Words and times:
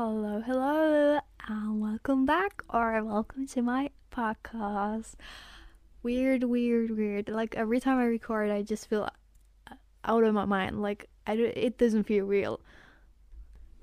Hello, 0.00 0.40
hello, 0.46 1.18
and 1.48 1.80
welcome 1.80 2.24
back 2.24 2.62
or 2.70 3.02
welcome 3.02 3.48
to 3.48 3.62
my 3.62 3.90
podcast. 4.12 5.14
Weird, 6.04 6.44
weird, 6.44 6.96
weird. 6.96 7.28
Like 7.28 7.56
every 7.56 7.80
time 7.80 7.98
I 7.98 8.04
record, 8.04 8.48
I 8.48 8.62
just 8.62 8.88
feel 8.88 9.08
out 10.04 10.22
of 10.22 10.34
my 10.34 10.44
mind. 10.44 10.80
Like 10.80 11.08
I 11.26 11.34
do, 11.34 11.50
it 11.52 11.78
doesn't 11.78 12.04
feel 12.04 12.26
real. 12.26 12.60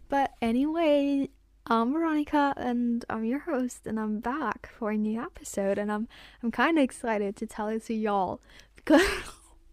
But 0.08 0.32
anyway, 0.42 1.28
I'm 1.68 1.92
Veronica, 1.92 2.54
and 2.56 3.04
I'm 3.10 3.26
your 3.26 3.40
host, 3.40 3.86
and 3.86 4.00
I'm 4.00 4.22
back 4.22 4.70
for 4.80 4.92
a 4.92 4.98
new 4.98 5.20
episode, 5.22 5.78
and 5.78 5.92
I'm 5.92 6.08
I'm 6.42 6.50
kind 6.50 6.78
of 6.78 6.84
excited 6.86 7.36
to 7.36 7.46
tell 7.46 7.68
it 7.68 7.84
to 7.88 7.94
y'all 7.94 8.40
because, 8.78 9.02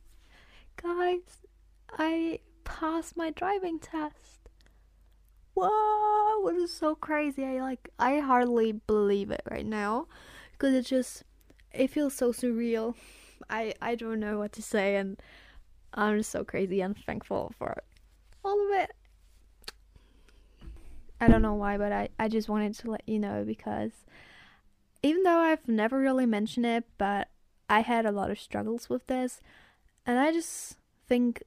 guys, 0.82 1.20
I 1.96 2.40
passed 2.64 3.16
my 3.16 3.30
driving 3.30 3.78
test 3.78 4.41
whoa, 5.54 6.48
it 6.48 6.54
was 6.54 6.72
so 6.72 6.94
crazy. 6.94 7.44
I 7.44 7.60
like 7.60 7.88
I 7.98 8.20
hardly 8.20 8.72
believe 8.72 9.30
it 9.30 9.42
right 9.50 9.66
now 9.66 10.06
because 10.52 10.74
it 10.74 10.86
just 10.86 11.24
it 11.72 11.88
feels 11.88 12.14
so 12.14 12.32
surreal. 12.32 12.94
I 13.50 13.74
I 13.80 13.94
don't 13.94 14.20
know 14.20 14.38
what 14.38 14.52
to 14.52 14.62
say 14.62 14.96
and 14.96 15.20
I'm 15.94 16.18
just 16.18 16.30
so 16.30 16.44
crazy 16.44 16.80
and 16.80 16.96
thankful 16.96 17.52
for 17.58 17.82
all 18.44 18.66
of 18.66 18.78
it. 18.78 18.92
I 21.20 21.28
don't 21.28 21.42
know 21.42 21.54
why, 21.54 21.78
but 21.78 21.92
I, 21.92 22.08
I 22.18 22.26
just 22.28 22.48
wanted 22.48 22.74
to 22.78 22.90
let 22.90 23.02
you 23.06 23.18
know 23.20 23.44
because 23.46 23.92
even 25.04 25.22
though 25.22 25.38
I've 25.38 25.68
never 25.68 25.98
really 25.98 26.26
mentioned 26.26 26.66
it, 26.66 26.84
but 26.98 27.28
I 27.68 27.80
had 27.80 28.06
a 28.06 28.10
lot 28.10 28.30
of 28.30 28.40
struggles 28.40 28.88
with 28.88 29.06
this 29.06 29.40
and 30.06 30.18
I 30.18 30.32
just 30.32 30.76
think 31.06 31.42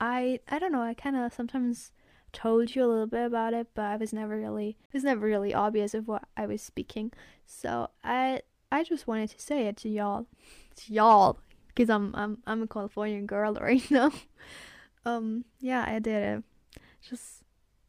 I 0.00 0.40
I 0.48 0.58
don't 0.58 0.72
know, 0.72 0.82
I 0.82 0.94
kind 0.94 1.16
of 1.16 1.32
sometimes 1.32 1.92
told 2.32 2.74
you 2.74 2.84
a 2.84 2.86
little 2.86 3.06
bit 3.06 3.26
about 3.26 3.54
it, 3.54 3.68
but 3.74 3.84
I 3.84 3.96
was 3.96 4.12
never 4.12 4.36
really 4.36 4.70
it 4.70 4.94
was 4.94 5.04
never 5.04 5.26
really 5.26 5.54
obvious 5.54 5.94
of 5.94 6.08
what 6.08 6.24
I 6.36 6.46
was 6.46 6.62
speaking. 6.62 7.12
So 7.46 7.90
I 8.02 8.42
I 8.70 8.84
just 8.84 9.06
wanted 9.06 9.30
to 9.30 9.40
say 9.40 9.66
it 9.66 9.76
to 9.78 9.88
y'all, 9.88 10.26
to 10.76 10.92
y'all, 10.92 11.38
because 11.68 11.90
I'm 11.90 12.14
I'm 12.14 12.38
I'm 12.46 12.62
a 12.62 12.66
Californian 12.66 13.26
girl 13.26 13.54
right 13.60 13.88
now. 13.90 14.12
um, 15.04 15.44
yeah, 15.60 15.84
I 15.86 15.98
did 15.98 16.22
it. 16.22 16.44
Just 17.08 17.42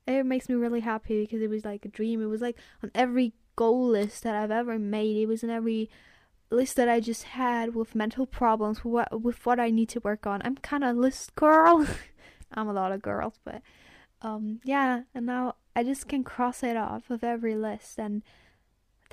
it 0.05 0.25
makes 0.25 0.50
me 0.50 0.55
really 0.55 0.81
happy 0.81 1.22
because 1.22 1.41
it 1.41 1.50
was 1.50 1.63
like 1.63 1.85
a 1.85 1.89
dream. 1.89 2.22
It 2.22 2.25
was 2.25 2.41
like 2.41 2.57
on 2.83 2.91
every 2.94 3.33
goal 3.55 3.88
list 3.88 4.23
that 4.23 4.35
I've 4.35 4.52
ever 4.52 4.78
made. 4.78 5.17
It 5.17 5.28
was 5.28 5.44
in 5.44 5.50
every 5.50 5.89
list 6.50 6.75
that 6.75 6.89
I 6.89 7.00
just 7.00 7.23
had 7.23 7.73
with 7.73 7.95
mental 7.95 8.25
problems, 8.25 8.83
with 8.83 8.94
what 8.94 9.22
with 9.22 9.45
what 9.45 9.59
I 9.59 9.69
need 9.69 9.89
to 9.89 10.00
work 10.02 10.28
on. 10.28 10.41
I'm 10.44 10.55
kind 10.57 10.83
of 10.83 10.97
list 10.97 11.35
girl. 11.35 11.88
I'm 12.53 12.67
a 12.67 12.73
lot 12.73 12.91
of 12.91 13.02
girls, 13.02 13.39
but 13.44 13.61
um 14.23 14.59
yeah 14.63 15.02
and 15.13 15.25
now 15.25 15.55
i 15.75 15.83
just 15.83 16.07
can 16.07 16.23
cross 16.23 16.63
it 16.63 16.77
off 16.77 17.09
of 17.09 17.23
every 17.23 17.55
list 17.55 17.99
and 17.99 18.23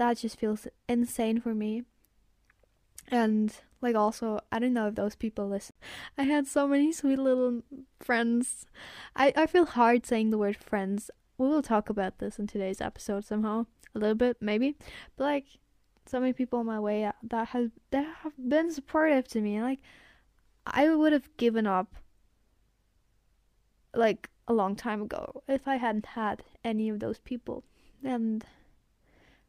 that 0.01 0.17
just 0.17 0.39
feels 0.39 0.67
insane 0.89 1.43
for 1.43 1.55
me. 1.55 1.83
And 3.13 3.55
like 3.83 3.95
also 3.95 4.41
i 4.51 4.59
don't 4.59 4.73
know 4.73 4.89
if 4.89 4.95
those 4.95 5.15
people 5.15 5.47
listen. 5.47 5.75
I 6.17 6.23
had 6.23 6.47
so 6.47 6.67
many 6.67 6.91
sweet 6.91 7.19
little 7.19 7.63
friends. 8.01 8.65
I 9.15 9.33
i 9.37 9.47
feel 9.47 9.67
hard 9.67 10.07
saying 10.07 10.31
the 10.31 10.39
word 10.39 10.57
friends. 10.57 11.11
We 11.37 11.49
will 11.49 11.63
talk 11.63 11.91
about 11.91 12.19
this 12.19 12.39
in 12.39 12.47
today's 12.47 12.81
episode 12.81 13.27
somehow 13.27 13.67
a 13.95 13.99
little 13.99 14.15
bit 14.15 14.39
maybe. 14.41 14.77
But 15.17 15.25
like 15.25 15.47
so 16.07 16.19
many 16.19 16.33
people 16.33 16.61
on 16.61 16.67
my 16.67 16.81
way 16.81 17.11
that 17.23 17.49
have 17.49 17.71
that 17.91 18.07
have 18.23 18.33
been 18.39 18.73
supportive 18.73 19.29
to 19.29 19.41
me. 19.43 19.61
Like 19.61 19.81
i 20.67 20.89
would 20.89 21.13
have 21.13 21.37
given 21.37 21.67
up 21.67 21.97
like 23.95 24.31
a 24.51 24.53
long 24.53 24.75
time 24.75 25.01
ago 25.01 25.45
if 25.47 25.69
I 25.69 25.77
hadn't 25.77 26.07
had 26.07 26.43
any 26.65 26.89
of 26.89 26.99
those 26.99 27.21
people. 27.21 27.63
And 28.05 28.45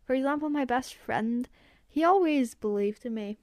for 0.06 0.14
example, 0.14 0.48
my 0.48 0.64
best 0.64 0.94
friend, 0.94 1.50
he 1.88 2.04
always 2.04 2.54
believed 2.54 3.04
in 3.04 3.16
me. 3.16 3.40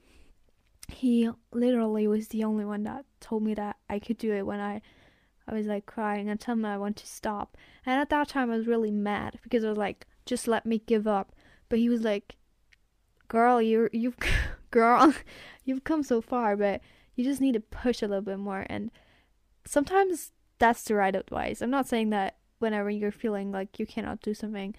He 0.86 1.29
literally 1.53 2.07
was 2.07 2.29
the 2.29 2.45
only 2.45 2.64
one 2.64 2.85
that 2.85 3.05
told 3.20 3.42
me 3.42 3.55
that 3.55 3.74
I 3.91 3.98
could 3.98 4.19
do 4.19 4.33
it 4.33 4.46
when 4.46 4.61
I 4.61 4.80
I 5.48 5.55
was 5.55 5.67
like 5.67 5.85
crying 5.85 6.29
and 6.29 6.39
telling 6.39 6.63
me 6.63 6.69
I 6.69 6.77
want 6.77 6.96
to 6.98 7.07
stop. 7.07 7.57
And 7.85 8.01
at 8.01 8.11
that 8.11 8.29
time 8.29 8.52
I 8.52 8.57
was 8.57 8.69
really 8.69 8.92
mad 8.92 9.40
because 9.42 9.64
I 9.64 9.69
was 9.69 9.79
like, 9.79 10.07
just 10.27 10.46
let 10.46 10.64
me 10.64 10.80
give 10.86 11.08
up. 11.08 11.33
But 11.69 11.80
he 11.80 11.89
was 11.89 12.02
like, 12.02 12.36
Girl, 13.27 13.61
you 13.61 13.89
you've 13.92 14.17
girl, 14.70 15.13
you've 15.64 15.83
come 15.83 16.05
so 16.05 16.20
far, 16.20 16.57
but 16.57 16.83
you 17.17 17.25
just 17.25 17.40
need 17.40 17.55
to 17.55 17.61
push 17.61 18.01
a 18.01 18.07
little 18.07 18.23
bit 18.23 18.39
more 18.39 18.64
and 18.69 18.92
sometimes 19.64 20.30
that's 20.58 20.85
the 20.85 20.95
right 20.95 21.14
advice. 21.14 21.61
I'm 21.61 21.70
not 21.70 21.89
saying 21.89 22.11
that 22.11 22.36
whenever 22.58 22.91
you're 22.91 23.13
feeling 23.13 23.52
like 23.52 23.79
you 23.79 23.86
cannot 23.86 24.20
do 24.20 24.35
something, 24.35 24.74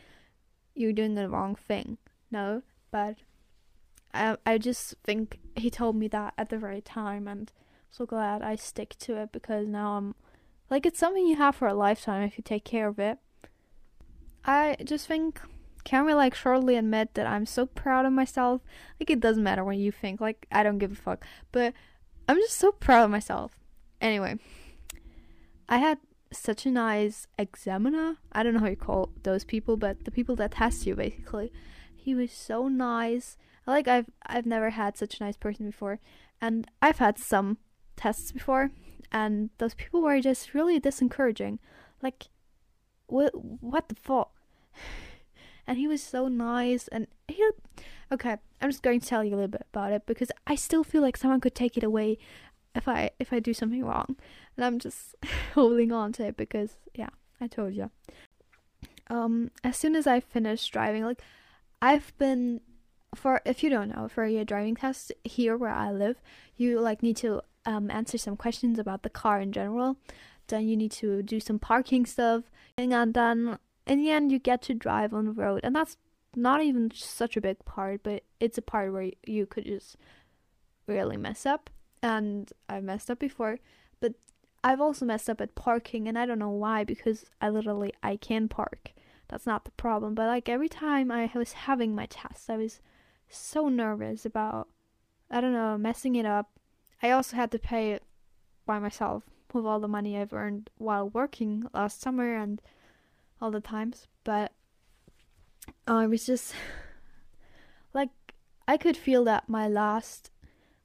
you're 0.75 0.94
doing 0.94 1.16
the 1.16 1.29
wrong 1.29 1.56
thing. 1.56 1.97
No, 2.31 2.62
but 2.91 3.17
I 4.13 4.38
I 4.45 4.57
just 4.57 4.95
think 5.03 5.40
he 5.56 5.69
told 5.69 5.95
me 5.95 6.07
that 6.09 6.34
at 6.38 6.50
the 6.50 6.59
right 6.59 6.84
time, 6.84 7.28
and 7.28 7.51
I'm 7.51 7.91
so 7.91 8.06
glad 8.06 8.41
I 8.41 8.56
stick 8.56 8.95
to 9.00 9.17
it 9.17 9.31
because 9.31 9.67
now 9.67 9.97
I'm 9.97 10.16
like 10.69 10.85
it's 10.85 11.00
something 11.00 11.25
you 11.25 11.38
have 11.38 11.56
for 11.56 11.67
a 11.67 11.73
lifetime 11.73 12.23
if 12.23 12.38
you 12.38 12.44
take 12.44 12.66
care 12.66 12.88
of 12.88 13.00
it. 13.00 13.17
I 14.46 14.78
just 14.84 15.07
think 15.07 15.41
can 15.84 16.06
we 16.06 16.13
like 16.13 16.35
shortly 16.35 16.75
admit 16.75 17.13
that 17.16 17.25
I'm 17.25 17.46
so 17.46 17.66
proud 17.66 18.06
of 18.06 18.13
myself? 18.13 18.61
Like 19.00 19.09
it 19.09 19.19
doesn't 19.19 19.44
matter 19.44 19.63
what 19.63 19.78
you 19.78 19.91
think. 19.91 20.22
Like 20.22 20.46
I 20.51 20.63
don't 20.63 20.78
give 20.78 20.91
a 20.91 20.96
fuck, 20.96 21.25
but 21.51 21.73
I'm 22.28 22.38
just 22.38 22.57
so 22.57 22.72
proud 22.72 23.06
of 23.06 23.11
myself. 23.11 23.57
Anyway, 24.01 24.38
I 25.69 25.78
had 25.78 26.00
such 26.31 26.66
a 26.66 26.72
nice 26.72 27.28
examiner. 27.38 28.18
I 28.31 28.41
don't 28.41 28.56
know 28.56 28.59
how 28.59 28.68
you 28.68 28.75
call 28.75 29.12
those 29.22 29.46
people, 29.46 29.78
but 29.78 30.03
the 30.03 30.12
people 30.12 30.35
that 30.38 30.52
test 30.52 30.85
you 30.85 30.96
basically. 30.96 31.53
He 31.96 32.16
was 32.16 32.31
so 32.31 32.68
nice. 32.68 33.38
Like 33.68 33.88
I've 33.88 34.08
I've 34.25 34.47
never 34.47 34.72
had 34.72 34.97
such 34.97 35.19
a 35.19 35.24
nice 35.24 35.38
person 35.38 35.68
before, 35.68 36.00
and 36.41 36.68
I've 36.81 36.97
had 36.97 37.19
some 37.19 37.59
tests 37.96 38.31
before, 38.31 38.72
and 39.12 39.52
those 39.59 39.75
people 39.75 40.02
were 40.02 40.19
just 40.22 40.56
really 40.56 40.79
disencouraging. 40.79 41.59
Like, 42.02 42.29
what 43.06 43.31
what 43.62 43.90
the 43.90 43.96
fuck? 43.96 44.31
And 45.68 45.78
he 45.78 45.88
was 45.88 46.02
so 46.02 46.28
nice, 46.28 46.88
and 46.88 47.06
he. 47.28 47.47
Okay, 48.12 48.38
I'm 48.59 48.72
just 48.72 48.81
going 48.81 49.00
to 49.00 49.06
tell 49.06 49.24
you 49.24 49.35
a 49.35 49.38
little 49.38 49.50
bit 49.50 49.68
about 49.72 49.91
it 49.91 50.08
because 50.08 50.31
I 50.47 50.56
still 50.56 50.84
feel 50.84 51.03
like 51.03 51.16
someone 51.16 51.40
could 51.40 51.53
take 51.53 51.78
it 51.78 51.84
away 51.84 52.18
if 52.75 52.88
I 52.88 53.12
if 53.19 53.31
I 53.34 53.40
do 53.40 53.53
something 53.53 53.84
wrong, 53.84 54.16
and 54.59 54.66
I'm 54.66 54.80
just 54.80 55.16
holding 55.53 55.94
on 55.94 56.12
to 56.14 56.28
it 56.28 56.38
because 56.38 56.75
yeah, 56.94 57.09
I 57.40 57.47
told 57.47 57.74
you. 57.74 57.90
Um, 59.08 59.52
as 59.64 59.78
soon 59.78 59.96
as 59.96 60.06
I 60.06 60.20
finished 60.20 60.72
driving, 60.74 61.06
like 61.06 61.22
I've 61.81 62.16
been 62.18 62.59
for 63.16 63.42
if 63.46 63.64
you 63.64 63.70
don't 63.70 63.96
know 63.96 64.08
for 64.08 64.25
your 64.25 64.44
driving 64.44 64.75
test 64.75 65.14
here 65.24 65.56
where 65.56 65.72
I 65.72 65.92
live, 65.92 66.22
you 66.58 66.80
like 66.81 67.02
need 67.02 67.16
to 67.18 67.42
um 67.66 67.90
answer 67.90 68.18
some 68.18 68.36
questions 68.36 68.78
about 68.78 69.03
the 69.03 69.09
car 69.09 69.40
in 69.40 69.53
general. 69.53 69.96
Then 70.47 70.68
you 70.68 70.76
need 70.76 70.91
to 70.94 71.24
do 71.24 71.40
some 71.40 71.59
parking 71.59 72.06
stuff, 72.06 72.44
and 72.78 73.14
then 73.14 73.58
in 73.88 74.03
the 74.03 74.12
end 74.12 74.31
you 74.31 74.40
get 74.40 74.62
to 74.64 74.74
drive 74.74 75.14
on 75.14 75.26
the 75.26 75.31
road, 75.31 75.62
and 75.64 75.74
that's 75.74 75.96
not 76.36 76.62
even 76.62 76.91
such 76.94 77.38
a 77.38 77.41
big 77.41 77.64
part, 77.66 78.02
but 78.03 78.24
it's 78.41 78.58
a 78.58 78.62
part 78.62 78.91
where 78.91 79.09
you 79.26 79.46
could 79.46 79.66
just 79.66 79.96
really 80.86 81.18
mess 81.18 81.46
up 81.46 81.70
and 82.02 82.52
I've 82.68 82.84
messed 82.84 83.09
up 83.12 83.20
before, 83.20 83.59
but 84.00 84.14
I've 84.64 84.81
also 84.81 85.06
messed 85.06 85.30
up 85.30 85.42
at 85.42 85.56
parking 85.56 86.08
and 86.08 86.18
I 86.18 86.25
don't 86.25 86.40
know 86.40 86.50
why 86.50 86.84
because 86.84 87.25
I 87.42 87.50
literally 87.50 87.94
I 88.03 88.18
can 88.18 88.47
park. 88.47 88.94
That's 89.30 89.46
not 89.46 89.64
the 89.64 89.72
problem, 89.72 90.16
but 90.16 90.28
like 90.28 90.50
every 90.50 90.70
time 90.70 91.12
I 91.12 91.30
was 91.36 91.53
having 91.53 91.96
my 91.96 92.08
test, 92.08 92.50
I 92.50 92.58
was 92.58 92.80
so 93.30 93.70
nervous 93.70 94.25
about 94.25 94.68
I 95.31 95.42
don't 95.42 95.53
know, 95.53 95.78
messing 95.78 96.16
it 96.16 96.25
up. 96.25 96.50
I 97.03 97.12
also 97.12 97.36
had 97.36 97.52
to 97.52 97.59
pay 97.59 97.92
it 97.92 98.03
by 98.66 98.80
myself 98.80 99.24
with 99.53 99.66
all 99.66 99.80
the 99.80 99.88
money 99.88 100.18
I've 100.18 100.34
earned 100.34 100.70
while 100.78 101.09
working 101.09 101.66
last 101.74 102.02
summer 102.02 102.36
and 102.36 102.62
all 103.41 103.52
the 103.52 103.62
times, 103.62 104.08
but 104.24 104.52
uh, 105.88 105.96
I 105.96 106.08
was 106.08 106.26
just 106.26 106.53
like 107.94 108.09
I 108.67 108.78
could 108.78 108.97
feel 108.97 109.23
that 109.26 109.47
my 109.47 109.67
last 109.67 110.32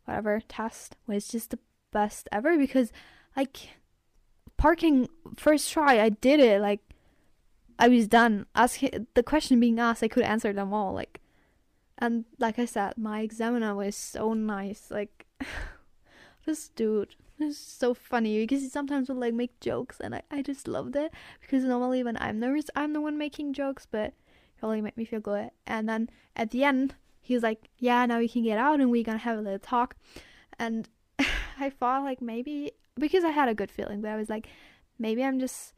whatever 0.05 0.41
test 0.47 0.97
was 1.07 1.27
just 1.29 1.51
the 1.51 1.59
best 1.93 2.29
ever 2.31 2.57
because 2.59 2.93
like 3.37 3.71
parking 4.57 5.09
first 5.37 5.71
try 5.71 6.01
I 6.01 6.09
did 6.09 6.41
it 6.41 6.61
like 6.61 6.81
I 7.79 7.89
was 7.89 8.07
done 8.07 8.47
asking 8.55 9.07
the 9.15 9.23
question 9.23 9.61
being 9.61 9.81
asked 9.81 10.03
I 10.03 10.09
could 10.09 10.25
answer 10.25 10.53
them 10.53 10.73
all 10.73 10.95
like 10.95 11.21
and 11.99 12.25
like 12.39 12.59
I 12.59 12.65
said 12.65 12.97
my 12.97 13.21
examiner 13.21 13.75
was 13.75 13.97
so 13.97 14.33
nice 14.35 14.91
like 14.91 15.27
this 16.47 16.69
dude 16.69 17.17
is 17.41 17.59
so 17.59 17.95
funny 17.95 18.39
because 18.41 18.63
he 18.63 18.69
sometimes 18.69 19.09
would 19.09 19.19
like 19.19 19.35
make 19.35 19.59
jokes 19.61 19.99
and 20.01 20.15
I, 20.15 20.23
I 20.31 20.43
just 20.43 20.69
loved 20.69 20.95
it 20.95 21.13
because 21.41 21.65
normally 21.65 22.05
when 22.05 22.17
I'm 22.19 22.39
nervous 22.39 22.67
I'm 22.77 22.93
the 22.93 23.01
one 23.01 23.19
making 23.19 23.55
jokes 23.55 23.87
but 23.91 24.15
he 24.55 24.61
really 24.63 24.81
made 24.81 24.97
me 24.97 25.05
feel 25.05 25.21
good 25.21 25.51
and 25.67 25.89
then 25.89 26.11
at 26.37 26.51
the 26.51 26.63
end 26.63 26.95
he 27.25 27.33
was 27.33 27.43
like, 27.43 27.71
"Yeah, 27.79 28.05
now 28.05 28.19
you 28.19 28.29
can 28.29 28.43
get 28.43 28.59
out 28.59 28.81
and 28.81 28.91
we're 28.91 29.03
gonna 29.03 29.19
have 29.19 29.39
a 29.39 29.41
little 29.41 29.59
talk." 29.59 29.97
And 30.59 30.89
I 31.59 31.71
thought 31.71 32.05
like 32.05 32.21
maybe 32.21 32.73
because 32.99 33.25
I 33.25 33.31
had 33.31 33.49
a 33.49 33.55
good 33.55 33.71
feeling, 33.71 34.01
but 34.01 34.11
I 34.11 34.17
was 34.17 34.29
like, 34.29 34.49
maybe 34.99 35.25
I'm 35.25 35.39
just 35.39 35.75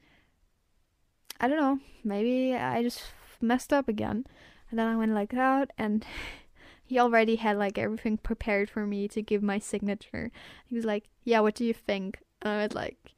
I 1.41 1.49
don't 1.49 1.59
know, 1.61 1.81
maybe 2.03 2.55
I 2.55 2.83
just 2.83 3.03
messed 3.41 3.73
up 3.73 3.89
again. 3.89 4.25
And 4.71 4.79
then 4.79 4.89
I 4.89 4.97
went 4.97 5.13
like 5.13 5.31
that, 5.33 5.71
and 5.79 6.05
he 6.85 6.99
already 6.99 7.37
had 7.37 7.57
like 7.59 7.79
everything 7.79 8.17
prepared 8.17 8.71
for 8.71 8.87
me 8.87 9.07
to 9.09 9.23
give 9.23 9.43
my 9.43 9.59
signature. 9.59 10.31
He 10.67 10.75
was 10.75 10.85
like, 10.85 11.09
"Yeah, 11.25 11.41
what 11.41 11.55
do 11.55 11.65
you 11.65 11.75
think?" 11.75 12.19
And 12.43 12.53
I 12.53 12.63
was 12.63 12.75
like, 12.75 13.15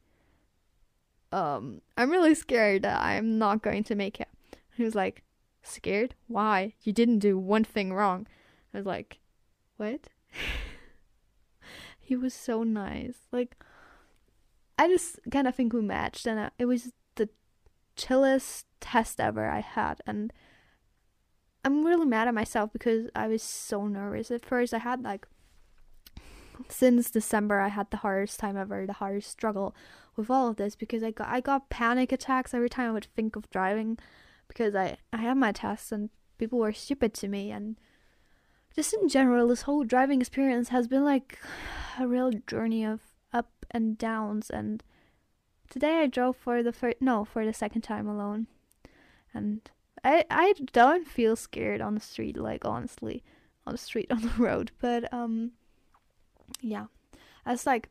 "Um, 1.31 1.81
I'm 1.97 2.11
really 2.11 2.35
scared 2.35 2.83
that 2.83 3.01
I'm 3.01 3.37
not 3.37 3.61
going 3.61 3.83
to 3.85 3.95
make 3.95 4.19
it." 4.19 4.27
He 4.75 4.83
was 4.83 4.95
like, 4.95 5.23
"Scared? 5.63 6.15
Why? 6.27 6.73
You 6.83 6.93
didn't 6.93 7.19
do 7.19 7.37
one 7.37 7.63
thing 7.63 7.93
wrong." 7.93 8.27
I 8.73 8.77
was 8.77 8.85
like, 8.85 9.19
"What?" 9.77 10.09
he 11.99 12.15
was 12.15 12.33
so 12.33 12.63
nice. 12.63 13.17
Like, 13.31 13.55
I 14.79 14.87
just 14.87 15.19
kind 15.29 15.45
of 15.45 15.53
think 15.53 15.73
we 15.73 15.81
matched, 15.81 16.25
and 16.25 16.39
uh, 16.39 16.49
it 16.57 16.63
was 16.63 16.93
the 17.15 17.27
chillest 17.97 18.65
test 18.79 19.19
ever 19.19 19.49
I 19.49 19.59
had, 19.59 19.99
and 20.07 20.31
I'm 21.65 21.83
really 21.83 22.05
mad 22.05 22.29
at 22.29 22.33
myself 22.33 22.71
because 22.71 23.09
I 23.13 23.27
was 23.27 23.43
so 23.43 23.87
nervous 23.87 24.31
at 24.31 24.45
first. 24.45 24.73
I 24.73 24.77
had 24.77 25.03
like 25.03 25.27
since 26.69 27.11
December 27.11 27.59
I 27.59 27.67
had 27.67 27.91
the 27.91 27.97
hardest 27.97 28.39
time 28.39 28.55
ever, 28.55 28.85
the 28.85 28.93
hardest 28.93 29.29
struggle 29.29 29.75
with 30.15 30.29
all 30.29 30.47
of 30.47 30.55
this 30.55 30.75
because 30.75 31.03
I 31.03 31.11
got 31.11 31.27
I 31.27 31.41
got 31.41 31.69
panic 31.69 32.13
attacks 32.13 32.53
every 32.53 32.69
time 32.69 32.89
I 32.89 32.93
would 32.93 33.07
think 33.15 33.35
of 33.35 33.49
driving 33.49 33.97
because 34.47 34.75
I 34.75 34.95
I 35.11 35.17
had 35.17 35.35
my 35.35 35.51
tests 35.51 35.91
and 35.91 36.09
people 36.37 36.59
were 36.59 36.71
stupid 36.71 37.13
to 37.15 37.27
me 37.27 37.51
and 37.51 37.77
just 38.73 38.93
in 38.93 39.09
general 39.09 39.49
this 39.49 39.63
whole 39.63 39.83
driving 39.83 40.21
experience 40.21 40.69
has 40.69 40.87
been 40.87 41.03
like 41.03 41.37
a 41.99 42.07
real 42.07 42.31
journey 42.47 42.85
of 42.85 43.01
and 43.71 43.97
downs 43.97 44.49
and 44.49 44.83
today 45.69 46.01
I 46.01 46.07
drove 46.07 46.35
for 46.35 46.63
the 46.63 46.73
first 46.73 46.97
no 46.99 47.25
for 47.25 47.45
the 47.45 47.53
second 47.53 47.81
time 47.81 48.07
alone 48.07 48.47
and 49.33 49.69
I 50.03 50.25
I 50.29 50.53
don't 50.71 51.07
feel 51.07 51.35
scared 51.35 51.81
on 51.81 51.95
the 51.95 52.01
street, 52.01 52.37
like 52.37 52.65
honestly, 52.65 53.23
on 53.65 53.73
the 53.73 53.77
street 53.77 54.07
on 54.11 54.21
the 54.21 54.33
road. 54.37 54.71
But 54.79 55.11
um, 55.13 55.51
yeah, 56.61 56.85
as 57.45 57.65
like 57.65 57.89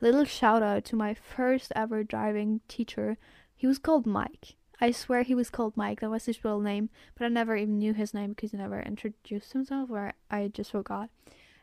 little 0.00 0.24
shout 0.24 0.62
out 0.62 0.84
to 0.84 0.96
my 0.96 1.14
first 1.14 1.72
ever 1.74 2.04
driving 2.04 2.60
teacher. 2.68 3.16
He 3.56 3.66
was 3.66 3.78
called 3.78 4.06
Mike. 4.06 4.56
I 4.80 4.90
swear 4.90 5.22
he 5.22 5.34
was 5.34 5.48
called 5.50 5.76
Mike. 5.76 6.00
That 6.00 6.10
was 6.10 6.26
his 6.26 6.44
real 6.44 6.60
name, 6.60 6.90
but 7.16 7.24
I 7.24 7.28
never 7.28 7.56
even 7.56 7.78
knew 7.78 7.94
his 7.94 8.12
name 8.12 8.30
because 8.30 8.50
he 8.50 8.58
never 8.58 8.80
introduced 8.80 9.52
himself, 9.52 9.88
or 9.90 10.12
I 10.30 10.48
just 10.48 10.72
forgot. 10.72 11.08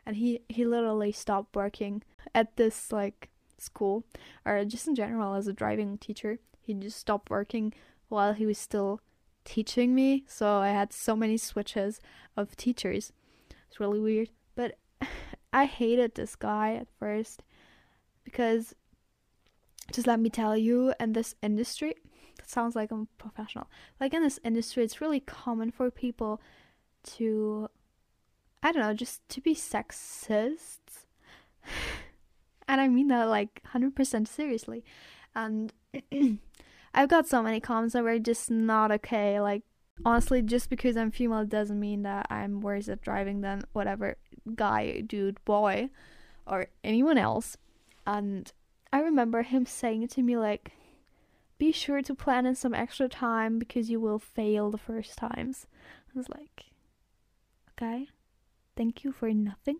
And 0.04 0.16
he 0.16 0.40
he 0.48 0.64
literally 0.64 1.12
stopped 1.12 1.54
working 1.54 2.02
at 2.34 2.56
this 2.56 2.92
like 2.92 3.30
school, 3.58 4.04
or 4.44 4.64
just 4.64 4.88
in 4.88 4.94
general 4.94 5.34
as 5.34 5.46
a 5.46 5.52
driving 5.52 5.98
teacher. 5.98 6.38
He 6.60 6.74
just 6.74 6.98
stopped 6.98 7.30
working 7.30 7.72
while 8.08 8.32
he 8.32 8.46
was 8.46 8.58
still 8.58 9.00
teaching 9.44 9.94
me, 9.94 10.24
so 10.26 10.58
I 10.58 10.68
had 10.68 10.92
so 10.92 11.16
many 11.16 11.36
switches 11.36 12.00
of 12.36 12.56
teachers. 12.56 13.12
It's 13.68 13.80
really 13.80 14.00
weird. 14.00 14.30
But 14.54 14.78
I 15.52 15.66
hated 15.66 16.14
this 16.14 16.36
guy 16.36 16.74
at 16.74 16.88
first 16.98 17.42
because 18.24 18.74
just 19.92 20.06
let 20.06 20.20
me 20.20 20.30
tell 20.30 20.56
you, 20.56 20.94
in 21.00 21.12
this 21.12 21.34
industry, 21.42 21.94
that 22.38 22.48
sounds 22.48 22.74
like 22.74 22.90
I'm 22.90 23.08
professional. 23.18 23.68
Like 24.00 24.14
in 24.14 24.22
this 24.22 24.40
industry, 24.44 24.84
it's 24.84 25.00
really 25.00 25.20
common 25.20 25.70
for 25.70 25.90
people 25.90 26.40
to, 27.14 27.68
I 28.62 28.72
don't 28.72 28.82
know, 28.82 28.94
just 28.94 29.28
to 29.30 29.40
be 29.40 29.54
sexist. 29.54 30.78
and 32.68 32.80
I 32.80 32.88
mean 32.88 33.08
that 33.08 33.28
like 33.28 33.62
100% 33.74 34.28
seriously. 34.28 34.84
And 35.34 35.72
I've 36.94 37.08
got 37.08 37.28
so 37.28 37.42
many 37.42 37.60
comments 37.60 37.94
that 37.94 38.04
were 38.04 38.18
just 38.18 38.50
not 38.50 38.92
okay. 38.92 39.40
Like, 39.40 39.62
honestly, 40.04 40.42
just 40.42 40.70
because 40.70 40.96
I'm 40.96 41.10
female 41.10 41.44
doesn't 41.44 41.80
mean 41.80 42.02
that 42.02 42.26
I'm 42.30 42.60
worse 42.60 42.88
at 42.88 43.02
driving 43.02 43.40
than 43.40 43.62
whatever 43.72 44.16
guy, 44.54 45.00
dude, 45.00 45.42
boy, 45.44 45.90
or 46.46 46.66
anyone 46.84 47.18
else. 47.18 47.56
And 48.06 48.52
I 48.92 49.00
remember 49.00 49.42
him 49.42 49.66
saying 49.66 50.08
to 50.08 50.22
me, 50.22 50.36
like, 50.36 50.72
be 51.58 51.72
sure 51.72 52.02
to 52.02 52.14
plan 52.14 52.44
in 52.44 52.54
some 52.54 52.74
extra 52.74 53.08
time 53.08 53.58
because 53.58 53.88
you 53.88 54.00
will 54.00 54.18
fail 54.18 54.70
the 54.70 54.78
first 54.78 55.16
times. 55.16 55.66
I 56.14 56.18
was 56.18 56.28
like, 56.28 56.66
okay, 57.70 58.08
thank 58.76 59.04
you 59.04 59.12
for 59.12 59.32
nothing. 59.32 59.78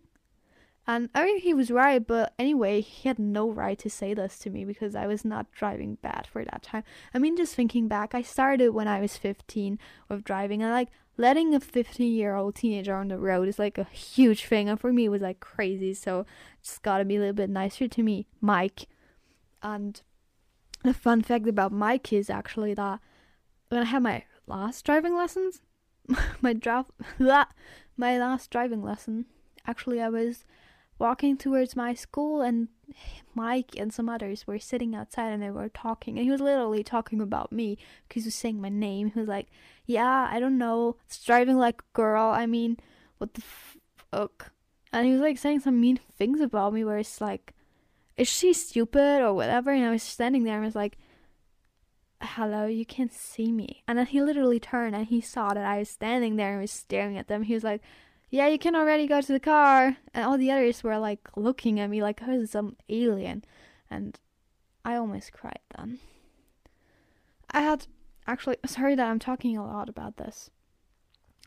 And 0.85 1.09
I 1.15 1.23
mean, 1.23 1.39
he 1.39 1.53
was 1.53 1.71
right, 1.71 2.05
but 2.05 2.33
anyway, 2.37 2.81
he 2.81 3.07
had 3.07 3.17
no 3.17 3.49
right 3.49 3.79
to 3.79 3.89
say 3.89 4.13
this 4.13 4.37
to 4.39 4.49
me 4.49 4.65
because 4.65 4.95
I 4.95 5.07
was 5.07 5.23
not 5.23 5.51
driving 5.53 5.95
bad 5.95 6.27
for 6.27 6.43
that 6.43 6.63
time. 6.63 6.83
I 7.13 7.19
mean, 7.19 7.37
just 7.37 7.55
thinking 7.55 7.87
back, 7.87 8.13
I 8.13 8.21
started 8.21 8.69
when 8.69 8.87
I 8.87 8.99
was 8.99 9.15
15 9.15 9.79
with 10.09 10.25
driving, 10.25 10.61
and 10.61 10.71
like 10.71 10.89
letting 11.15 11.55
a 11.55 11.61
15 11.61 12.13
year 12.13 12.35
old 12.35 12.55
teenager 12.55 12.95
on 12.95 13.07
the 13.07 13.17
road 13.17 13.47
is 13.47 13.59
like 13.59 13.77
a 13.77 13.85
huge 13.85 14.45
thing, 14.45 14.67
and 14.67 14.79
for 14.79 14.91
me, 14.91 15.05
it 15.05 15.09
was 15.09 15.21
like 15.21 15.39
crazy. 15.39 15.93
So, 15.93 16.25
just 16.61 16.81
gotta 16.81 17.05
be 17.05 17.15
a 17.15 17.19
little 17.19 17.33
bit 17.33 17.49
nicer 17.49 17.87
to 17.87 18.03
me, 18.03 18.27
Mike. 18.41 18.87
And 19.61 20.01
the 20.83 20.93
fun 20.93 21.21
fact 21.21 21.47
about 21.47 21.71
Mike 21.71 22.11
is 22.11 22.29
actually 22.29 22.73
that 22.73 22.99
when 23.69 23.81
I 23.81 23.85
had 23.85 24.03
my 24.03 24.25
last 24.47 24.83
driving 24.83 25.15
lessons, 25.15 25.61
my 26.41 26.53
drive, 26.53 26.85
my 27.19 28.17
last 28.17 28.49
driving 28.49 28.83
lesson, 28.83 29.25
actually, 29.65 30.01
I 30.01 30.09
was 30.09 30.45
walking 30.99 31.35
towards 31.35 31.75
my 31.75 31.93
school 31.93 32.41
and 32.41 32.69
Mike 33.35 33.71
and 33.77 33.93
some 33.93 34.09
others 34.09 34.45
were 34.45 34.59
sitting 34.59 34.95
outside 34.95 35.31
and 35.33 35.41
they 35.41 35.49
were 35.49 35.69
talking 35.69 36.17
and 36.17 36.23
he 36.23 36.31
was 36.31 36.39
literally 36.39 36.83
talking 36.83 37.19
about 37.19 37.51
me 37.51 37.77
because 38.07 38.23
he 38.23 38.27
was 38.27 38.35
saying 38.35 38.61
my 38.61 38.69
name. 38.69 39.11
He 39.11 39.19
was 39.19 39.29
like, 39.29 39.47
"Yeah, 39.85 40.29
I 40.31 40.39
don't 40.39 40.57
know, 40.57 40.97
it's 41.05 41.23
driving 41.23 41.57
like 41.57 41.81
a 41.81 41.97
girl. 41.97 42.31
I 42.31 42.45
mean, 42.45 42.77
what 43.17 43.33
the 43.33 43.41
fuck?" 43.41 44.51
And 44.91 45.05
he 45.07 45.13
was 45.13 45.21
like 45.21 45.37
saying 45.37 45.61
some 45.61 45.81
mean 45.81 45.99
things 46.17 46.39
about 46.41 46.73
me 46.73 46.83
where 46.83 46.99
it's 46.99 47.19
like, 47.21 47.53
"Is 48.17 48.27
she 48.27 48.53
stupid 48.53 49.21
or 49.21 49.33
whatever?" 49.33 49.71
And 49.71 49.85
I 49.85 49.91
was 49.91 50.03
standing 50.03 50.43
there 50.43 50.55
and 50.55 50.63
I 50.63 50.67
was 50.67 50.75
like, 50.75 50.97
"Hello, 52.23 52.65
you 52.65 52.85
can't 52.85 53.13
see 53.13 53.51
me." 53.51 53.83
And 53.87 53.97
then 53.97 54.05
he 54.05 54.21
literally 54.21 54.59
turned 54.59 54.95
and 54.95 55.07
he 55.07 55.21
saw 55.21 55.53
that 55.53 55.65
I 55.65 55.79
was 55.79 55.89
standing 55.89 56.35
there 56.35 56.53
and 56.53 56.61
was 56.61 56.71
staring 56.71 57.17
at 57.17 57.27
them. 57.27 57.43
He 57.43 57.53
was 57.53 57.63
like, 57.63 57.81
yeah, 58.33 58.47
you 58.47 58.57
can 58.57 58.75
already 58.75 59.05
go 59.05 59.21
to 59.21 59.31
the 59.31 59.39
car. 59.39 59.97
And 60.11 60.25
all 60.25 60.39
the 60.39 60.49
others 60.49 60.83
were 60.83 60.97
like 60.97 61.19
looking 61.35 61.79
at 61.79 61.91
me 61.91 62.01
like 62.01 62.19
oh, 62.23 62.31
I 62.33 62.37
was 62.39 62.49
some 62.49 62.77
alien. 62.89 63.43
And 63.91 64.19
I 64.83 64.95
almost 64.95 65.31
cried 65.31 65.59
then. 65.77 65.99
I 67.51 67.61
had 67.61 67.85
actually, 68.25 68.57
sorry 68.65 68.95
that 68.95 69.07
I'm 69.07 69.19
talking 69.19 69.55
a 69.55 69.63
lot 69.63 69.87
about 69.87 70.17
this. 70.17 70.49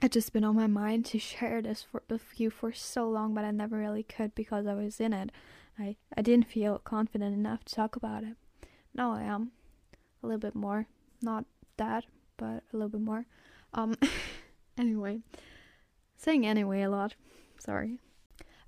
It's 0.01 0.13
just 0.13 0.33
been 0.33 0.45
on 0.45 0.55
my 0.55 0.69
mind 0.69 1.07
to 1.07 1.19
share 1.19 1.61
this 1.61 1.83
for, 1.83 2.05
with 2.09 2.39
you 2.39 2.51
for 2.51 2.73
so 2.73 3.09
long, 3.11 3.35
but 3.35 3.45
I 3.45 3.51
never 3.51 3.77
really 3.77 4.05
could 4.05 4.37
because 4.37 4.65
I 4.69 4.75
was 4.75 5.01
in 5.01 5.13
it. 5.13 5.33
I, 5.77 5.97
I 6.17 6.23
didn't 6.23 6.47
feel 6.47 6.79
confident 6.79 7.35
enough 7.35 7.65
to 7.65 7.75
talk 7.75 7.97
about 7.97 8.23
it. 8.23 8.37
Now 8.95 9.13
I 9.13 9.23
am. 9.23 9.51
A 10.23 10.27
little 10.27 10.41
bit 10.41 10.55
more. 10.55 10.87
Not 11.23 11.45
that, 11.77 12.05
but 12.37 12.63
a 12.73 12.77
little 12.77 12.89
bit 12.89 13.01
more. 13.01 13.27
Um, 13.73 13.97
anyway 14.79 15.21
saying 16.17 16.47
anyway 16.47 16.83
a 16.83 16.91
lot. 16.91 17.15
Sorry. 17.59 17.99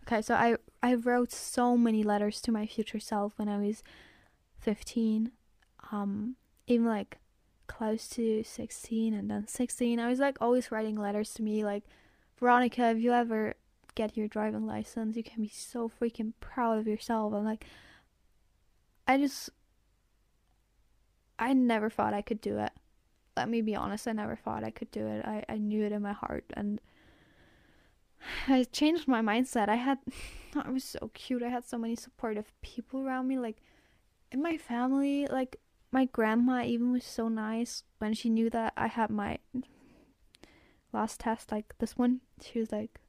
Okay, 0.07 0.23
so 0.23 0.35
I 0.35 0.57
I 0.83 0.95
wrote 0.95 1.33
so 1.33 1.77
many 1.77 2.03
letters 2.03 2.41
to 2.43 2.53
my 2.53 2.67
future 2.67 3.01
self 3.01 3.33
when 3.37 3.49
I 3.49 3.59
was 3.59 3.83
15. 4.61 5.33
Um 5.93 6.37
even 6.67 6.87
like 6.87 7.19
close 7.67 8.09
to 8.09 8.43
16 8.43 9.15
and 9.15 9.31
then 9.31 9.47
16. 9.47 9.99
I 9.99 10.09
was 10.09 10.19
like 10.19 10.39
always 10.41 10.71
writing 10.71 10.97
letters 10.97 11.35
to 11.35 11.43
me 11.43 11.65
like 11.65 11.85
Veronica, 12.39 12.91
if 12.91 12.99
you 12.99 13.13
ever 13.13 13.55
get 13.97 14.17
your 14.17 14.29
driving 14.29 14.65
license, 14.65 15.17
you 15.17 15.25
can 15.25 15.43
be 15.43 15.49
so 15.49 15.91
freaking 16.01 16.33
proud 16.39 16.79
of 16.79 16.87
yourself. 16.87 17.33
And 17.35 17.45
like 17.45 17.65
I 19.07 19.19
just 19.19 19.51
I 21.39 21.53
never 21.53 21.91
thought 21.91 22.15
I 22.15 22.23
could 22.23 22.41
do 22.41 22.59
it. 22.59 22.73
Let 23.37 23.49
me 23.49 23.63
be 23.63 23.77
honest, 23.77 24.09
I 24.09 24.13
never 24.13 24.37
thought 24.37 24.65
I 24.65 24.71
could 24.71 24.91
do 24.91 25.07
it. 25.07 25.25
I, 25.25 25.45
I 25.49 25.57
knew 25.57 25.85
it 25.85 25.93
in 25.93 26.03
my 26.03 26.13
heart 26.13 26.45
and 26.55 26.81
I 28.49 28.65
changed 28.65 29.07
my 29.07 29.21
mindset. 29.21 29.69
I 29.69 29.77
had, 29.77 29.99
I 30.57 30.71
was 30.71 30.85
so 30.85 31.11
cute. 31.15 31.43
I 31.43 31.49
had 31.49 31.65
so 31.65 31.79
many 31.79 31.95
supportive 31.97 32.53
people 32.63 33.07
around 33.07 33.29
me. 33.29 33.39
Like, 33.39 33.63
in 34.33 34.43
my 34.43 34.57
family, 34.57 35.27
like, 35.27 35.61
my 35.91 36.05
grandma 36.07 36.63
even 36.65 36.93
was 36.93 37.05
so 37.05 37.29
nice 37.29 37.85
when 37.99 38.13
she 38.13 38.29
knew 38.29 38.51
that 38.51 38.75
I 38.77 38.89
had 38.89 39.11
my 39.11 39.39
last 40.93 41.21
test, 41.21 41.51
like 41.51 41.75
this 41.79 41.97
one. 41.97 42.21
She 42.43 42.59
was 42.59 42.73
like, 42.73 43.01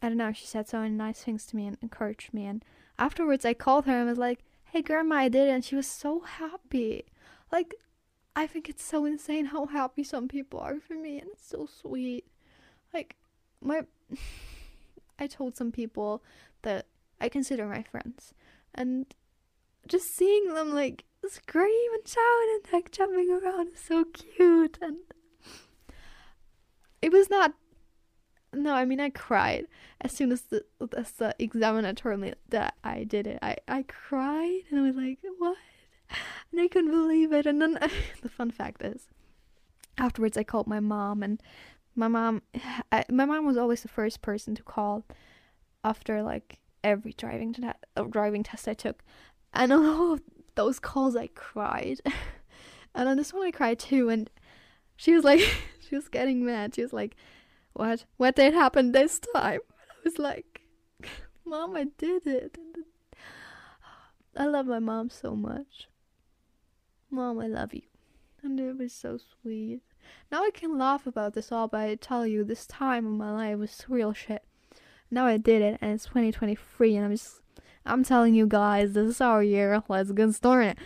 I 0.00 0.08
don't 0.08 0.18
know, 0.18 0.32
she 0.32 0.46
said 0.46 0.68
so 0.68 0.80
many 0.80 0.94
nice 0.94 1.22
things 1.22 1.46
to 1.46 1.56
me 1.56 1.66
and 1.66 1.78
encouraged 1.82 2.32
me. 2.32 2.46
And 2.46 2.64
afterwards, 2.98 3.44
I 3.44 3.54
called 3.54 3.86
her 3.86 3.98
and 4.00 4.08
was 4.08 4.18
like, 4.18 4.44
hey, 4.74 4.82
grandma, 4.82 5.14
I 5.14 5.28
did 5.28 5.48
it. 5.48 5.52
And 5.52 5.64
she 5.64 5.76
was 5.76 5.86
so 5.86 6.20
happy. 6.20 7.04
Like, 7.52 7.76
I 8.34 8.48
think 8.48 8.68
it's 8.68 8.82
so 8.82 9.04
insane 9.04 9.46
how 9.46 9.66
happy 9.66 10.02
some 10.02 10.26
people 10.26 10.58
are 10.58 10.80
for 10.80 10.94
me, 10.94 11.20
and 11.20 11.30
it's 11.32 11.48
so 11.48 11.66
sweet. 11.66 12.26
Like, 12.92 13.16
my. 13.60 13.82
I 15.18 15.28
told 15.28 15.56
some 15.56 15.70
people 15.70 16.24
that 16.62 16.86
I 17.20 17.28
consider 17.28 17.66
my 17.66 17.84
friends, 17.84 18.34
and 18.74 19.06
just 19.86 20.12
seeing 20.12 20.52
them 20.54 20.74
like 20.74 21.04
scream 21.28 21.92
and 21.94 22.08
shout 22.08 22.48
and 22.54 22.72
like 22.72 22.90
jumping 22.90 23.30
around. 23.30 23.68
is 23.68 23.78
so 23.78 24.04
cute 24.04 24.76
and 24.82 24.96
it 27.00 27.12
was 27.12 27.30
not 27.30 27.54
no, 28.54 28.74
I 28.74 28.84
mean 28.84 29.00
I 29.00 29.10
cried 29.10 29.66
as 30.00 30.12
soon 30.12 30.32
as 30.32 30.42
the 30.42 30.64
as 30.96 31.12
the 31.12 31.34
examiner 31.38 31.92
told 31.92 32.20
me 32.20 32.34
that 32.48 32.74
I 32.82 33.04
did 33.04 33.26
it. 33.26 33.38
I 33.42 33.56
I 33.68 33.82
cried 33.82 34.62
and 34.70 34.80
I 34.80 34.82
was 34.82 34.96
like, 34.96 35.18
what? 35.38 35.56
And 36.52 36.60
I 36.60 36.68
couldn't 36.68 36.90
believe 36.90 37.32
it. 37.32 37.46
And 37.46 37.60
then 37.60 37.78
the 38.22 38.28
fun 38.28 38.50
fact 38.50 38.82
is, 38.82 39.08
afterwards 39.98 40.36
I 40.36 40.44
called 40.44 40.66
my 40.66 40.80
mom 40.80 41.22
and 41.22 41.42
my 41.94 42.08
mom, 42.08 42.42
I, 42.92 43.04
my 43.10 43.24
mom 43.24 43.46
was 43.46 43.56
always 43.56 43.82
the 43.82 43.88
first 43.88 44.22
person 44.22 44.54
to 44.54 44.62
call 44.62 45.04
after 45.82 46.22
like 46.22 46.58
every 46.82 47.12
driving 47.16 47.52
te- 47.52 47.68
uh, 47.96 48.02
driving 48.04 48.42
test 48.42 48.68
I 48.68 48.74
took, 48.74 49.02
and 49.52 49.72
all 49.72 50.14
of 50.14 50.22
those 50.54 50.78
calls 50.78 51.16
I 51.16 51.28
cried, 51.28 52.00
and 52.94 53.08
on 53.08 53.16
this 53.16 53.32
one 53.32 53.46
I 53.46 53.50
cried 53.50 53.78
too. 53.78 54.08
And 54.08 54.30
she 54.96 55.14
was 55.14 55.24
like, 55.24 55.40
she 55.80 55.94
was 55.94 56.08
getting 56.08 56.44
mad. 56.44 56.74
She 56.74 56.82
was 56.82 56.92
like, 56.92 57.16
"What? 57.74 58.06
What 58.16 58.36
did 58.36 58.54
happen 58.54 58.92
this 58.92 59.20
time?" 59.34 59.60
I 59.80 59.96
was 60.02 60.18
like, 60.18 60.62
"Mom, 61.44 61.76
I 61.76 61.84
did 61.98 62.26
it." 62.26 62.58
I 64.36 64.46
love 64.46 64.66
my 64.66 64.78
mom 64.78 65.10
so 65.10 65.36
much. 65.36 65.88
Mom, 67.10 67.38
I 67.38 67.46
love 67.46 67.72
you. 67.72 67.82
And 68.42 68.58
it 68.58 68.76
was 68.76 68.92
so 68.92 69.18
sweet. 69.18 69.80
Now 70.30 70.42
I 70.42 70.50
can 70.52 70.76
laugh 70.76 71.06
about 71.06 71.34
this 71.34 71.52
all, 71.52 71.68
but 71.68 71.80
I 71.80 71.94
tell 71.94 72.26
you, 72.26 72.44
this 72.44 72.66
time 72.66 73.06
in 73.06 73.12
my 73.12 73.30
life 73.30 73.58
was 73.58 73.84
real 73.88 74.12
shit. 74.12 74.42
Now 75.10 75.26
I 75.26 75.36
did 75.36 75.62
it, 75.62 75.78
and 75.80 75.92
it's 75.92 76.04
2023, 76.06 76.96
and 76.96 77.04
I'm 77.04 77.12
just, 77.12 77.40
I'm 77.86 78.02
telling 78.02 78.34
you 78.34 78.46
guys, 78.46 78.92
this 78.92 79.08
is 79.08 79.20
our 79.20 79.42
year. 79.42 79.82
Let's 79.88 80.12
get 80.12 80.34
started. 80.34 80.76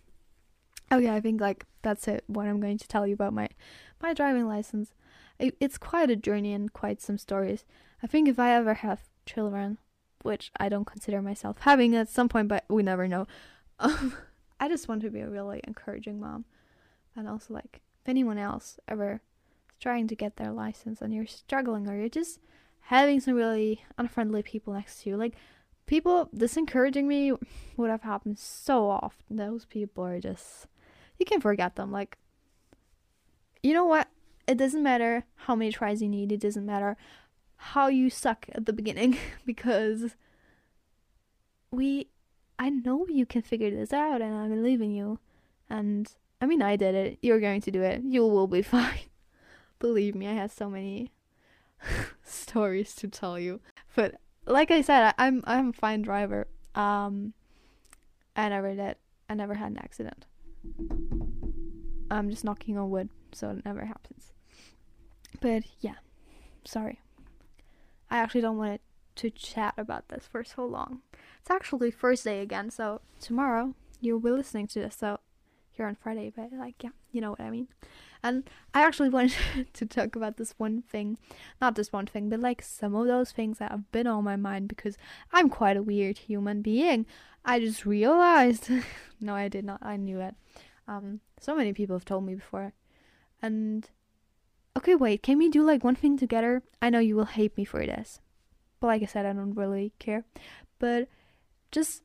okay, 0.92 1.10
I 1.10 1.20
think 1.20 1.40
like 1.40 1.66
that's 1.82 2.06
it. 2.06 2.24
What 2.28 2.46
I'm 2.46 2.60
going 2.60 2.78
to 2.78 2.88
tell 2.88 3.06
you 3.06 3.14
about 3.14 3.32
my 3.32 3.48
my 4.00 4.14
driving 4.14 4.46
license. 4.46 4.94
It, 5.40 5.56
it's 5.58 5.78
quite 5.78 6.10
a 6.10 6.16
journey 6.16 6.52
and 6.52 6.72
quite 6.72 7.00
some 7.00 7.18
stories. 7.18 7.64
I 8.02 8.06
think 8.06 8.28
if 8.28 8.38
I 8.38 8.54
ever 8.54 8.74
have 8.74 9.08
children, 9.24 9.78
which 10.22 10.52
I 10.58 10.68
don't 10.68 10.84
consider 10.84 11.22
myself 11.22 11.56
having 11.60 11.96
at 11.96 12.10
some 12.10 12.28
point, 12.28 12.48
but 12.48 12.64
we 12.68 12.82
never 12.82 13.08
know. 13.08 13.26
Um, 13.82 14.12
I 14.60 14.68
just 14.68 14.88
want 14.88 15.00
to 15.00 15.10
be 15.10 15.20
a 15.20 15.30
really 15.30 15.62
encouraging 15.66 16.20
mom, 16.20 16.44
and 17.16 17.26
also 17.26 17.54
like 17.54 17.80
if 18.02 18.08
anyone 18.10 18.36
else 18.36 18.78
ever 18.86 19.22
is 19.70 19.78
trying 19.80 20.06
to 20.08 20.14
get 20.14 20.36
their 20.36 20.52
license 20.52 21.00
and 21.00 21.14
you're 21.14 21.26
struggling 21.26 21.88
or 21.88 21.96
you're 21.96 22.10
just 22.10 22.40
having 22.82 23.20
some 23.20 23.32
really 23.32 23.82
unfriendly 23.96 24.42
people 24.42 24.74
next 24.74 25.00
to 25.00 25.08
you, 25.08 25.16
like 25.16 25.34
people 25.86 26.28
disencouraging 26.36 27.04
me 27.04 27.32
would 27.78 27.88
have 27.88 28.02
happened 28.02 28.38
so 28.38 28.90
often. 28.90 29.36
Those 29.36 29.64
people 29.64 30.04
are 30.04 30.20
just 30.20 30.66
you 31.18 31.24
can 31.24 31.40
forget 31.40 31.76
them. 31.76 31.90
Like 31.90 32.18
you 33.62 33.72
know 33.72 33.86
what? 33.86 34.08
It 34.50 34.58
doesn't 34.58 34.82
matter 34.82 35.26
how 35.46 35.54
many 35.54 35.70
tries 35.70 36.02
you 36.02 36.08
need. 36.08 36.32
It 36.32 36.40
doesn't 36.40 36.66
matter 36.66 36.96
how 37.54 37.86
you 37.86 38.10
suck 38.10 38.46
at 38.50 38.66
the 38.66 38.72
beginning 38.72 39.16
because 39.46 40.16
we 41.70 42.08
I 42.58 42.68
know 42.68 43.06
you 43.08 43.26
can 43.26 43.42
figure 43.42 43.70
this 43.70 43.92
out 43.92 44.20
and 44.20 44.34
I 44.34 44.48
believe 44.48 44.80
in 44.80 44.90
you. 44.90 45.20
And 45.70 46.12
I 46.40 46.46
mean, 46.46 46.62
I 46.62 46.74
did 46.74 46.96
it. 46.96 47.18
You're 47.22 47.38
going 47.38 47.60
to 47.60 47.70
do 47.70 47.80
it. 47.80 48.02
You 48.02 48.26
will 48.26 48.48
be 48.48 48.62
fine. 48.76 49.08
Believe 49.78 50.16
me, 50.16 50.26
I 50.26 50.32
have 50.32 50.50
so 50.50 50.68
many 50.68 51.12
stories 52.24 52.96
to 52.96 53.06
tell 53.06 53.38
you. 53.38 53.60
But 53.94 54.16
like 54.46 54.72
I 54.72 54.80
said, 54.80 55.14
I, 55.16 55.28
am 55.28 55.44
I'm 55.46 55.68
a 55.68 55.72
fine 55.72 56.02
driver. 56.02 56.48
Um, 56.74 57.34
I 58.34 58.48
never 58.48 58.74
did. 58.74 58.96
I 59.28 59.34
never 59.34 59.54
had 59.54 59.70
an 59.70 59.78
accident. 59.78 60.26
I'm 62.10 62.30
just 62.30 62.42
knocking 62.42 62.76
on 62.76 62.90
wood, 62.90 63.10
so 63.30 63.50
it 63.50 63.64
never 63.64 63.84
happens. 63.84 64.32
But 65.40 65.64
yeah, 65.80 65.96
sorry. 66.64 67.00
I 68.10 68.18
actually 68.18 68.42
don't 68.42 68.58
want 68.58 68.80
to 69.16 69.30
chat 69.30 69.74
about 69.76 70.08
this 70.08 70.28
for 70.30 70.44
so 70.44 70.64
long. 70.64 71.00
It's 71.40 71.50
actually 71.50 71.90
Thursday 71.90 72.40
again, 72.40 72.70
so 72.70 73.00
tomorrow 73.20 73.74
you'll 74.00 74.20
be 74.20 74.30
listening 74.30 74.66
to 74.68 74.80
this. 74.80 74.96
So 74.96 75.20
here 75.72 75.86
on 75.86 75.94
Friday, 75.94 76.32
but 76.34 76.52
like, 76.52 76.82
yeah, 76.82 76.90
you 77.10 77.20
know 77.20 77.30
what 77.30 77.40
I 77.40 77.50
mean. 77.50 77.68
And 78.22 78.48
I 78.74 78.82
actually 78.82 79.08
wanted 79.18 79.72
to 79.72 79.86
talk 79.86 80.14
about 80.14 80.36
this 80.36 80.54
one 80.58 80.82
thing, 80.82 81.16
not 81.60 81.74
this 81.74 81.92
one 81.92 82.06
thing, 82.06 82.28
but 82.28 82.40
like 82.40 82.62
some 82.62 82.94
of 82.94 83.06
those 83.06 83.32
things 83.32 83.58
that 83.58 83.70
have 83.70 83.90
been 83.92 84.06
on 84.06 84.24
my 84.24 84.36
mind 84.36 84.68
because 84.68 84.98
I'm 85.32 85.48
quite 85.48 85.76
a 85.76 85.82
weird 85.82 86.18
human 86.18 86.60
being. 86.60 87.06
I 87.44 87.60
just 87.60 87.86
realized, 87.86 88.68
no, 89.20 89.34
I 89.34 89.48
did 89.48 89.64
not. 89.64 89.78
I 89.82 89.96
knew 89.96 90.20
it. 90.20 90.34
Um, 90.86 91.20
so 91.40 91.54
many 91.54 91.72
people 91.72 91.96
have 91.96 92.04
told 92.04 92.24
me 92.24 92.34
before, 92.34 92.74
and 93.40 93.88
okay, 94.76 94.94
wait, 94.94 95.22
can 95.22 95.38
we 95.38 95.48
do 95.48 95.62
like 95.62 95.84
one 95.84 95.96
thing 95.96 96.16
together? 96.16 96.62
I 96.80 96.90
know 96.90 96.98
you 96.98 97.16
will 97.16 97.26
hate 97.26 97.56
me 97.56 97.64
for 97.64 97.84
this, 97.84 98.20
but 98.80 98.88
like 98.88 99.02
I 99.02 99.06
said, 99.06 99.26
I 99.26 99.32
don't 99.32 99.54
really 99.54 99.92
care. 99.98 100.24
But 100.78 101.08
just 101.70 102.02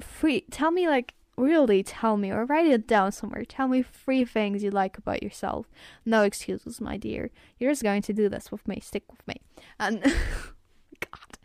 free, 0.00 0.42
tell 0.50 0.70
me 0.70 0.88
like 0.88 1.14
really 1.36 1.82
tell 1.82 2.16
me 2.16 2.30
or 2.30 2.44
write 2.44 2.66
it 2.66 2.86
down 2.86 3.12
somewhere. 3.12 3.44
Tell 3.44 3.68
me 3.68 3.82
three 3.82 4.24
things 4.24 4.62
you 4.62 4.70
like 4.70 4.98
about 4.98 5.22
yourself. 5.22 5.66
No 6.04 6.22
excuses, 6.22 6.80
my 6.80 6.96
dear. 6.96 7.30
You're 7.58 7.70
just 7.70 7.82
going 7.82 8.02
to 8.02 8.12
do 8.12 8.28
this 8.28 8.50
with 8.50 8.66
me. 8.66 8.80
Stick 8.80 9.04
with 9.10 9.26
me. 9.26 9.40
And 9.78 10.02
God, 11.00 11.38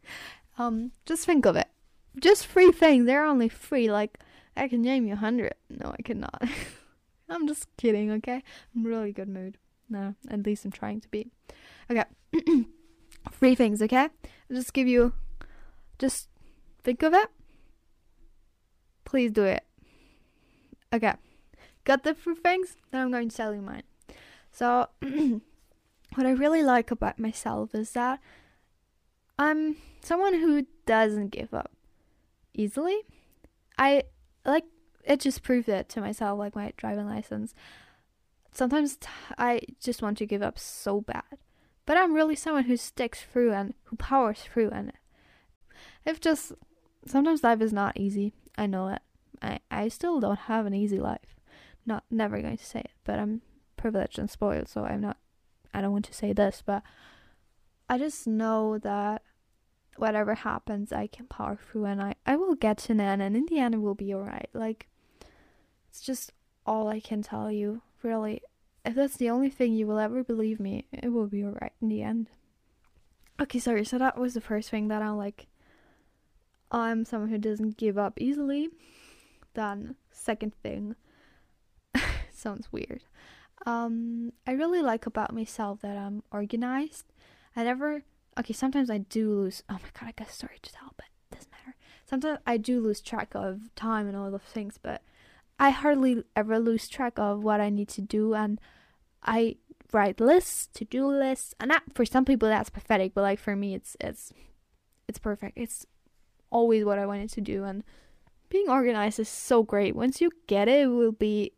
um, 0.58 0.91
just 1.05 1.25
think 1.25 1.46
of 1.46 1.55
it. 1.55 1.67
Just 2.20 2.48
three 2.48 2.72
things. 2.72 3.05
There 3.05 3.24
are 3.24 3.27
only 3.27 3.50
three. 3.50 3.91
Like 3.91 4.20
I 4.55 4.67
can 4.67 4.81
name 4.81 5.05
you 5.05 5.13
a 5.13 5.17
hundred. 5.17 5.53
No, 5.70 5.93
I 5.98 6.01
cannot. 6.01 6.41
I'm 7.29 7.48
just 7.48 7.67
kidding. 7.77 8.12
Okay, 8.12 8.43
I'm 8.75 8.84
really 8.84 9.13
good 9.13 9.29
mood. 9.29 9.58
No, 9.92 10.16
at 10.30 10.46
least 10.46 10.64
I'm 10.64 10.72
trying 10.72 11.02
to 11.02 11.10
be. 11.10 11.28
Okay, 11.90 12.06
three 13.34 13.56
things. 13.56 13.82
Okay, 13.82 13.98
I'll 13.98 14.56
just 14.56 14.74
give 14.74 14.88
you. 14.88 15.14
Just 16.00 16.30
think 16.84 17.04
of 17.04 17.14
it. 17.14 17.30
Please 19.04 19.32
do 19.32 19.44
it. 19.44 19.64
Okay, 20.94 21.14
got 21.84 22.04
the 22.04 22.14
three 22.14 22.36
things? 22.36 22.78
Then 22.92 23.02
I'm 23.02 23.12
going 23.12 23.28
to 23.28 23.36
tell 23.36 23.54
you 23.54 23.62
mine. 23.62 23.84
So, 24.52 24.88
what 25.02 26.26
I 26.26 26.32
really 26.32 26.64
like 26.64 26.90
about 26.90 27.20
myself 27.20 27.76
is 27.76 27.92
that 27.92 28.22
I'm 29.38 29.76
someone 30.02 30.36
who 30.36 30.68
doesn't 30.86 31.32
give 31.32 31.54
up 31.54 31.72
easily. 32.54 33.02
I 33.78 34.04
like 34.46 34.64
it 35.04 35.20
just 35.20 35.44
proved 35.44 35.68
it 35.68 35.90
to 35.90 36.00
myself, 36.00 36.40
like 36.40 36.56
my 36.56 36.72
driving 36.78 37.08
license. 37.08 37.54
Sometimes 38.51 38.98
I 39.38 39.62
just 39.79 40.01
want 40.01 40.17
to 40.17 40.25
give 40.25 40.41
up 40.41 40.60
so 40.60 41.01
bad, 41.01 41.38
but 41.86 41.98
I'm 41.98 42.13
really 42.13 42.36
someone 42.36 42.65
who 42.65 42.77
sticks 42.77 43.22
through 43.22 43.53
and 43.53 43.74
who 43.86 43.96
powers 43.96 44.41
through. 44.41 44.70
And 44.70 44.91
if 46.05 46.20
just 46.20 46.51
sometimes 47.05 47.43
life 47.43 47.62
is 47.62 47.74
not 47.74 47.98
easy, 47.98 48.34
I 48.58 48.65
know 48.67 48.89
it. 48.89 49.01
I, 49.41 49.60
I 49.72 49.88
still 49.88 50.20
don't 50.20 50.39
have 50.39 50.65
an 50.65 50.74
easy 50.74 51.00
life. 51.00 51.39
Not 51.86 52.03
never 52.12 52.41
going 52.41 52.58
to 52.58 52.65
say 52.65 52.81
it, 52.81 52.91
but 53.03 53.17
I'm 53.17 53.41
privileged 53.77 54.20
and 54.20 54.29
spoiled, 54.29 54.70
so 54.70 54.84
I'm 54.84 55.01
not 55.01 55.17
I 55.74 55.81
don't 55.81 55.91
want 55.93 56.05
to 56.05 56.13
say 56.13 56.34
this, 56.34 56.62
but 56.65 56.84
I 57.89 57.98
just 57.98 58.27
know 58.27 58.77
that 58.79 59.24
whatever 59.98 60.36
happens 60.36 60.91
I 60.91 61.08
can 61.08 61.27
power 61.27 61.58
through 61.58 61.86
and 61.86 62.01
I, 62.01 62.15
I 62.25 62.36
will 62.36 62.55
get 62.55 62.77
to 62.79 62.93
an 62.93 63.01
end 63.01 63.22
and 63.22 63.36
in 63.36 63.46
the 63.46 63.60
end 63.60 63.75
it 63.75 63.79
will 63.79 63.96
be 63.96 64.13
alright. 64.13 64.50
Like 64.53 64.88
it's 65.89 66.01
just 66.01 66.31
all 66.65 66.88
I 66.88 67.00
can 67.00 67.22
tell 67.22 67.51
you, 67.51 67.81
really. 68.03 68.41
If 68.84 68.96
that's 68.96 69.17
the 69.17 69.29
only 69.29 69.50
thing 69.50 69.74
you 69.74 69.86
will 69.86 70.00
ever 70.00 70.24
believe 70.24 70.60
me, 70.60 70.86
it 70.91 71.10
will 71.10 71.27
be 71.27 71.43
alright 71.43 71.74
in 71.81 71.89
the 71.89 72.01
end. 72.01 72.29
Okay, 73.39 73.60
sorry, 73.60 73.86
so 73.86 73.98
that 73.98 74.17
was 74.17 74.34
the 74.34 74.41
first 74.41 74.70
thing 74.70 74.88
that 74.88 75.01
I'm 75.01 75.17
like 75.17 75.48
I'm 76.72 77.05
someone 77.05 77.29
who 77.29 77.38
doesn't 77.38 77.77
give 77.77 77.98
up 77.98 78.20
easily. 78.20 78.70
Then, 79.53 79.96
second 80.12 80.53
thing, 80.63 80.96
sounds 82.31 82.72
weird. 82.72 83.03
Um, 83.65 84.31
I 84.48 84.53
really 84.53 84.81
like 84.81 85.05
about 85.05 85.34
myself 85.34 85.81
that 85.81 85.98
I'm 85.98 86.24
organized. 86.31 87.05
I 87.55 87.65
never, 87.65 88.03
okay, 88.39 88.53
sometimes 88.53 88.89
I 88.89 89.00
do 89.00 89.29
lose, 89.29 89.63
oh 89.70 89.74
my 89.74 89.89
god, 90.00 90.08
I 90.08 90.12
got 90.13 90.29
a 90.29 90.34
story 90.34 90.58
to 90.62 90.72
tell, 90.72 90.93
but 90.96 91.05
it 91.05 91.36
doesn't 91.36 91.51
matter. 91.51 91.75
Sometimes 92.05 92.39
I 92.48 92.58
do 92.58 92.79
lose 92.79 93.01
track 93.01 93.36
of 93.36 93.75
time 93.75 94.08
and 94.08 94.15
all 94.15 94.31
those 94.31 94.41
things, 94.41 94.79
but 94.81 95.01
I 95.62 95.70
hardly 95.70 96.24
ever 96.36 96.58
lose 96.58 96.88
track 96.88 97.20
of 97.20 97.44
what 97.44 97.62
I 97.62 97.70
need 97.70 97.88
to 97.89 98.01
do, 98.01 98.34
and 98.34 98.60
I 99.22 99.58
write 99.94 100.20
lists, 100.20 100.68
to 100.74 100.86
do 100.86 101.06
lists, 101.06 101.53
and 101.60 101.70
that 101.70 101.84
for 101.94 102.03
some 102.03 102.25
people 102.25 102.50
that's 102.50 102.72
pathetic, 102.72 103.13
but 103.13 103.22
like 103.22 103.38
for 103.38 103.56
me, 103.56 103.75
it's 103.75 103.96
it's 104.01 104.34
it's 105.08 105.20
perfect. 105.20 105.56
It's 105.56 105.86
always 106.50 106.84
what 106.84 106.98
I 106.98 107.06
wanted 107.06 107.30
to 107.34 107.41
do, 107.41 107.63
and 107.63 107.84
being 108.50 108.70
organized 108.70 109.20
is 109.20 109.30
so 109.30 109.62
great. 109.62 109.96
Once 109.96 110.20
you 110.20 110.32
get 110.48 110.68
it, 110.68 110.82
it 110.82 110.88
will 110.88 111.12
be 111.12 111.51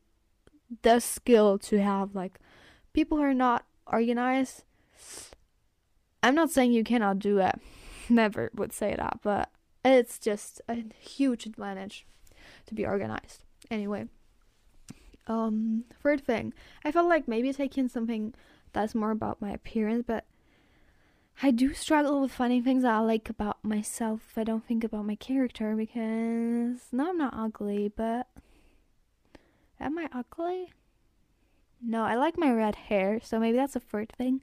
the 0.81 0.99
skill 0.99 1.57
to 1.59 1.81
have. 1.81 2.13
Like, 2.13 2.39
people 2.91 3.17
who 3.17 3.23
are 3.23 3.33
not 3.33 3.65
organized, 3.87 4.65
I'm 6.21 6.35
not 6.35 6.51
saying 6.51 6.73
you 6.73 6.83
cannot 6.83 7.19
do 7.19 7.37
it. 7.37 7.55
Never 8.09 8.51
would 8.53 8.73
say 8.73 8.95
that, 8.97 9.19
but 9.23 9.49
it's 9.85 10.19
just 10.19 10.59
a 10.67 10.83
huge 10.99 11.45
advantage 11.45 12.05
to 12.65 12.75
be 12.75 12.85
organized. 12.85 13.45
Anyway, 13.71 14.07
um, 15.27 15.85
third 16.01 16.25
thing, 16.25 16.53
I 16.83 16.91
felt 16.91 17.07
like 17.07 17.27
maybe 17.27 17.53
taking 17.53 17.87
something 17.87 18.33
that's 18.73 18.95
more 18.95 19.11
about 19.11 19.41
my 19.41 19.51
appearance, 19.51 20.03
but 20.05 20.25
I 21.41 21.51
do 21.51 21.73
struggle 21.73 22.21
with 22.21 22.31
finding 22.31 22.63
things 22.63 22.83
that 22.83 22.93
I 22.93 22.99
like 22.99 23.29
about 23.29 23.63
myself. 23.63 24.33
I 24.37 24.43
don't 24.43 24.65
think 24.65 24.83
about 24.83 25.05
my 25.05 25.15
character 25.15 25.75
because 25.75 26.87
no, 26.91 27.09
I'm 27.09 27.17
not 27.17 27.33
ugly, 27.35 27.91
but 27.95 28.27
am 29.79 29.97
I 29.97 30.09
ugly? 30.11 30.73
No, 31.81 32.03
I 32.03 32.15
like 32.15 32.37
my 32.37 32.51
red 32.51 32.75
hair, 32.75 33.19
so 33.21 33.39
maybe 33.39 33.57
that's 33.57 33.75
a 33.75 33.81
third 33.81 34.11
thing. 34.17 34.41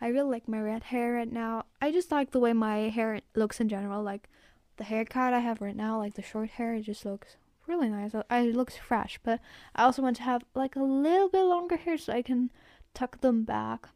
I 0.00 0.08
really 0.08 0.30
like 0.30 0.48
my 0.48 0.60
red 0.60 0.84
hair 0.84 1.14
right 1.14 1.30
now. 1.30 1.66
I 1.80 1.92
just 1.92 2.10
like 2.10 2.30
the 2.30 2.40
way 2.40 2.54
my 2.54 2.88
hair 2.88 3.20
looks 3.34 3.60
in 3.60 3.68
general. 3.68 4.02
Like 4.02 4.28
the 4.78 4.84
haircut 4.84 5.34
I 5.34 5.40
have 5.40 5.60
right 5.60 5.76
now, 5.76 5.98
like 5.98 6.14
the 6.14 6.22
short 6.22 6.50
hair, 6.50 6.74
it 6.74 6.82
just 6.82 7.04
looks 7.04 7.36
really 7.70 7.88
nice. 7.88 8.12
It 8.14 8.54
looks 8.54 8.76
fresh, 8.76 9.18
but 9.22 9.40
I 9.74 9.84
also 9.84 10.02
want 10.02 10.16
to 10.16 10.22
have 10.24 10.42
like 10.54 10.76
a 10.76 10.82
little 10.82 11.28
bit 11.28 11.44
longer 11.44 11.76
hair 11.76 11.96
so 11.96 12.12
I 12.12 12.22
can 12.22 12.50
tuck 12.92 13.20
them 13.20 13.44
back. 13.44 13.88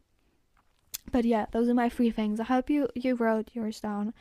But 1.11 1.25
yeah, 1.25 1.45
those 1.51 1.69
are 1.69 1.73
my 1.75 1.89
three 1.89 2.09
things. 2.09 2.39
I 2.39 2.45
hope 2.45 2.69
you 2.69 2.89
you 2.95 3.15
wrote 3.15 3.49
yours 3.53 3.79
down. 3.79 4.13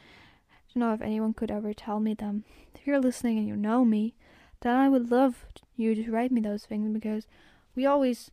I 0.50 0.56
don't 0.74 0.80
know 0.80 0.92
if 0.92 1.00
anyone 1.00 1.32
could 1.32 1.50
ever 1.50 1.72
tell 1.72 2.00
me 2.00 2.14
them. 2.14 2.44
If 2.74 2.86
you're 2.86 3.00
listening 3.00 3.38
and 3.38 3.48
you 3.48 3.56
know 3.56 3.84
me, 3.84 4.14
then 4.60 4.76
I 4.76 4.88
would 4.88 5.10
love 5.10 5.46
you 5.76 5.94
to 5.94 6.10
write 6.10 6.32
me 6.32 6.40
those 6.40 6.66
things 6.66 6.92
because 6.92 7.26
we 7.74 7.86
always 7.86 8.30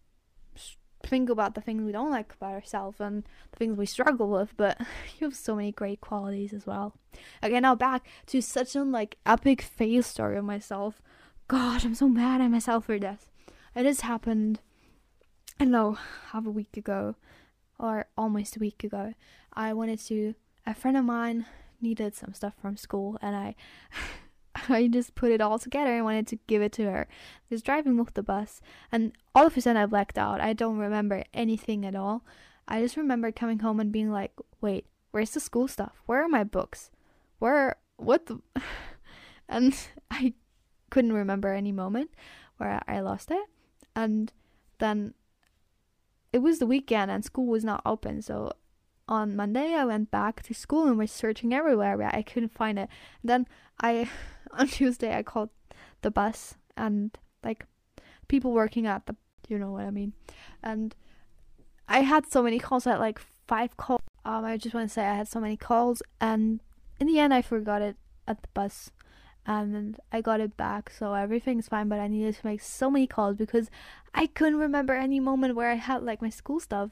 think 1.04 1.30
about 1.30 1.56
the 1.56 1.62
things 1.62 1.84
we 1.84 1.92
don't 1.92 2.12
like 2.12 2.34
about 2.34 2.54
ourselves 2.54 3.00
and 3.00 3.24
the 3.52 3.58
things 3.58 3.78
we 3.78 3.86
struggle 3.86 4.30
with, 4.30 4.56
but 4.58 4.80
you 5.20 5.28
have 5.28 5.36
so 5.36 5.56
many 5.56 5.72
great 5.72 6.02
qualities 6.02 6.54
as 6.54 6.66
well. 6.66 6.96
Okay, 7.44 7.60
now 7.60 7.76
back 7.76 8.08
to 8.28 8.42
such 8.42 8.76
an 8.76 8.92
like 8.92 9.18
epic 9.26 9.62
fail 9.62 10.04
story 10.04 10.38
of 10.38 10.46
myself. 10.46 11.02
God, 11.48 11.84
I'm 11.84 11.96
so 11.96 12.08
mad 12.08 12.42
at 12.42 12.50
myself 12.50 12.86
for 12.86 12.98
this. 12.98 13.30
It 13.76 13.86
has 13.86 14.02
happened 14.02 14.60
I 15.60 15.66
don't 15.66 15.74
know, 15.74 15.98
half 16.32 16.48
a 16.48 16.50
week 16.50 16.76
ago 16.76 17.16
or 17.78 18.08
almost 18.18 18.56
a 18.56 18.60
week 18.60 18.84
ago. 18.84 19.14
I 19.54 19.74
wanted 19.74 20.00
to 20.08 20.34
a 20.66 20.74
friend 20.74 20.98
of 20.98 21.06
mine 21.06 21.46
needed 21.80 22.16
some 22.16 22.34
stuff 22.34 22.54
from 22.60 22.78
school 22.78 23.18
and 23.22 23.36
I 23.36 23.56
I 24.70 24.88
just 24.88 25.16
put 25.16 25.32
it 25.32 25.42
all 25.42 25.60
together 25.60 25.96
and 25.96 26.06
wanted 26.06 26.28
to 26.28 26.40
give 26.48 26.62
it 26.62 26.72
to 26.74 26.84
her. 26.86 27.08
I 27.10 27.46
was 27.50 27.62
driving 27.62 27.98
with 27.98 28.14
the 28.14 28.24
bus, 28.24 28.62
and 28.92 29.14
all 29.36 29.48
of 29.48 29.58
a 29.58 29.62
sudden 29.62 29.82
I 29.82 29.86
blacked 29.86 30.18
out. 30.18 30.42
I 30.42 30.54
don't 30.54 30.78
remember 30.78 31.24
anything 31.34 31.86
at 31.86 31.96
all. 31.96 32.24
I 32.68 32.82
just 32.82 32.98
remember 32.98 33.32
coming 33.32 33.60
home 33.60 33.80
and 33.80 33.92
being 33.92 34.12
like, 34.12 34.34
"Wait, 34.62 34.86
where's 35.12 35.32
the 35.32 35.40
school 35.40 35.68
stuff? 35.68 36.02
Where 36.06 36.24
are 36.24 36.30
my 36.30 36.44
books? 36.44 36.92
Where? 37.40 37.78
What 37.98 38.28
the?" 38.28 38.40
and 39.50 39.78
I 40.10 40.34
couldn't 40.90 41.14
remember 41.14 41.54
any 41.54 41.72
moment 41.72 42.12
where 42.58 42.82
I 42.88 43.00
lost 43.00 43.32
it. 43.32 43.46
And 43.96 44.32
then 44.80 45.14
it 46.34 46.40
was 46.40 46.60
the 46.60 46.66
weekend 46.66 47.12
and 47.12 47.24
school 47.26 47.48
was 47.48 47.64
not 47.64 47.82
open, 47.86 48.22
so 48.22 48.54
on 49.08 49.36
Monday 49.36 49.74
I 49.74 49.84
went 49.86 50.12
back 50.12 50.42
to 50.44 50.54
school 50.54 50.88
and 50.88 50.98
was 50.98 51.12
searching 51.12 51.54
everywhere, 51.54 51.98
but 51.98 52.14
I 52.16 52.22
couldn't 52.22 52.54
find 52.54 52.80
it. 52.80 52.88
And 53.22 53.30
then 53.30 53.48
I 53.82 54.10
on 54.58 54.68
Tuesday 54.68 55.16
I 55.16 55.24
called 55.24 55.50
the 56.02 56.12
bus 56.12 56.56
and 56.78 57.18
like 57.44 57.66
people 58.28 58.52
working 58.52 58.88
at 58.88 59.06
the 59.06 59.16
you 59.48 59.58
know 59.58 59.72
what 59.72 59.84
I 59.84 59.92
mean. 59.92 60.14
And 60.64 60.96
I 61.88 62.02
had 62.02 62.32
so 62.32 62.42
many 62.42 62.60
calls 62.60 62.88
at 62.88 63.00
like 63.00 63.20
five 63.48 63.76
calls. 63.78 64.02
Um 64.24 64.46
I 64.46 64.58
just 64.58 64.76
want 64.76 64.88
to 64.88 64.94
say 64.94 65.06
I 65.06 65.16
had 65.16 65.28
so 65.28 65.40
many 65.40 65.58
calls 65.58 66.02
and 66.20 66.62
in 67.00 67.08
the 67.08 67.20
end 67.20 67.34
I 67.34 67.42
forgot 67.42 67.82
it 67.82 67.98
at 68.28 68.42
the 68.42 68.50
bus 68.54 68.92
and 69.46 70.00
I 70.12 70.22
got 70.22 70.40
it 70.40 70.56
back 70.56 70.92
so 70.92 71.16
everything's 71.16 71.68
fine 71.68 71.90
but 71.90 72.00
I 72.00 72.08
needed 72.08 72.36
to 72.36 72.46
make 72.46 72.62
so 72.62 72.92
many 72.92 73.08
calls 73.08 73.38
because 73.38 73.72
I 74.14 74.28
couldn't 74.28 74.60
remember 74.60 74.94
any 74.94 75.20
moment 75.20 75.56
where 75.56 75.72
I 75.72 75.76
had 75.76 76.04
like 76.04 76.22
my 76.22 76.30
school 76.30 76.60
stuff. 76.60 76.92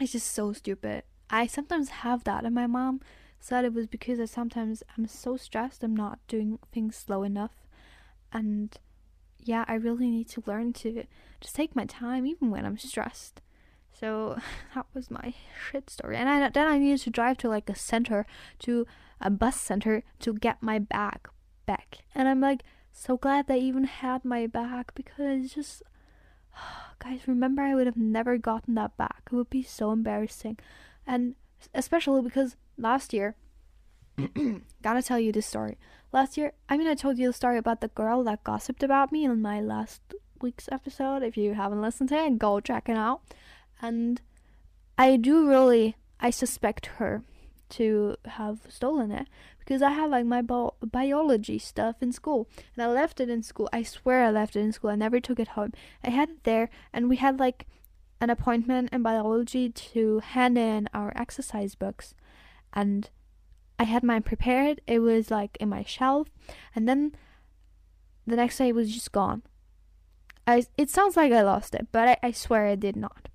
It's 0.00 0.12
just 0.12 0.32
so 0.32 0.52
stupid. 0.52 1.04
I 1.28 1.46
sometimes 1.46 1.90
have 1.90 2.24
that 2.24 2.44
and 2.44 2.54
my 2.54 2.66
mom 2.66 3.00
said 3.42 3.64
it 3.64 3.74
was 3.74 3.88
because 3.88 4.20
I 4.20 4.26
sometimes 4.26 4.84
I'm 4.96 5.08
so 5.08 5.36
stressed 5.36 5.82
I'm 5.82 5.96
not 5.96 6.20
doing 6.28 6.60
things 6.70 6.94
slow 6.94 7.24
enough. 7.24 7.66
And 8.32 8.76
yeah 9.40 9.64
I 9.66 9.74
really 9.74 10.08
need 10.08 10.28
to 10.30 10.42
learn 10.46 10.72
to 10.74 11.04
just 11.40 11.56
take 11.56 11.74
my 11.74 11.84
time 11.84 12.24
even 12.24 12.50
when 12.50 12.64
I'm 12.64 12.78
stressed. 12.78 13.40
So 13.92 14.38
that 14.74 14.86
was 14.94 15.10
my 15.10 15.34
shit 15.70 15.90
story. 15.90 16.16
And 16.16 16.28
I, 16.28 16.48
then 16.50 16.68
I 16.68 16.78
needed 16.78 17.00
to 17.00 17.10
drive 17.10 17.36
to 17.38 17.48
like 17.48 17.68
a 17.68 17.74
center 17.74 18.26
to 18.60 18.86
a 19.20 19.28
bus 19.28 19.60
center 19.60 20.04
to 20.20 20.34
get 20.34 20.62
my 20.62 20.78
bag 20.78 21.28
back. 21.66 21.98
And 22.14 22.28
I'm 22.28 22.40
like 22.40 22.62
so 22.92 23.16
glad 23.16 23.48
they 23.48 23.58
even 23.58 23.84
had 23.84 24.24
my 24.24 24.46
bag 24.46 24.92
because 24.94 25.52
just 25.52 25.82
guys 27.00 27.26
remember 27.26 27.62
I 27.62 27.74
would 27.74 27.86
have 27.86 27.96
never 27.96 28.38
gotten 28.38 28.74
that 28.76 28.96
back. 28.96 29.22
It 29.32 29.34
would 29.34 29.50
be 29.50 29.64
so 29.64 29.90
embarrassing. 29.90 30.58
And 31.04 31.34
especially 31.74 32.22
because 32.22 32.56
last 32.76 33.12
year, 33.12 33.36
gotta 34.82 35.02
tell 35.02 35.18
you 35.18 35.32
this 35.32 35.46
story. 35.46 35.78
Last 36.12 36.36
year, 36.36 36.52
I 36.68 36.76
mean, 36.76 36.86
I 36.86 36.94
told 36.94 37.18
you 37.18 37.28
the 37.28 37.32
story 37.32 37.56
about 37.56 37.80
the 37.80 37.88
girl 37.88 38.22
that 38.24 38.44
gossiped 38.44 38.82
about 38.82 39.12
me 39.12 39.24
in 39.24 39.40
my 39.40 39.60
last 39.60 40.02
week's 40.42 40.68
episode. 40.70 41.22
If 41.22 41.36
you 41.36 41.54
haven't 41.54 41.80
listened 41.80 42.10
to 42.10 42.16
it, 42.16 42.38
go 42.38 42.60
check 42.60 42.88
it 42.88 42.96
out. 42.96 43.22
And 43.80 44.20
I 44.98 45.16
do 45.16 45.48
really, 45.48 45.96
I 46.20 46.30
suspect 46.30 46.86
her 46.98 47.22
to 47.70 48.16
have 48.26 48.60
stolen 48.68 49.10
it 49.10 49.26
because 49.58 49.80
I 49.80 49.90
had 49.90 50.10
like 50.10 50.26
my 50.26 50.42
bi- 50.42 50.68
biology 50.82 51.58
stuff 51.58 51.96
in 52.02 52.12
school 52.12 52.46
and 52.74 52.84
I 52.84 52.88
left 52.88 53.20
it 53.20 53.30
in 53.30 53.42
school. 53.42 53.68
I 53.72 53.82
swear 53.82 54.24
I 54.24 54.30
left 54.30 54.56
it 54.56 54.60
in 54.60 54.72
school. 54.72 54.90
I 54.90 54.96
never 54.96 55.20
took 55.20 55.40
it 55.40 55.48
home. 55.48 55.72
I 56.04 56.10
had 56.10 56.28
it 56.28 56.44
there 56.44 56.68
and 56.92 57.08
we 57.08 57.16
had 57.16 57.40
like 57.40 57.66
an 58.20 58.28
appointment 58.28 58.90
in 58.92 59.02
biology 59.02 59.70
to 59.70 60.18
hand 60.20 60.58
in 60.58 60.88
our 60.92 61.12
exercise 61.16 61.74
books 61.74 62.14
and 62.72 63.10
I 63.78 63.84
had 63.84 64.02
mine 64.02 64.22
prepared. 64.22 64.80
It 64.86 65.00
was 65.00 65.30
like 65.30 65.56
in 65.58 65.68
my 65.68 65.82
shelf, 65.84 66.28
and 66.74 66.88
then 66.88 67.16
the 68.26 68.36
next 68.36 68.58
day 68.58 68.68
it 68.68 68.74
was 68.74 68.92
just 68.92 69.12
gone. 69.12 69.42
I 70.46 70.64
it 70.76 70.90
sounds 70.90 71.16
like 71.16 71.32
I 71.32 71.42
lost 71.42 71.74
it, 71.74 71.88
but 71.92 72.08
I, 72.08 72.28
I 72.28 72.32
swear 72.32 72.66
I 72.66 72.74
did 72.76 72.96
not. 72.96 73.28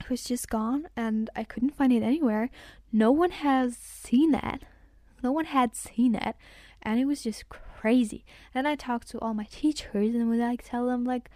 It 0.00 0.10
was 0.10 0.24
just 0.24 0.48
gone, 0.48 0.88
and 0.96 1.30
I 1.34 1.44
couldn't 1.44 1.76
find 1.76 1.92
it 1.92 2.02
anywhere. 2.02 2.50
No 2.92 3.10
one 3.10 3.30
has 3.30 3.76
seen 3.76 4.34
it. 4.34 4.62
No 5.22 5.32
one 5.32 5.46
had 5.46 5.74
seen 5.74 6.14
it, 6.14 6.36
and 6.82 7.00
it 7.00 7.06
was 7.06 7.22
just 7.22 7.48
crazy. 7.48 8.24
And 8.54 8.68
I 8.68 8.76
talked 8.76 9.08
to 9.10 9.18
all 9.18 9.34
my 9.34 9.46
teachers 9.50 10.14
and 10.14 10.28
would 10.28 10.38
like 10.38 10.62
tell 10.64 10.86
them 10.86 11.04
like. 11.04 11.30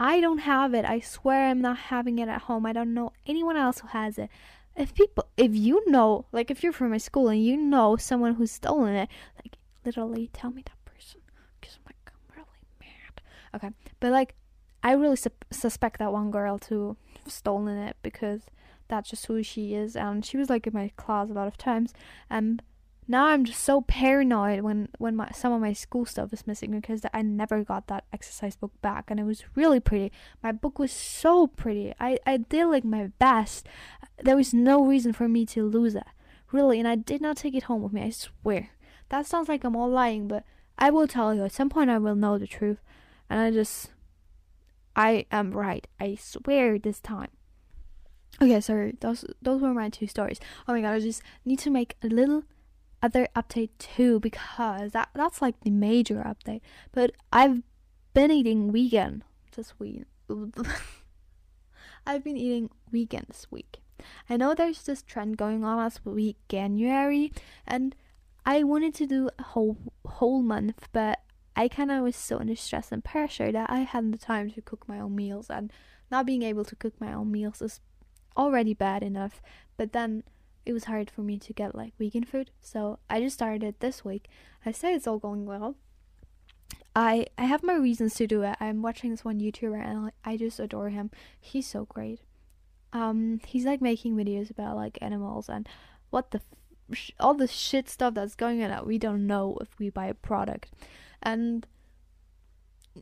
I 0.00 0.20
don't 0.20 0.38
have 0.38 0.74
it. 0.74 0.84
I 0.84 1.00
swear 1.00 1.48
I'm 1.48 1.60
not 1.60 1.76
having 1.76 2.20
it 2.20 2.28
at 2.28 2.42
home. 2.42 2.64
I 2.66 2.72
don't 2.72 2.94
know 2.94 3.12
anyone 3.26 3.56
else 3.56 3.80
who 3.80 3.88
has 3.88 4.16
it 4.16 4.30
if 4.78 4.94
people 4.94 5.26
if 5.36 5.54
you 5.54 5.82
know 5.90 6.24
like 6.32 6.50
if 6.50 6.62
you're 6.62 6.72
from 6.72 6.90
my 6.90 6.98
school 6.98 7.28
and 7.28 7.44
you 7.44 7.56
know 7.56 7.96
someone 7.96 8.34
who's 8.34 8.52
stolen 8.52 8.94
it 8.94 9.08
like 9.44 9.56
literally 9.84 10.30
tell 10.32 10.50
me 10.50 10.62
that 10.64 10.84
person 10.84 11.20
because 11.60 11.76
i'm 11.76 11.82
like 11.86 11.96
i'm 12.06 12.36
really 12.36 12.46
mad. 12.80 13.20
Okay 13.54 13.74
but 14.00 14.12
like 14.12 14.34
i 14.82 14.92
really 14.92 15.16
su- 15.16 15.30
suspect 15.50 15.98
that 15.98 16.12
one 16.12 16.30
girl 16.30 16.58
to 16.58 16.96
stolen 17.26 17.76
it 17.76 17.96
because 18.02 18.42
that's 18.86 19.10
just 19.10 19.26
who 19.26 19.42
she 19.42 19.74
is 19.74 19.96
and 19.96 20.24
she 20.24 20.36
was 20.36 20.48
like 20.48 20.66
in 20.66 20.72
my 20.72 20.90
class 20.96 21.28
a 21.28 21.32
lot 21.32 21.48
of 21.48 21.58
times 21.58 21.92
and 22.30 22.62
now 23.10 23.24
I'm 23.24 23.46
just 23.46 23.64
so 23.64 23.80
paranoid 23.80 24.60
when 24.60 24.90
when 24.98 25.16
my 25.16 25.30
some 25.30 25.50
of 25.52 25.62
my 25.62 25.72
school 25.72 26.04
stuff 26.04 26.30
is 26.32 26.46
missing 26.46 26.70
because 26.70 27.00
I 27.14 27.22
never 27.22 27.64
got 27.64 27.86
that 27.86 28.04
exercise 28.12 28.54
book 28.54 28.72
back 28.82 29.10
and 29.10 29.18
it 29.18 29.24
was 29.24 29.44
really 29.54 29.80
pretty. 29.80 30.12
My 30.42 30.52
book 30.52 30.78
was 30.78 30.92
so 30.92 31.46
pretty. 31.46 31.94
I 31.98 32.18
I 32.26 32.36
did 32.36 32.66
like 32.66 32.84
my 32.84 33.06
best. 33.18 33.66
There 34.22 34.36
was 34.36 34.52
no 34.52 34.84
reason 34.84 35.14
for 35.14 35.26
me 35.26 35.46
to 35.46 35.66
lose 35.66 35.94
it. 35.94 36.04
Really, 36.52 36.78
and 36.78 36.86
I 36.86 36.96
did 36.96 37.22
not 37.22 37.38
take 37.38 37.54
it 37.54 37.64
home 37.64 37.82
with 37.82 37.92
me. 37.92 38.02
I 38.02 38.10
swear. 38.10 38.70
That 39.08 39.26
sounds 39.26 39.48
like 39.48 39.64
I'm 39.64 39.76
all 39.76 39.88
lying, 39.88 40.28
but 40.28 40.44
I 40.78 40.90
will 40.90 41.08
tell 41.08 41.34
you 41.34 41.44
at 41.44 41.52
some 41.52 41.70
point 41.70 41.90
I 41.90 41.98
will 41.98 42.14
know 42.14 42.36
the 42.36 42.46
truth. 42.46 42.78
And 43.30 43.40
I 43.40 43.50
just 43.50 43.90
I 44.94 45.24
am 45.32 45.52
right. 45.52 45.86
I 45.98 46.16
swear 46.16 46.78
this 46.78 47.00
time. 47.00 47.30
Okay, 48.42 48.60
sorry. 48.60 48.96
Those 49.00 49.24
those 49.40 49.62
were 49.62 49.72
my 49.72 49.88
two 49.88 50.06
stories. 50.06 50.40
Oh 50.66 50.74
my 50.74 50.82
god, 50.82 50.92
I 50.92 51.00
just 51.00 51.22
need 51.46 51.58
to 51.60 51.70
make 51.70 51.96
a 52.02 52.08
little 52.08 52.44
other 53.02 53.28
update 53.34 53.70
too 53.78 54.20
because 54.20 54.92
that 54.92 55.10
that's 55.14 55.40
like 55.42 55.60
the 55.60 55.70
major 55.70 56.16
update. 56.16 56.60
But 56.92 57.12
I've 57.32 57.62
been 58.14 58.30
eating 58.30 58.72
vegan 58.72 59.24
this 59.54 59.78
week. 59.78 60.04
I've 62.06 62.24
been 62.24 62.36
eating 62.36 62.70
vegan 62.90 63.26
this 63.28 63.46
week. 63.50 63.80
I 64.30 64.36
know 64.36 64.54
there's 64.54 64.82
this 64.82 65.02
trend 65.02 65.36
going 65.36 65.64
on 65.64 65.84
as 65.84 66.04
week 66.04 66.36
January, 66.48 67.32
and 67.66 67.94
I 68.46 68.62
wanted 68.62 68.94
to 68.94 69.06
do 69.06 69.30
a 69.38 69.42
whole 69.42 69.76
whole 70.06 70.42
month, 70.42 70.88
but 70.92 71.20
I 71.56 71.68
kind 71.68 71.90
of 71.90 72.02
was 72.02 72.16
so 72.16 72.38
under 72.38 72.56
stress 72.56 72.92
and 72.92 73.04
pressure 73.04 73.50
that 73.52 73.70
I 73.70 73.80
hadn't 73.80 74.12
the 74.12 74.18
time 74.18 74.50
to 74.52 74.62
cook 74.62 74.88
my 74.88 75.00
own 75.00 75.16
meals, 75.16 75.50
and 75.50 75.72
not 76.10 76.26
being 76.26 76.42
able 76.42 76.64
to 76.64 76.76
cook 76.76 76.94
my 77.00 77.12
own 77.12 77.30
meals 77.30 77.60
is 77.60 77.80
already 78.36 78.74
bad 78.74 79.02
enough. 79.02 79.42
But 79.76 79.92
then 79.92 80.22
it 80.66 80.72
was 80.72 80.84
hard 80.84 81.10
for 81.10 81.22
me 81.22 81.38
to 81.38 81.52
get 81.52 81.74
like 81.74 81.96
vegan 81.98 82.24
food. 82.24 82.50
So 82.60 82.98
I 83.08 83.20
just 83.20 83.34
started 83.34 83.62
it 83.62 83.80
this 83.80 84.04
week. 84.04 84.28
I 84.64 84.72
say 84.72 84.94
it's 84.94 85.06
all 85.06 85.18
going 85.18 85.46
well. 85.46 85.76
I 86.94 87.26
I 87.36 87.44
have 87.44 87.62
my 87.62 87.74
reasons 87.74 88.14
to 88.14 88.26
do 88.26 88.42
it. 88.42 88.56
I'm 88.60 88.82
watching 88.82 89.10
this 89.10 89.24
one 89.24 89.40
YouTuber 89.40 89.82
and 89.82 90.12
I 90.24 90.36
just 90.36 90.58
adore 90.58 90.90
him. 90.90 91.10
He's 91.40 91.66
so 91.66 91.84
great. 91.84 92.20
Um, 92.92 93.40
he's 93.46 93.64
like 93.64 93.80
making 93.80 94.16
videos 94.16 94.50
about 94.50 94.76
like 94.76 94.98
animals 95.00 95.48
and 95.48 95.68
what 96.10 96.30
the 96.30 96.40
f- 96.90 97.10
all 97.20 97.34
the 97.34 97.46
shit 97.46 97.88
stuff 97.88 98.14
that's 98.14 98.34
going 98.34 98.62
on 98.62 98.70
that 98.70 98.86
we 98.86 98.98
don't 98.98 99.26
know 99.26 99.58
if 99.60 99.68
we 99.78 99.90
buy 99.90 100.06
a 100.06 100.14
product, 100.14 100.72
and 101.22 101.66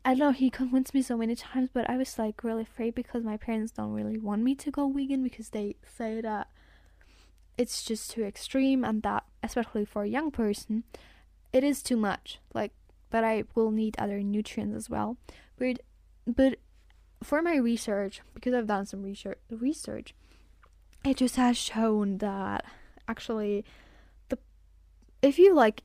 I 0.04 0.10
don't 0.10 0.18
know. 0.18 0.32
He 0.32 0.50
convinced 0.50 0.92
me 0.92 1.02
so 1.02 1.16
many 1.16 1.36
times, 1.36 1.70
but 1.72 1.88
I 1.88 1.96
was 1.96 2.18
like 2.18 2.42
really 2.42 2.62
afraid 2.62 2.94
because 2.94 3.22
my 3.24 3.36
parents 3.36 3.72
don't 3.72 3.92
really 3.92 4.18
want 4.18 4.42
me 4.42 4.54
to 4.56 4.70
go 4.70 4.88
vegan 4.88 5.22
because 5.22 5.50
they 5.50 5.76
say 5.96 6.20
that 6.20 6.48
it's 7.58 7.84
just 7.84 8.10
too 8.10 8.24
extreme 8.24 8.84
and 8.84 9.02
that 9.02 9.24
especially 9.42 9.84
for 9.84 10.02
a 10.02 10.08
young 10.08 10.30
person, 10.30 10.84
it 11.52 11.64
is 11.64 11.82
too 11.82 11.96
much. 11.96 12.40
Like 12.54 12.72
but 13.10 13.24
I 13.24 13.44
will 13.54 13.70
need 13.70 13.96
other 13.98 14.20
nutrients 14.20 14.76
as 14.76 14.90
well. 14.90 15.16
But 15.58 15.80
but 16.26 16.58
for 17.22 17.40
my 17.42 17.56
research, 17.56 18.20
because 18.34 18.54
I've 18.54 18.66
done 18.66 18.86
some 18.86 19.02
research 19.02 19.38
research, 19.50 20.14
it 21.04 21.16
just 21.16 21.36
has 21.36 21.56
shown 21.56 22.18
that 22.18 22.64
actually 23.08 23.64
the 24.28 24.38
if 25.22 25.38
you 25.38 25.54
like 25.54 25.82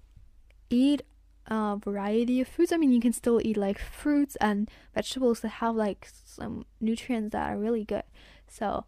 eat 0.70 1.04
a 1.48 1.78
variety 1.78 2.42
of 2.42 2.48
foods, 2.48 2.72
I 2.72 2.78
mean 2.78 2.92
you 2.92 3.02
can 3.02 3.14
still 3.14 3.40
eat 3.44 3.58
like 3.58 3.80
fruits 3.80 4.36
and 4.38 4.70
vegetables 4.94 5.42
that 5.42 5.62
have 5.64 5.76
like 5.76 6.08
some 6.26 6.66
nutrients 6.80 7.32
that 7.32 7.52
are 7.52 7.58
really 7.58 7.86
good. 7.86 8.04
So 8.48 8.86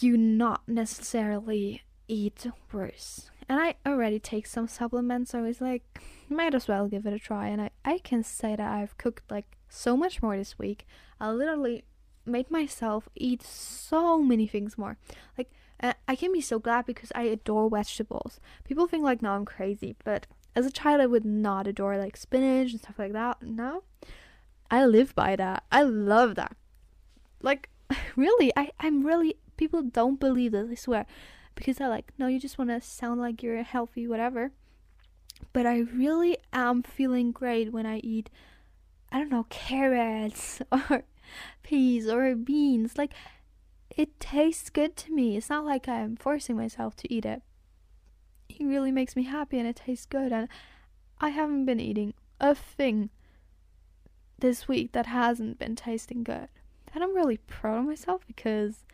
you 0.00 0.16
not 0.16 0.62
necessarily 0.68 1.82
eat 2.08 2.46
worse. 2.72 3.30
And 3.48 3.60
I 3.60 3.74
already 3.86 4.18
take 4.18 4.46
some 4.46 4.66
supplements, 4.66 5.30
so 5.30 5.44
it's 5.44 5.60
like 5.60 5.82
might 6.28 6.54
as 6.54 6.66
well 6.66 6.88
give 6.88 7.06
it 7.06 7.12
a 7.12 7.18
try. 7.18 7.48
And 7.48 7.60
I, 7.62 7.70
I 7.84 7.98
can 7.98 8.22
say 8.22 8.56
that 8.56 8.72
I've 8.72 8.98
cooked 8.98 9.30
like 9.30 9.56
so 9.68 9.96
much 9.96 10.22
more 10.22 10.36
this 10.36 10.58
week. 10.58 10.86
I 11.20 11.30
literally 11.30 11.84
made 12.24 12.50
myself 12.50 13.08
eat 13.14 13.42
so 13.42 14.20
many 14.20 14.46
things 14.46 14.76
more. 14.76 14.98
Like, 15.38 15.50
uh, 15.80 15.92
I 16.08 16.16
can 16.16 16.32
be 16.32 16.40
so 16.40 16.58
glad 16.58 16.86
because 16.86 17.12
I 17.14 17.22
adore 17.22 17.70
vegetables. 17.70 18.40
People 18.64 18.86
think 18.86 19.04
like, 19.04 19.22
no, 19.22 19.32
I'm 19.32 19.44
crazy, 19.44 19.96
but 20.04 20.26
as 20.54 20.66
a 20.66 20.70
child, 20.70 21.00
I 21.00 21.06
would 21.06 21.24
not 21.24 21.66
adore 21.66 21.98
like 21.98 22.16
spinach 22.16 22.72
and 22.72 22.80
stuff 22.80 22.98
like 22.98 23.12
that. 23.12 23.42
No, 23.42 23.84
I 24.70 24.86
live 24.86 25.14
by 25.14 25.36
that. 25.36 25.64
I 25.70 25.82
love 25.82 26.34
that. 26.36 26.56
Like, 27.42 27.68
really, 28.16 28.52
I, 28.56 28.70
I'm 28.80 29.06
really, 29.06 29.36
people 29.56 29.82
don't 29.82 30.20
believe 30.20 30.52
this, 30.52 30.70
I 30.70 30.74
swear. 30.74 31.06
Because 31.54 31.78
they're 31.78 31.88
like, 31.88 32.12
no, 32.18 32.26
you 32.26 32.38
just 32.38 32.58
want 32.58 32.70
to 32.70 32.80
sound 32.80 33.20
like 33.20 33.42
you're 33.42 33.62
healthy, 33.62 34.06
whatever. 34.06 34.52
But 35.52 35.66
I 35.66 35.78
really 35.78 36.38
am 36.52 36.82
feeling 36.82 37.32
great 37.32 37.72
when 37.72 37.86
I 37.86 37.98
eat, 37.98 38.30
I 39.10 39.18
don't 39.18 39.30
know, 39.30 39.46
carrots 39.48 40.60
or 40.72 41.04
peas 41.62 42.08
or 42.08 42.34
beans. 42.34 42.98
Like, 42.98 43.12
it 43.96 44.20
tastes 44.20 44.68
good 44.68 44.96
to 44.96 45.12
me. 45.12 45.36
It's 45.36 45.48
not 45.48 45.64
like 45.64 45.88
I'm 45.88 46.16
forcing 46.16 46.56
myself 46.56 46.96
to 46.96 47.12
eat 47.12 47.24
it. 47.24 47.42
It 48.48 48.64
really 48.64 48.92
makes 48.92 49.16
me 49.16 49.24
happy 49.24 49.58
and 49.58 49.66
it 49.66 49.76
tastes 49.76 50.06
good. 50.06 50.32
And 50.32 50.48
I 51.20 51.30
haven't 51.30 51.64
been 51.64 51.80
eating 51.80 52.14
a 52.40 52.54
thing 52.54 53.10
this 54.38 54.68
week 54.68 54.92
that 54.92 55.06
hasn't 55.06 55.58
been 55.58 55.76
tasting 55.76 56.22
good. 56.22 56.48
And 56.94 57.02
I'm 57.02 57.14
really 57.14 57.38
proud 57.38 57.80
of 57.80 57.84
myself 57.86 58.26
because, 58.26 58.84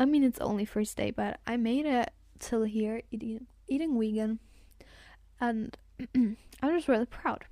I 0.00 0.06
mean, 0.06 0.24
it's 0.24 0.40
only 0.40 0.64
first 0.64 0.96
day, 0.96 1.10
but 1.10 1.40
I 1.46 1.58
made 1.58 1.84
it 1.84 2.10
till 2.38 2.62
here 2.62 3.02
eating 3.10 3.46
eating 3.68 4.00
vegan 4.00 4.38
and 5.38 5.76
I'm 6.14 6.36
just 6.62 6.88
really 6.88 7.04
proud. 7.04 7.44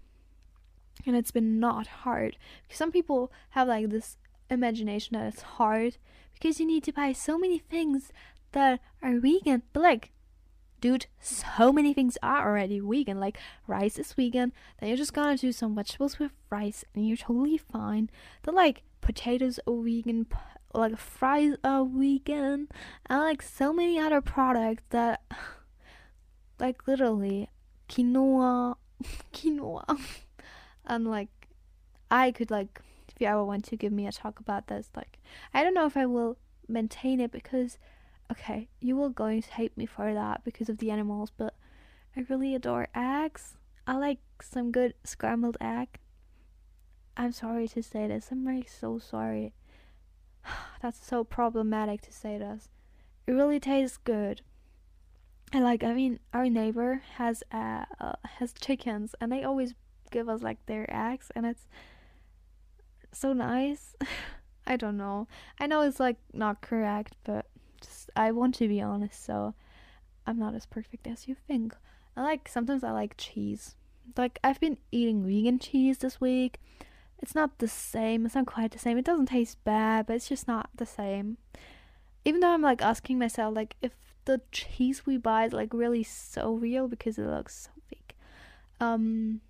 And 1.07 1.15
it's 1.15 1.31
been 1.31 1.61
not 1.61 1.87
hard. 1.87 2.39
Some 2.71 2.91
people 2.91 3.31
have 3.51 3.69
like 3.69 3.91
this 3.91 4.17
imagination 4.51 5.17
that 5.19 5.27
it's 5.27 5.43
hard 5.43 5.99
because 6.33 6.59
you 6.59 6.67
need 6.67 6.85
to 6.85 6.93
buy 6.93 7.13
so 7.13 7.39
many 7.39 7.59
things 7.59 8.13
that 8.53 8.81
are 9.03 9.19
vegan. 9.19 9.63
But 9.75 9.83
like, 9.83 10.13
dude, 10.81 11.07
so 11.21 11.71
many 11.71 11.93
things 11.93 12.17
are 12.23 12.49
already 12.49 12.81
vegan. 12.81 13.21
Like 13.21 13.39
rice 13.67 13.99
is 13.99 14.15
vegan. 14.15 14.55
Then 14.81 14.89
you're 14.89 14.97
just 14.97 15.13
gonna 15.13 15.37
do 15.37 15.53
some 15.53 15.75
vegetables 15.75 16.19
with 16.19 16.33
rice, 16.49 16.83
and 16.95 17.07
you're 17.07 17.19
totally 17.19 17.59
fine. 17.59 18.09
Then 18.45 18.55
like 18.55 18.85
potatoes 19.03 19.61
are 19.67 19.83
vegan. 19.83 20.27
Like 20.75 20.99
fries 20.99 21.55
a 21.65 21.83
weekend 21.83 22.69
and 23.07 23.21
like 23.21 23.43
so 23.43 23.73
many 23.73 23.99
other 23.99 24.21
products 24.21 24.85
that, 24.91 25.23
like 26.61 26.87
literally, 26.87 27.49
quinoa, 27.89 28.77
quinoa, 29.33 29.99
and 30.87 31.07
like 31.07 31.29
I 32.11 32.31
could 32.33 32.51
like 32.51 32.81
if 33.09 33.15
you 33.21 33.27
ever 33.27 33.45
want 33.45 33.65
to 33.65 33.77
give 33.77 33.93
me 33.93 34.07
a 34.07 34.13
talk 34.13 34.41
about 34.41 34.69
this, 34.69 34.91
like 34.95 35.19
I 35.53 35.65
don't 35.65 35.75
know 35.75 35.87
if 35.87 35.97
I 35.97 36.07
will 36.07 36.37
maintain 36.69 37.21
it 37.21 37.33
because 37.33 37.79
okay, 38.31 38.69
you 38.81 38.97
will 38.97 39.09
going 39.09 39.43
to 39.43 39.51
hate 39.53 39.77
me 39.77 39.87
for 39.87 40.13
that 40.13 40.45
because 40.45 40.69
of 40.69 40.79
the 40.79 40.91
animals, 40.91 41.33
but 41.37 41.55
I 42.17 42.25
really 42.29 42.55
adore 42.55 42.89
eggs. 42.95 43.57
I 43.87 43.97
like 43.97 44.19
some 44.43 44.71
good 44.71 44.95
scrambled 45.05 45.57
egg. 45.61 45.99
I'm 47.17 47.33
sorry 47.33 47.69
to 47.69 47.83
say 47.83 48.07
this. 48.07 48.29
I'm 48.31 48.47
really 48.47 48.67
so 48.67 48.99
sorry. 48.99 49.55
That's 50.83 51.05
so 51.05 51.25
problematic 51.25 52.01
to 52.03 52.13
say 52.13 52.39
this. 52.39 52.69
It 53.27 53.33
really 53.33 53.61
tastes 53.61 53.99
good. 53.99 54.43
And 55.53 55.65
like 55.65 55.83
I 55.83 55.95
mean, 55.95 56.21
our 56.33 56.49
neighbor 56.49 57.03
has 57.17 57.43
uh, 57.53 57.85
uh, 58.01 58.13
has 58.39 58.53
chickens, 58.53 59.15
and 59.21 59.33
they 59.33 59.45
always 59.45 59.75
give 60.11 60.29
us 60.29 60.43
like 60.43 60.65
their 60.67 60.87
eggs, 60.89 61.31
and 61.35 61.47
it's 61.47 61.67
so 63.13 63.33
nice. 63.33 63.97
I 64.67 64.77
don't 64.77 64.99
know. 64.99 65.27
I 65.59 65.67
know 65.67 65.81
it's 65.81 66.01
like 66.01 66.17
not 66.35 66.61
correct, 66.61 67.17
but 67.25 67.47
just 67.81 68.11
I 68.15 68.33
want 68.33 68.55
to 68.57 68.69
be 68.69 68.83
honest, 68.83 69.25
so 69.25 69.55
I'm 70.27 70.39
not 70.39 70.55
as 70.55 70.67
perfect 70.67 71.07
as 71.07 71.27
you 71.27 71.35
think. 71.35 71.75
I 72.17 72.23
like 72.23 72.49
sometimes 72.49 72.85
I 72.85 72.91
like 72.91 73.15
cheese. 73.17 73.77
Like 74.17 74.39
I've 74.45 74.61
been 74.61 74.79
eating 74.93 75.25
vegan 75.25 75.59
cheese 75.59 75.99
this 75.99 76.21
week. 76.21 76.61
It's 77.21 77.35
not 77.35 77.59
the 77.59 77.69
same. 77.69 78.27
It's 78.27 78.35
not 78.35 78.47
quite 78.47 78.71
the 78.71 78.79
same. 78.79 78.99
It 78.99 79.05
doesn't 79.05 79.27
taste 79.27 79.63
bad, 79.65 80.07
but 80.07 80.17
it's 80.17 80.29
just 80.29 80.47
not 80.47 80.71
the 80.77 80.87
same. 80.87 81.39
Even 82.25 82.41
though 82.41 82.53
I'm 82.53 82.63
like 82.63 82.83
asking 82.83 83.19
myself 83.19 83.55
like 83.55 83.77
if 83.83 83.93
the 84.25 84.41
cheese 84.53 85.07
we 85.07 85.17
buy 85.17 85.47
is 85.47 85.53
like 85.53 85.73
really 85.73 86.03
so 86.03 86.53
real 86.53 86.87
because 86.87 87.19
it 87.19 87.27
looks 87.27 87.65
so 87.65 87.71
fake. 87.89 88.17
Um 88.81 89.41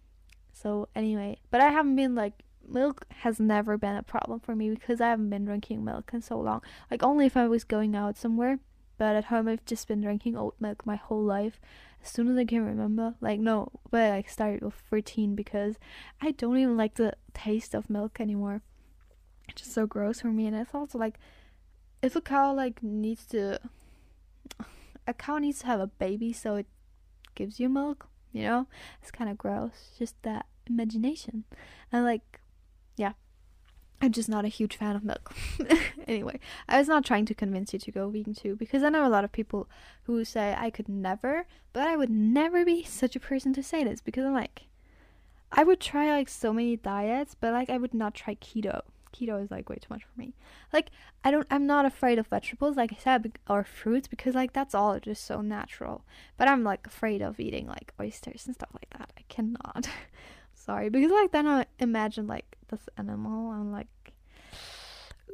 so 0.53 0.89
anyway, 0.95 1.39
but 1.51 1.61
I 1.61 1.71
haven't 1.71 1.97
been 1.97 2.15
like 2.15 2.43
milk 2.67 3.07
has 3.21 3.41
never 3.41 3.79
been 3.79 3.97
a 3.97 4.03
problem 4.03 4.41
for 4.41 4.55
me 4.55 4.71
because 4.71 5.01
I 5.01 5.09
haven't 5.09 5.31
been 5.31 5.45
drinking 5.45 5.85
milk 5.85 6.11
in 6.13 6.23
so 6.23 6.39
long. 6.39 6.63
Like 6.91 7.03
only 7.03 7.27
if 7.27 7.37
I 7.37 7.49
was 7.49 7.65
going 7.65 7.95
out 7.95 8.17
somewhere, 8.17 8.59
but 8.97 9.17
at 9.17 9.27
home 9.27 9.49
I've 9.49 9.65
just 9.65 9.89
been 9.89 10.01
drinking 10.01 10.37
oat 10.37 10.55
milk 10.61 10.87
my 10.87 10.97
whole 10.97 11.23
life. 11.23 11.61
As 12.03 12.11
soon 12.11 12.29
as 12.29 12.37
I 12.37 12.45
can 12.45 12.65
remember, 12.65 13.15
like 13.21 13.41
no, 13.41 13.71
but 13.91 14.13
I 14.13 14.23
started 14.23 14.63
with 14.63 14.75
13 14.91 15.35
because 15.35 15.77
I 16.21 16.31
don't 16.33 16.57
even 16.57 16.77
like 16.77 16.95
the 16.95 17.15
taste 17.35 17.75
of 17.75 17.91
milk 17.91 18.21
anymore. 18.21 18.63
It's 19.49 19.63
just 19.63 19.75
so 19.75 19.87
gross 19.87 20.21
for 20.21 20.29
me, 20.29 20.47
and 20.47 20.57
it's 20.57 20.75
also 20.75 20.99
like 20.99 21.19
if 22.03 22.15
a 22.15 22.21
cow 22.21 22.55
like 22.55 22.83
needs 22.83 23.27
to 23.27 23.59
a 25.07 25.15
cow 25.15 25.39
needs 25.39 25.61
to 25.61 25.67
have 25.67 25.81
a 25.81 25.87
baby 25.87 26.33
so 26.33 26.57
it 26.57 26.67
gives 27.35 27.59
you 27.59 27.69
milk, 27.69 28.07
you 28.33 28.43
know? 28.43 28.67
It's 29.01 29.11
kind 29.11 29.31
of 29.31 29.39
gross. 29.39 29.93
Just 29.99 30.21
that 30.23 30.47
imagination. 30.67 31.45
And 31.91 32.05
like, 32.05 32.41
yeah. 32.97 33.13
I'm 34.01 34.13
just 34.13 34.29
not 34.29 34.45
a 34.45 34.49
huge 34.49 34.77
fan 34.77 34.95
of 34.95 35.05
milk. 35.05 35.35
anyway, 36.07 36.39
I 36.69 36.79
was 36.79 36.87
not 36.87 37.05
trying 37.05 37.25
to 37.27 37.35
convince 37.35 37.73
you 37.73 37.79
to 37.81 37.91
go 37.91 38.09
vegan 38.09 38.35
too 38.35 38.55
because 38.55 38.83
I 38.83 38.91
know 38.91 39.07
a 39.07 39.11
lot 39.11 39.25
of 39.25 39.33
people 39.33 39.69
who 40.05 40.25
say 40.25 40.55
I 40.57 40.71
could 40.71 40.89
never, 40.89 41.47
but 41.73 41.89
I 41.89 41.97
would 41.97 42.11
never 42.11 42.65
be 42.65 42.83
such 43.01 43.17
a 43.17 43.21
person 43.21 43.53
to 43.55 43.63
say 43.63 43.85
this 43.85 44.01
because 44.01 44.25
I'm 44.25 44.35
like, 44.35 44.67
I 45.51 45.65
would 45.65 45.81
try 45.81 46.11
like 46.11 46.29
so 46.29 46.53
many 46.53 46.77
diets, 46.77 47.35
but 47.35 47.53
like 47.53 47.71
I 47.71 47.79
would 47.79 47.95
not 47.95 48.15
try 48.15 48.35
keto 48.37 48.83
keto 49.13 49.43
is 49.43 49.51
like 49.51 49.69
way 49.69 49.77
too 49.77 49.89
much 49.91 50.03
for 50.05 50.21
me. 50.21 50.35
Like 50.73 50.91
I 51.25 51.31
don't 51.31 51.47
I'm 51.51 51.67
not 51.67 51.85
afraid 51.85 52.19
of 52.19 52.27
vegetables 52.27 52.77
like 52.77 52.93
I 52.93 52.97
said 52.97 53.39
or 53.49 53.65
fruits 53.65 54.09
because 54.09 54.35
like 54.35 54.53
that's 54.53 54.75
all 54.75 54.99
just 55.01 55.25
so 55.25 55.41
natural. 55.41 56.05
But 56.37 56.49
I'm 56.49 56.65
like 56.65 56.87
afraid 56.87 57.23
of 57.23 57.41
eating 57.41 57.67
like 57.67 57.93
oysters 58.01 58.47
and 58.47 58.55
stuff 58.55 58.71
like 58.75 58.91
that. 58.99 59.13
I 59.19 59.23
cannot. 59.29 59.89
Sorry 60.69 60.91
because 60.91 61.11
like 61.11 61.33
then 61.33 61.47
I 61.47 61.65
imagine 61.79 62.27
like 62.27 62.59
this 62.69 62.91
animal 62.99 63.53
and 63.53 63.73
like 63.73 64.13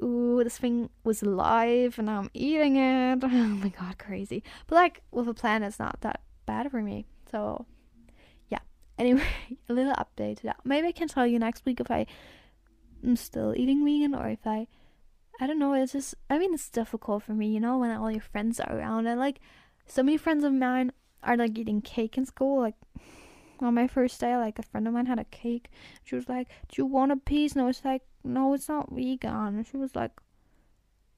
ooh 0.01 0.45
this 0.45 0.59
thing 0.59 0.91
was 1.03 1.25
alive 1.25 1.99
and 1.99 2.07
now 2.07 2.21
I'm 2.21 2.31
eating 2.35 2.77
it. 2.77 3.19
Oh 3.25 3.29
my 3.29 3.71
god, 3.71 3.99
crazy. 3.99 4.45
But 4.69 4.77
like 4.77 5.03
with 5.11 5.27
a 5.27 5.35
plan, 5.35 5.65
it's 5.65 5.81
not 5.81 6.01
that 6.03 6.21
bad 6.47 6.71
for 6.71 6.81
me. 6.81 7.07
So 7.33 7.67
yeah. 8.49 8.61
Anyway, 8.99 9.27
a 9.69 9.73
little 9.73 9.95
update 9.95 10.37
to 10.37 10.43
that. 10.45 10.59
Maybe 10.63 10.87
I 10.87 10.93
can 10.93 11.09
tell 11.09 11.27
you 11.27 11.41
next 11.41 11.67
week 11.67 11.81
if 11.81 11.91
I 11.91 12.07
I'm 13.03 13.17
still 13.17 13.55
eating 13.57 13.85
vegan 13.85 14.15
or 14.15 14.29
if 14.29 14.47
I 14.47 14.69
I 15.41 15.49
don't 15.49 15.59
know, 15.59 15.75
it's 15.75 15.95
just 15.95 16.15
I 16.31 16.39
mean 16.39 16.55
it's 16.55 16.71
difficult 16.71 17.25
for 17.25 17.33
me, 17.33 17.49
you 17.49 17.59
know, 17.59 17.79
when 17.79 17.91
all 17.91 18.09
your 18.09 18.21
friends 18.21 18.61
are 18.61 18.79
around 18.79 19.09
and 19.09 19.19
like 19.19 19.41
so 19.85 20.05
many 20.05 20.17
friends 20.17 20.45
of 20.45 20.53
mine 20.53 20.93
are 21.25 21.37
like 21.37 21.59
eating 21.59 21.81
cake 21.81 22.17
in 22.17 22.25
school, 22.25 22.61
like 22.61 22.77
on 23.61 23.75
my 23.75 23.87
first 23.87 24.21
day, 24.21 24.37
like 24.37 24.59
a 24.59 24.63
friend 24.63 24.87
of 24.87 24.95
mine 24.95 25.07
had 25.07 25.19
a 25.19 25.25
cake. 25.25 25.69
She 26.03 26.15
was 26.15 26.29
like, 26.29 26.49
"Do 26.69 26.83
you 26.83 26.87
want 26.87 27.13
a 27.13 27.17
piece?" 27.17 27.53
And 27.53 27.63
I 27.63 27.67
was 27.67 27.85
like, 27.85 28.03
"No, 28.23 28.53
it's 28.55 28.69
not 28.69 28.91
vegan." 28.91 29.57
And 29.57 29.67
she 29.67 29.77
was 29.77 29.95
like, 29.95 30.13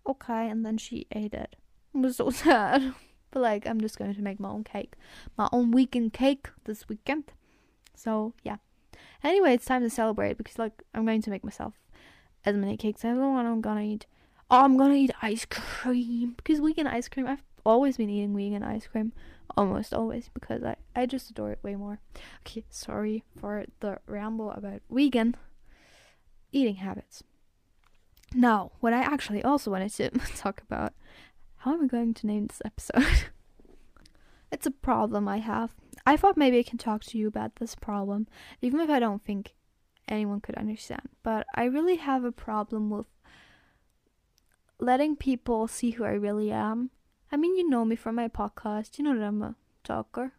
"Okay," 0.07 0.49
and 0.49 0.65
then 0.65 0.79
she 0.79 1.07
ate 1.13 1.35
it. 1.35 1.57
It 1.95 1.99
was 1.99 2.17
so 2.17 2.31
sad. 2.45 2.95
but 3.31 3.41
like, 3.41 3.67
I'm 3.67 3.81
just 3.81 3.99
going 3.99 4.15
to 4.15 4.23
make 4.23 4.41
my 4.41 4.49
own 4.51 4.65
cake, 4.65 4.95
my 5.37 5.49
own 5.53 5.71
weekend 5.71 6.13
cake 6.13 6.49
this 6.65 6.89
weekend. 6.89 7.33
So 7.95 8.35
yeah. 8.43 8.57
Anyway, 9.25 9.55
it's 9.55 9.65
time 9.65 9.83
to 9.83 9.91
celebrate 9.91 10.39
because 10.39 10.59
like 10.59 10.83
I'm 10.95 11.05
going 11.05 11.23
to 11.23 11.31
make 11.31 11.45
myself 11.45 11.75
as 12.45 12.57
many 12.57 12.77
cakes 12.77 13.05
as 13.05 13.19
I 13.19 13.21
want. 13.21 13.49
I'm 13.49 13.61
gonna 13.61 13.83
eat. 13.83 14.07
Oh, 14.51 14.63
I'm 14.63 14.77
gonna 14.77 14.95
eat 14.95 15.11
ice 15.23 15.45
cream 15.51 16.35
because 16.37 16.61
vegan 16.61 16.87
ice 16.87 17.09
cream. 17.09 17.27
I've 17.27 17.43
always 17.65 17.97
been 17.97 18.09
eating 18.11 18.37
vegan 18.37 18.63
ice 18.63 18.87
cream, 18.87 19.13
almost 19.57 19.93
always 19.93 20.31
because 20.33 20.63
I 20.63 20.77
I 20.95 21.07
just 21.07 21.31
adore 21.31 21.53
it 21.53 21.63
way 21.63 21.77
more. 21.77 22.01
Okay, 22.41 22.65
sorry 22.71 23.23
for 23.39 23.65
the 23.81 23.99
ramble 24.07 24.51
about 24.51 24.83
vegan 24.91 25.37
eating 26.53 26.77
habits. 26.77 27.23
Now, 28.35 28.73
what 28.81 28.93
I 28.93 29.01
actually 29.01 29.43
also 29.43 29.71
wanted 29.71 29.93
to 29.95 30.11
talk 30.37 30.63
about, 30.63 30.93
how 31.59 31.75
am 31.75 31.85
I 31.85 31.87
going 31.87 32.15
to 32.15 32.27
name 32.27 32.47
this 32.47 32.63
episode? 32.65 33.31
it's 34.53 34.67
a 34.67 34.71
problem 34.71 35.29
I 35.29 35.39
have. 35.39 35.75
I 36.05 36.17
thought 36.17 36.37
maybe 36.37 36.59
I 36.59 36.63
can 36.63 36.79
talk 36.79 37.03
to 37.05 37.19
you 37.19 37.27
about 37.27 37.57
this 37.57 37.75
problem, 37.75 38.27
even 38.61 38.81
if 38.81 38.91
I 38.91 38.99
don't 38.99 39.25
think 39.25 39.55
anyone 40.09 40.41
could 40.41 40.55
understand. 40.57 41.09
But 41.23 41.47
I 41.55 41.65
really 41.65 41.97
have 41.97 42.25
a 42.25 42.33
problem 42.33 42.91
with 42.91 43.07
letting 44.79 45.17
people 45.17 45.67
see 45.67 45.91
who 45.93 46.05
I 46.05 46.11
really 46.11 46.51
am. 46.53 46.91
I 47.31 47.37
mean, 47.37 47.57
you 47.57 47.69
know 47.69 47.85
me 47.85 47.97
from 47.97 48.15
my 48.15 48.29
podcast. 48.29 48.99
You 48.99 49.05
know 49.05 49.19
that 49.19 49.25
I'm 49.25 49.43
a 49.43 49.55
talker 49.85 50.33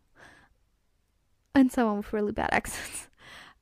and 1.53 1.71
someone 1.71 1.97
with 1.97 2.13
really 2.13 2.31
bad 2.31 2.49
accents. 2.51 3.07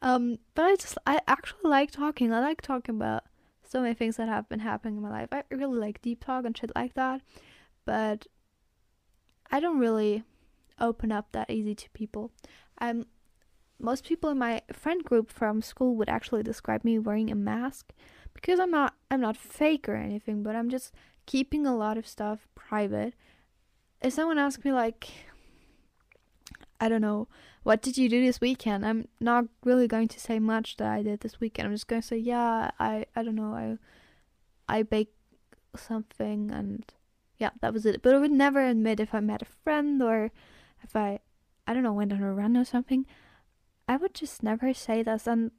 Um, 0.02 0.40
but 0.54 0.66
I 0.66 0.76
just, 0.76 0.98
I 1.08 1.20
actually 1.28 1.70
like 1.70 1.92
talking. 1.92 2.34
I 2.34 2.40
like 2.40 2.62
talking 2.62 2.96
about 2.96 3.24
so 3.68 3.82
many 3.82 3.94
things 3.94 4.18
that 4.18 4.30
have 4.30 4.48
been 4.48 4.60
happening 4.60 4.98
in 4.98 5.04
my 5.04 5.10
life. 5.10 5.30
I 5.32 5.44
really 5.50 5.80
like 5.80 6.02
deep 6.02 6.24
talk 6.24 6.46
and 6.46 6.56
shit 6.58 6.72
like 6.76 6.94
that. 6.94 7.22
But 7.86 8.28
I 9.52 9.60
don't 9.60 9.80
really 9.80 10.24
open 10.80 11.12
up 11.12 11.32
that 11.32 11.50
easy 11.50 11.76
to 11.76 11.90
people. 11.92 12.32
I'm 12.78 13.06
most 13.80 14.06
people 14.06 14.30
in 14.30 14.38
my 14.38 14.62
friend 14.72 15.04
group 15.04 15.32
from 15.32 15.62
school 15.62 15.96
would 15.96 16.10
actually 16.10 16.44
describe 16.44 16.84
me 16.84 16.98
wearing 16.98 17.30
a 17.30 17.36
mask 17.36 17.94
because 18.34 18.60
I'm 18.60 18.72
not 18.72 18.96
I'm 19.12 19.22
not 19.22 19.38
fake 19.38 19.88
or 19.90 19.96
anything, 19.96 20.44
but 20.44 20.56
I'm 20.56 20.70
just 20.70 20.94
keeping 21.26 21.66
a 21.66 21.76
lot 21.76 21.98
of 21.98 22.08
stuff 22.08 22.48
private. 22.56 23.14
If 24.02 24.14
someone 24.14 24.38
asks 24.38 24.64
me 24.64 24.72
like 24.72 25.10
I 26.80 26.90
don't 26.90 27.02
know, 27.02 27.28
what 27.64 27.82
did 27.82 27.98
you 27.98 28.10
do 28.10 28.24
this 28.24 28.42
weekend? 28.42 28.86
I'm 28.86 29.08
not 29.20 29.46
really 29.64 29.88
going 29.88 30.08
to 30.10 30.20
say 30.20 30.40
much 30.40 30.78
that 30.78 30.88
I 30.88 31.02
did 31.02 31.22
this 31.22 31.40
weekend. 31.40 31.68
I'm 31.68 31.74
just 31.74 31.88
going 31.88 32.02
to 32.02 32.08
say, 32.08 32.18
yeah, 32.18 32.72
I 32.80 33.06
I 33.16 33.24
don't 33.24 33.36
know, 33.36 33.54
I 33.54 33.78
I 34.68 34.84
baked 34.84 35.16
something 35.76 36.52
and 36.52 36.84
yeah, 37.38 37.52
that 37.62 37.74
was 37.74 37.86
it. 37.86 38.02
But 38.02 38.16
I 38.16 38.20
would 38.20 38.32
never 38.32 38.66
admit 38.66 39.00
if 39.00 39.14
I 39.14 39.20
met 39.20 39.42
a 39.42 39.46
friend 39.46 40.02
or 40.02 40.32
if 40.84 40.96
I 40.96 41.20
I 41.68 41.74
don't 41.74 41.84
know, 41.84 41.94
went 41.94 42.14
on 42.14 42.22
a 42.22 42.34
run 42.34 42.56
or 42.58 42.66
something. 42.66 43.06
I 43.88 43.98
would 43.98 44.14
just 44.14 44.44
never 44.44 44.74
say 44.74 45.04
this, 45.04 45.28
and 45.28 45.52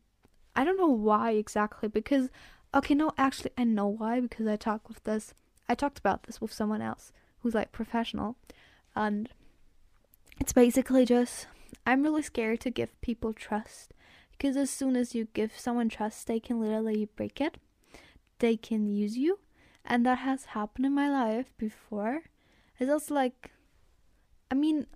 I 0.55 0.65
don't 0.65 0.79
know 0.79 0.87
why 0.87 1.33
exactly. 1.33 1.89
Because 1.89 2.31
okay, 2.75 2.95
no, 2.95 3.13
actually, 3.19 3.51
I 3.59 3.65
know 3.65 3.89
why. 3.89 4.21
Because 4.21 4.47
I 4.47 4.57
talk 4.57 4.89
with 4.89 5.03
this, 5.05 5.35
I 5.69 5.75
talked 5.75 5.99
about 5.99 6.25
this 6.25 6.41
with 6.41 6.53
someone 6.53 6.83
else 6.83 7.13
who's 7.41 7.55
like 7.55 7.73
professional, 7.73 8.37
and 8.95 9.29
it's 10.41 10.53
basically 10.53 11.05
just 11.05 11.47
I'm 11.87 12.03
really 12.03 12.23
scared 12.23 12.61
to 12.61 12.71
give 12.71 13.01
people 13.01 13.33
trust 13.33 13.93
because 14.33 14.57
as 14.57 14.71
soon 14.71 14.97
as 14.97 15.15
you 15.15 15.29
give 15.33 15.59
someone 15.59 15.89
trust, 15.89 16.27
they 16.27 16.41
can 16.41 16.61
literally 16.61 17.09
break 17.17 17.41
it. 17.41 17.59
They 18.39 18.57
can 18.57 18.87
use 18.87 19.17
you, 19.17 19.39
and 19.85 20.05
that 20.05 20.19
has 20.19 20.47
happened 20.47 20.87
in 20.87 20.95
my 20.95 21.09
life 21.09 21.53
before. 21.57 22.23
It's 22.79 22.91
also 22.91 23.15
like, 23.15 23.51
I 24.51 24.55
mean, 24.55 24.87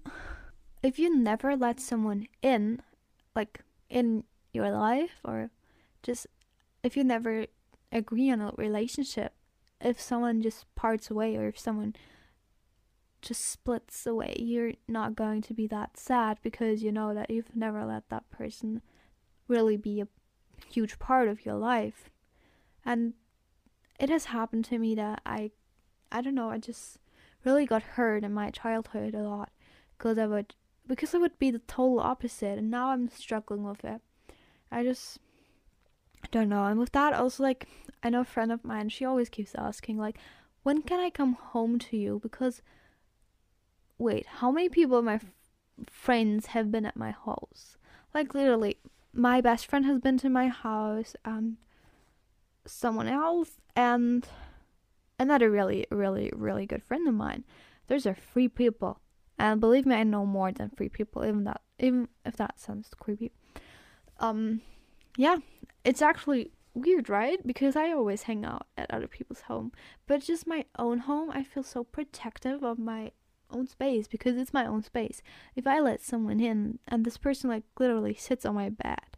if 0.82 0.98
you 0.98 1.16
never 1.16 1.56
let 1.56 1.80
someone 1.80 2.26
in 2.42 2.82
like 3.34 3.60
in 3.88 4.24
your 4.52 4.70
life 4.70 5.20
or 5.24 5.50
just 6.02 6.26
if 6.82 6.96
you 6.96 7.04
never 7.04 7.46
agree 7.92 8.30
on 8.30 8.40
a 8.40 8.52
relationship 8.56 9.32
if 9.80 10.00
someone 10.00 10.42
just 10.42 10.72
parts 10.74 11.10
away 11.10 11.36
or 11.36 11.48
if 11.48 11.58
someone 11.58 11.94
just 13.22 13.44
splits 13.44 14.06
away 14.06 14.34
you're 14.38 14.72
not 14.88 15.14
going 15.14 15.42
to 15.42 15.52
be 15.52 15.66
that 15.66 15.98
sad 15.98 16.38
because 16.42 16.82
you 16.82 16.90
know 16.90 17.14
that 17.14 17.30
you've 17.30 17.54
never 17.54 17.84
let 17.84 18.08
that 18.08 18.30
person 18.30 18.80
really 19.48 19.76
be 19.76 20.00
a 20.00 20.08
huge 20.68 20.98
part 20.98 21.28
of 21.28 21.44
your 21.44 21.56
life. 21.56 22.08
And 22.84 23.14
it 24.00 24.08
has 24.08 24.26
happened 24.26 24.64
to 24.64 24.78
me 24.78 24.94
that 24.94 25.20
i 25.26 25.50
i 26.10 26.20
don't 26.20 26.34
know 26.34 26.50
i 26.50 26.58
just 26.58 26.98
really 27.44 27.66
got 27.66 27.82
hurt 27.82 28.24
in 28.24 28.32
my 28.32 28.50
childhood 28.50 29.14
a 29.14 29.18
lot 29.18 29.50
because 29.96 30.18
i 30.18 30.26
would 30.26 30.54
because 30.88 31.14
it 31.14 31.20
would 31.20 31.38
be 31.38 31.50
the 31.50 31.60
total 31.60 32.00
opposite 32.00 32.58
and 32.58 32.70
now 32.70 32.88
i'm 32.88 33.08
struggling 33.08 33.62
with 33.62 33.84
it. 33.84 34.00
I 34.72 34.82
just 34.82 35.18
I 36.24 36.28
don't 36.30 36.48
know 36.48 36.64
and 36.64 36.80
with 36.80 36.92
that 36.92 37.12
also 37.12 37.42
like 37.42 37.68
i 38.02 38.10
know 38.10 38.20
a 38.20 38.24
friend 38.24 38.52
of 38.52 38.64
mine 38.64 38.88
she 38.88 39.04
always 39.04 39.28
keeps 39.28 39.54
asking 39.54 39.98
like 39.98 40.18
when 40.62 40.82
can 40.82 41.00
i 41.00 41.08
come 41.08 41.32
home 41.34 41.78
to 41.78 41.96
you? 41.96 42.20
Because 42.22 42.60
wait 43.98 44.26
how 44.26 44.50
many 44.50 44.68
people 44.68 45.02
my 45.02 45.14
f- 45.14 45.24
friends 45.88 46.46
have 46.46 46.70
been 46.70 46.86
at 46.86 46.96
my 46.96 47.10
house 47.10 47.76
like 48.14 48.34
literally 48.34 48.76
my 49.12 49.40
best 49.40 49.66
friend 49.66 49.84
has 49.84 49.98
been 49.98 50.18
to 50.18 50.28
my 50.28 50.48
house 50.48 51.16
and 51.24 51.56
someone 52.66 53.08
else 53.08 53.60
and 53.74 54.28
another 55.18 55.50
really 55.50 55.86
really 55.90 56.32
really 56.34 56.66
good 56.66 56.82
friend 56.82 57.06
of 57.06 57.14
mine. 57.14 57.44
Those 57.86 58.06
are 58.06 58.14
three 58.14 58.48
people. 58.48 59.00
And 59.38 59.60
believe 59.60 59.86
me, 59.86 59.96
I 59.96 60.02
know 60.02 60.26
more 60.26 60.52
than 60.52 60.70
three 60.70 60.88
people, 60.88 61.24
even 61.24 61.44
that 61.44 61.60
even 61.78 62.08
if 62.24 62.36
that 62.36 62.58
sounds 62.58 62.90
creepy. 62.98 63.30
Um 64.18 64.62
yeah, 65.16 65.36
it's 65.84 66.02
actually 66.02 66.52
weird, 66.74 67.08
right? 67.08 67.44
Because 67.46 67.76
I 67.76 67.92
always 67.92 68.24
hang 68.24 68.44
out 68.44 68.66
at 68.76 68.90
other 68.90 69.08
people's 69.08 69.42
home. 69.42 69.72
But 70.06 70.22
just 70.22 70.46
my 70.46 70.64
own 70.78 71.00
home, 71.00 71.30
I 71.30 71.42
feel 71.42 71.62
so 71.62 71.84
protective 71.84 72.62
of 72.62 72.78
my 72.78 73.12
own 73.50 73.66
space 73.66 74.06
because 74.06 74.36
it's 74.36 74.52
my 74.52 74.66
own 74.66 74.82
space. 74.82 75.22
If 75.56 75.66
I 75.66 75.80
let 75.80 76.00
someone 76.00 76.40
in 76.40 76.78
and 76.86 77.04
this 77.04 77.16
person 77.16 77.50
like 77.50 77.64
literally 77.78 78.14
sits 78.14 78.46
on 78.46 78.54
my 78.54 78.68
bed, 78.68 79.16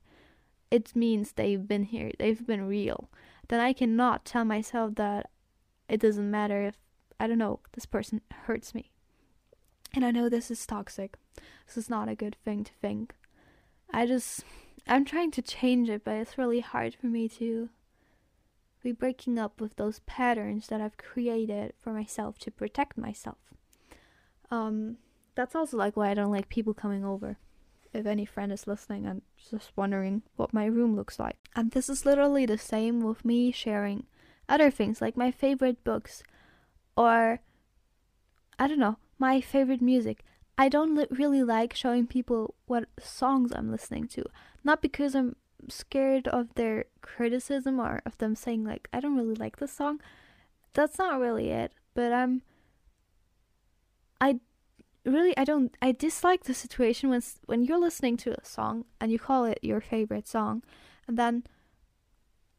it 0.70 0.96
means 0.96 1.32
they've 1.32 1.66
been 1.66 1.84
here, 1.84 2.10
they've 2.18 2.46
been 2.46 2.66
real. 2.66 3.10
Then 3.48 3.60
I 3.60 3.72
cannot 3.72 4.24
tell 4.24 4.44
myself 4.44 4.94
that 4.94 5.30
it 5.88 6.00
doesn't 6.00 6.30
matter 6.30 6.62
if 6.62 6.76
I 7.20 7.26
don't 7.26 7.38
know, 7.38 7.60
this 7.74 7.86
person 7.86 8.20
hurts 8.46 8.74
me. 8.74 8.90
And 9.94 10.04
I 10.04 10.10
know 10.10 10.28
this 10.28 10.50
is 10.50 10.66
toxic. 10.66 11.16
This 11.66 11.76
is 11.76 11.90
not 11.90 12.08
a 12.08 12.14
good 12.14 12.36
thing 12.44 12.64
to 12.64 12.72
think. 12.80 13.14
I 13.92 14.06
just 14.06 14.42
I'm 14.87 15.05
trying 15.05 15.31
to 15.33 15.42
change 15.42 15.88
it, 15.88 16.05
but 16.05 16.16
it's 16.16 16.38
really 16.38 16.61
hard 16.61 16.95
for 16.95 17.07
me 17.07 17.29
to 17.31 17.68
be 18.83 18.92
breaking 18.92 19.38
up 19.38 19.61
with 19.61 19.77
those 19.77 20.01
patterns 20.01 20.66
that 20.68 20.81
I've 20.81 20.97
created 20.97 21.73
for 21.79 21.92
myself 21.92 22.38
to 22.40 22.51
protect 22.51 22.99
myself. 22.99 23.38
Um 24.51 24.99
that's 25.35 25.55
also 25.55 25.77
like 25.77 25.97
why 25.97 26.11
I 26.11 26.14
don't 26.14 26.33
like 26.33 26.49
people 26.49 26.75
coming 26.75 27.05
over. 27.05 27.38
If 27.92 28.07
any 28.07 28.25
friend 28.25 28.53
is 28.53 28.66
listening 28.66 29.07
and 29.07 29.23
just 29.51 29.73
wondering 29.77 30.23
what 30.37 30.53
my 30.53 30.64
room 30.66 30.97
looks 30.97 31.18
like. 31.18 31.37
And 31.55 31.71
this 31.71 31.88
is 31.88 32.07
literally 32.07 32.47
the 32.47 32.59
same 32.59 33.01
with 33.01 33.25
me 33.25 33.53
sharing 33.53 34.07
other 34.49 34.71
things 34.71 35.01
like 35.01 35.16
my 35.16 35.31
favorite 35.31 35.85
books 35.85 36.23
or 36.97 37.40
I 38.59 38.66
don't 38.66 38.79
know, 38.79 38.97
my 39.18 39.40
favorite 39.40 39.83
music. 39.83 40.25
I 40.58 40.68
don't 40.68 40.94
li- 40.94 41.06
really 41.10 41.42
like 41.42 41.74
showing 41.74 42.06
people 42.06 42.54
what 42.66 42.84
songs 43.00 43.52
I'm 43.52 43.70
listening 43.70 44.06
to. 44.08 44.24
Not 44.64 44.82
because 44.82 45.14
I'm 45.14 45.36
scared 45.68 46.28
of 46.28 46.54
their 46.54 46.86
criticism 47.00 47.80
or 47.80 48.02
of 48.04 48.18
them 48.18 48.34
saying 48.34 48.64
like 48.64 48.88
I 48.92 49.00
don't 49.00 49.16
really 49.16 49.34
like 49.34 49.56
this 49.56 49.72
song. 49.72 50.00
That's 50.74 50.98
not 50.98 51.20
really 51.20 51.50
it. 51.50 51.72
But 51.94 52.12
I'm 52.12 52.42
I 54.20 54.40
really 55.04 55.36
I 55.36 55.44
don't 55.44 55.76
I 55.82 55.92
dislike 55.92 56.44
the 56.44 56.54
situation 56.54 57.10
when 57.10 57.22
when 57.46 57.64
you're 57.64 57.80
listening 57.80 58.16
to 58.18 58.38
a 58.38 58.44
song 58.44 58.84
and 59.00 59.10
you 59.10 59.18
call 59.18 59.44
it 59.44 59.58
your 59.62 59.80
favorite 59.80 60.28
song 60.28 60.62
and 61.08 61.18
then 61.18 61.44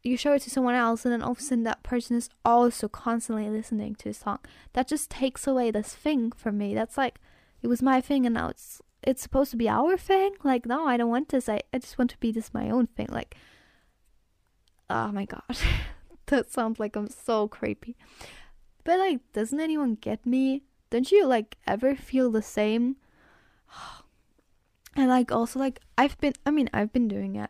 you 0.04 0.18
show 0.18 0.34
it 0.34 0.42
to 0.42 0.50
someone 0.50 0.76
else 0.76 1.06
and 1.06 1.14
then 1.14 1.22
all 1.22 1.32
of 1.32 1.40
a 1.40 1.42
sudden 1.42 1.64
that 1.64 1.82
person 1.84 2.18
is 2.18 2.30
also 2.44 2.90
constantly 2.90 3.50
listening 3.50 3.96
to 3.96 4.10
a 4.10 4.14
song 4.14 4.40
that 4.74 4.90
just 4.90 5.10
takes 5.10 5.48
away 5.48 5.72
this 5.72 5.96
thing 5.96 6.32
from 6.32 6.58
me 6.58 6.76
that's 6.76 6.98
like 6.98 7.20
it 7.64 7.68
was 7.68 7.82
my 7.82 8.02
thing 8.02 8.26
and 8.26 8.36
now 8.36 8.50
it's 8.50 8.82
it's 9.02 9.22
supposed 9.22 9.52
to 9.52 9.58
be 9.58 9.68
our 9.68 9.98
thing? 9.98 10.36
Like 10.44 10.66
no 10.66 10.86
i 10.86 10.98
don't 10.98 11.10
want 11.10 11.30
this. 11.30 11.50
I, 11.50 11.62
I 11.74 11.80
just 11.80 11.98
want 11.98 12.12
to 12.12 12.18
be 12.18 12.32
this 12.32 12.54
my 12.54 12.70
own 12.70 12.88
thing. 12.88 13.08
Like 13.10 13.36
oh 14.90 15.12
my 15.12 15.26
god. 15.26 15.42
That 16.28 16.50
sounds 16.50 16.80
like 16.80 16.96
i'm 16.96 17.10
so 17.10 17.48
creepy. 17.48 17.96
But 18.84 19.00
like 19.00 19.20
doesn't 19.34 19.60
anyone 19.60 19.96
get 19.96 20.26
me? 20.26 20.64
Don't 20.90 21.12
you 21.12 21.26
like 21.26 21.58
ever 21.66 21.96
feel 21.96 22.30
the 22.30 22.42
same? 22.44 22.98
And 24.96 25.10
like 25.10 25.32
also 25.32 25.58
like 25.58 25.80
I've 25.98 26.20
been 26.20 26.34
I 26.46 26.52
mean 26.52 26.70
I've 26.72 26.94
been 26.94 27.08
doing 27.08 27.36
it. 27.36 27.50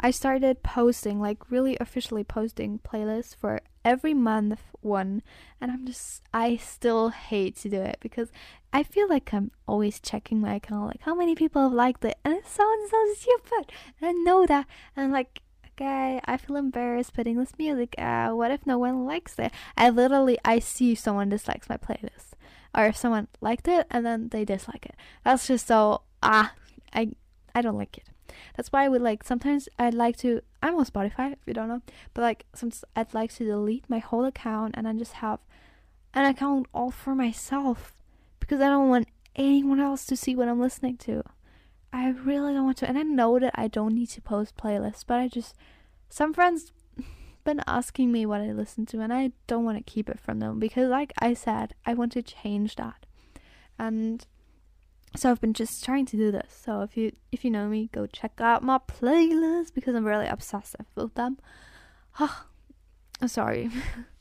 I 0.00 0.10
started 0.10 0.62
posting 0.62 1.20
like 1.20 1.50
really 1.50 1.76
officially 1.80 2.24
posting 2.24 2.78
playlists 2.78 3.34
for 3.34 3.60
every 3.86 4.12
month 4.12 4.60
one 4.80 5.22
and 5.60 5.70
I'm 5.70 5.86
just 5.86 6.22
I 6.34 6.56
still 6.56 7.10
hate 7.10 7.56
to 7.58 7.68
do 7.68 7.80
it 7.80 7.98
because 8.00 8.30
I 8.72 8.82
feel 8.82 9.08
like 9.08 9.32
I'm 9.32 9.52
always 9.66 10.00
checking 10.00 10.40
my 10.40 10.56
account 10.56 10.88
like 10.88 11.02
how 11.02 11.14
many 11.14 11.36
people 11.36 11.62
have 11.62 11.72
liked 11.72 12.04
it 12.04 12.18
and 12.24 12.34
it 12.34 12.46
sounds 12.46 12.90
so 12.90 13.14
stupid. 13.14 13.72
And 14.00 14.10
I 14.10 14.12
know 14.12 14.44
that 14.46 14.66
and 14.96 15.12
like 15.12 15.40
okay, 15.70 16.20
I 16.24 16.36
feel 16.36 16.56
embarrassed 16.56 17.14
putting 17.14 17.36
this 17.36 17.52
music 17.58 17.94
out. 17.96 18.36
What 18.36 18.50
if 18.50 18.66
no 18.66 18.76
one 18.76 19.06
likes 19.06 19.38
it? 19.38 19.52
I 19.76 19.90
literally 19.90 20.36
I 20.44 20.58
see 20.58 20.96
someone 20.96 21.28
dislikes 21.28 21.68
my 21.68 21.76
playlist. 21.76 22.32
Or 22.74 22.86
if 22.86 22.96
someone 22.96 23.28
liked 23.40 23.68
it 23.68 23.86
and 23.90 24.04
then 24.04 24.30
they 24.30 24.44
dislike 24.44 24.84
it. 24.84 24.96
That's 25.24 25.46
just 25.46 25.68
so 25.68 26.02
ah 26.22 26.54
I 26.92 27.12
I 27.54 27.62
don't 27.62 27.78
like 27.78 27.98
it. 27.98 28.04
That's 28.56 28.72
why 28.72 28.84
I 28.84 28.88
would 28.88 29.02
like 29.02 29.24
sometimes 29.24 29.68
I'd 29.78 29.94
like 29.94 30.16
to 30.18 30.40
I'm 30.62 30.76
on 30.76 30.84
Spotify 30.84 31.32
if 31.32 31.38
you 31.46 31.54
don't 31.54 31.68
know, 31.68 31.82
but 32.14 32.22
like 32.22 32.46
sometimes 32.54 32.84
I'd 32.94 33.14
like 33.14 33.32
to 33.34 33.44
delete 33.44 33.88
my 33.88 33.98
whole 33.98 34.24
account 34.24 34.74
and 34.76 34.86
then 34.86 34.98
just 34.98 35.14
have 35.14 35.40
an 36.14 36.24
account 36.24 36.66
all 36.72 36.90
for 36.90 37.14
myself 37.14 37.94
because 38.40 38.60
I 38.60 38.68
don't 38.68 38.88
want 38.88 39.08
anyone 39.34 39.80
else 39.80 40.06
to 40.06 40.16
see 40.16 40.34
what 40.34 40.48
I'm 40.48 40.60
listening 40.60 40.96
to. 40.98 41.22
I 41.92 42.08
really 42.10 42.52
don't 42.52 42.64
want 42.64 42.78
to, 42.78 42.88
and 42.88 42.98
I 42.98 43.02
know 43.02 43.38
that 43.38 43.52
I 43.54 43.68
don't 43.68 43.94
need 43.94 44.08
to 44.10 44.20
post 44.20 44.56
playlists, 44.56 45.04
but 45.06 45.18
I 45.18 45.28
just 45.28 45.54
some 46.08 46.32
friends 46.34 46.72
been 47.44 47.62
asking 47.66 48.12
me 48.12 48.26
what 48.26 48.40
I 48.40 48.52
listen 48.52 48.86
to, 48.86 49.00
and 49.00 49.12
I 49.12 49.32
don't 49.46 49.64
want 49.64 49.78
to 49.78 49.92
keep 49.92 50.08
it 50.08 50.20
from 50.20 50.40
them 50.40 50.58
because, 50.58 50.88
like 50.88 51.12
I 51.20 51.34
said, 51.34 51.74
I 51.84 51.94
want 51.94 52.12
to 52.12 52.22
change 52.22 52.76
that, 52.76 53.06
and 53.78 54.26
so 55.16 55.30
I've 55.30 55.40
been 55.40 55.54
just 55.54 55.84
trying 55.84 56.06
to 56.06 56.16
do 56.16 56.30
this. 56.30 56.60
So 56.64 56.82
if 56.82 56.96
you 56.96 57.12
if 57.32 57.44
you 57.44 57.50
know 57.50 57.68
me, 57.68 57.88
go 57.92 58.06
check 58.06 58.40
out 58.40 58.62
my 58.62 58.78
playlist 58.78 59.74
because 59.74 59.94
I'm 59.94 60.04
really 60.04 60.26
obsessive 60.26 60.86
with 60.94 61.14
them. 61.14 61.38
I'm 62.18 63.28
sorry. 63.28 63.70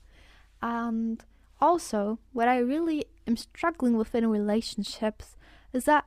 and 0.62 1.24
also, 1.60 2.20
what 2.34 2.48
I 2.48 2.58
really 2.58 3.06
am 3.28 3.38
struggling 3.38 3.98
with 3.98 4.14
in 4.16 4.28
relationships 4.28 5.38
is 5.74 5.86
that 5.86 6.06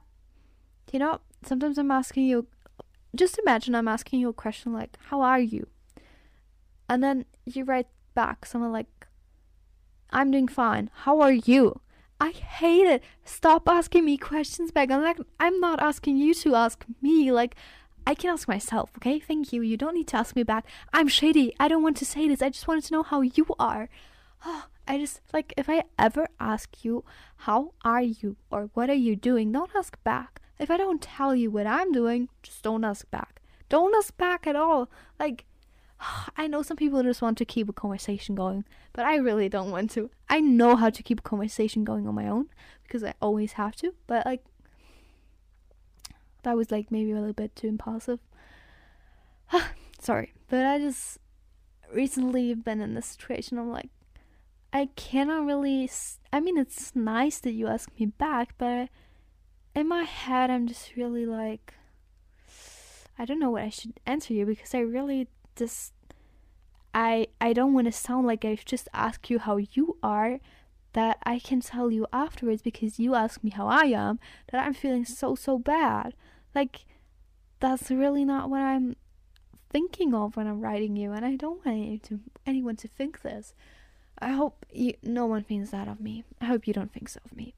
you 0.92 0.98
know 0.98 1.20
sometimes 1.44 1.78
I'm 1.78 1.90
asking 1.90 2.24
you. 2.24 2.46
Just 3.14 3.38
imagine 3.38 3.74
I'm 3.74 3.88
asking 3.88 4.20
you 4.20 4.28
a 4.28 4.34
question 4.34 4.72
like, 4.72 4.96
"How 5.06 5.22
are 5.22 5.40
you?" 5.40 5.66
And 6.88 7.02
then 7.02 7.24
you 7.44 7.64
write 7.64 7.88
back 8.14 8.46
something 8.46 8.72
like, 8.72 9.06
"I'm 10.10 10.30
doing 10.30 10.48
fine. 10.48 10.90
How 11.04 11.20
are 11.20 11.32
you?" 11.32 11.80
I 12.20 12.30
hate 12.30 12.86
it. 12.86 13.02
Stop 13.24 13.68
asking 13.68 14.04
me 14.04 14.16
questions 14.16 14.72
back. 14.72 14.90
I'm 14.90 15.02
like, 15.02 15.18
I'm 15.38 15.60
not 15.60 15.80
asking 15.80 16.16
you 16.16 16.34
to 16.34 16.54
ask 16.54 16.84
me. 17.00 17.30
Like, 17.30 17.54
I 18.06 18.14
can 18.14 18.30
ask 18.30 18.48
myself, 18.48 18.90
okay? 18.96 19.20
Thank 19.20 19.52
you. 19.52 19.62
You 19.62 19.76
don't 19.76 19.94
need 19.94 20.08
to 20.08 20.16
ask 20.16 20.34
me 20.34 20.42
back. 20.42 20.66
I'm 20.92 21.08
shady. 21.08 21.54
I 21.60 21.68
don't 21.68 21.82
want 21.82 21.96
to 21.98 22.04
say 22.04 22.26
this. 22.26 22.42
I 22.42 22.48
just 22.48 22.66
wanted 22.66 22.84
to 22.84 22.94
know 22.94 23.02
how 23.02 23.20
you 23.20 23.46
are. 23.58 23.88
Oh, 24.44 24.66
I 24.88 24.96
just, 24.96 25.20
like, 25.34 25.52
if 25.58 25.68
I 25.68 25.84
ever 25.98 26.28
ask 26.40 26.82
you, 26.82 27.04
how 27.36 27.74
are 27.84 28.00
you? 28.00 28.36
Or 28.50 28.70
what 28.72 28.88
are 28.88 28.94
you 28.94 29.16
doing? 29.16 29.52
Don't 29.52 29.70
ask 29.76 30.02
back. 30.02 30.40
If 30.58 30.70
I 30.70 30.78
don't 30.78 31.02
tell 31.02 31.34
you 31.36 31.50
what 31.50 31.66
I'm 31.66 31.92
doing, 31.92 32.30
just 32.42 32.62
don't 32.62 32.84
ask 32.84 33.08
back. 33.10 33.42
Don't 33.68 33.94
ask 33.94 34.16
back 34.16 34.46
at 34.46 34.56
all. 34.56 34.88
Like, 35.20 35.44
I 36.36 36.46
know 36.46 36.62
some 36.62 36.76
people 36.76 37.02
just 37.02 37.22
want 37.22 37.38
to 37.38 37.44
keep 37.44 37.68
a 37.68 37.72
conversation 37.72 38.34
going, 38.34 38.64
but 38.92 39.04
I 39.04 39.16
really 39.16 39.48
don't 39.48 39.70
want 39.70 39.90
to. 39.92 40.10
I 40.28 40.40
know 40.40 40.76
how 40.76 40.90
to 40.90 41.02
keep 41.02 41.20
a 41.20 41.22
conversation 41.22 41.84
going 41.84 42.06
on 42.06 42.14
my 42.14 42.28
own 42.28 42.48
because 42.82 43.04
I 43.04 43.14
always 43.20 43.52
have 43.52 43.76
to, 43.76 43.94
but 44.06 44.26
like 44.26 44.44
that 46.42 46.56
was 46.56 46.70
like 46.70 46.90
maybe 46.90 47.10
a 47.10 47.16
little 47.16 47.32
bit 47.32 47.54
too 47.56 47.68
impulsive. 47.68 48.20
Sorry, 50.00 50.32
but 50.48 50.64
I 50.64 50.78
just 50.78 51.18
recently 51.92 52.54
been 52.54 52.80
in 52.80 52.94
this 52.94 53.06
situation. 53.06 53.58
I'm 53.58 53.70
like, 53.70 53.90
I 54.72 54.90
cannot 54.96 55.46
really. 55.46 55.90
I 56.32 56.40
mean, 56.40 56.58
it's 56.58 56.94
nice 56.94 57.40
that 57.40 57.52
you 57.52 57.66
ask 57.66 57.90
me 57.98 58.06
back, 58.06 58.54
but 58.58 58.88
in 59.74 59.88
my 59.88 60.02
head, 60.02 60.50
I'm 60.50 60.66
just 60.66 60.96
really 60.96 61.26
like, 61.26 61.74
I 63.18 63.24
don't 63.24 63.40
know 63.40 63.50
what 63.50 63.62
I 63.62 63.70
should 63.70 63.94
answer 64.06 64.34
you 64.34 64.46
because 64.46 64.74
I 64.74 64.80
really 64.80 65.28
just 65.58 65.92
I 66.94 67.28
I 67.40 67.52
don't 67.52 67.74
want 67.74 67.86
to 67.86 67.92
sound 67.92 68.26
like 68.26 68.44
I've 68.44 68.64
just 68.64 68.88
asked 68.92 69.30
you 69.30 69.38
how 69.38 69.56
you 69.56 69.96
are 70.02 70.40
that 70.92 71.18
I 71.22 71.38
can 71.38 71.60
tell 71.60 71.90
you 71.90 72.06
afterwards 72.12 72.62
because 72.62 72.98
you 72.98 73.14
ask 73.14 73.44
me 73.44 73.50
how 73.50 73.66
I 73.66 73.84
am 73.84 74.18
that 74.50 74.64
I'm 74.64 74.74
feeling 74.74 75.04
so 75.04 75.34
so 75.34 75.58
bad. 75.58 76.14
Like 76.54 76.84
that's 77.60 77.90
really 77.90 78.24
not 78.24 78.48
what 78.50 78.62
I'm 78.62 78.96
thinking 79.70 80.14
of 80.14 80.36
when 80.36 80.46
I'm 80.46 80.60
writing 80.60 80.96
you 80.96 81.12
and 81.12 81.24
I 81.24 81.36
don't 81.36 81.64
want 81.64 81.78
anyone 81.78 82.00
to, 82.00 82.20
anyone 82.46 82.76
to 82.76 82.88
think 82.88 83.22
this. 83.22 83.52
I 84.18 84.30
hope 84.30 84.64
you, 84.72 84.94
no 85.02 85.26
one 85.26 85.44
thinks 85.44 85.70
that 85.70 85.88
of 85.88 86.00
me. 86.00 86.24
I 86.40 86.46
hope 86.46 86.66
you 86.66 86.74
don't 86.74 86.92
think 86.92 87.08
so 87.08 87.20
of 87.24 87.36
me. 87.36 87.54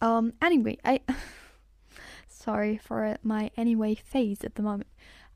Um 0.00 0.34
anyway, 0.40 0.78
I 0.84 1.00
sorry 2.28 2.76
for 2.76 3.16
my 3.22 3.50
anyway 3.56 3.94
phase 3.94 4.44
at 4.44 4.54
the 4.54 4.62
moment. 4.62 4.88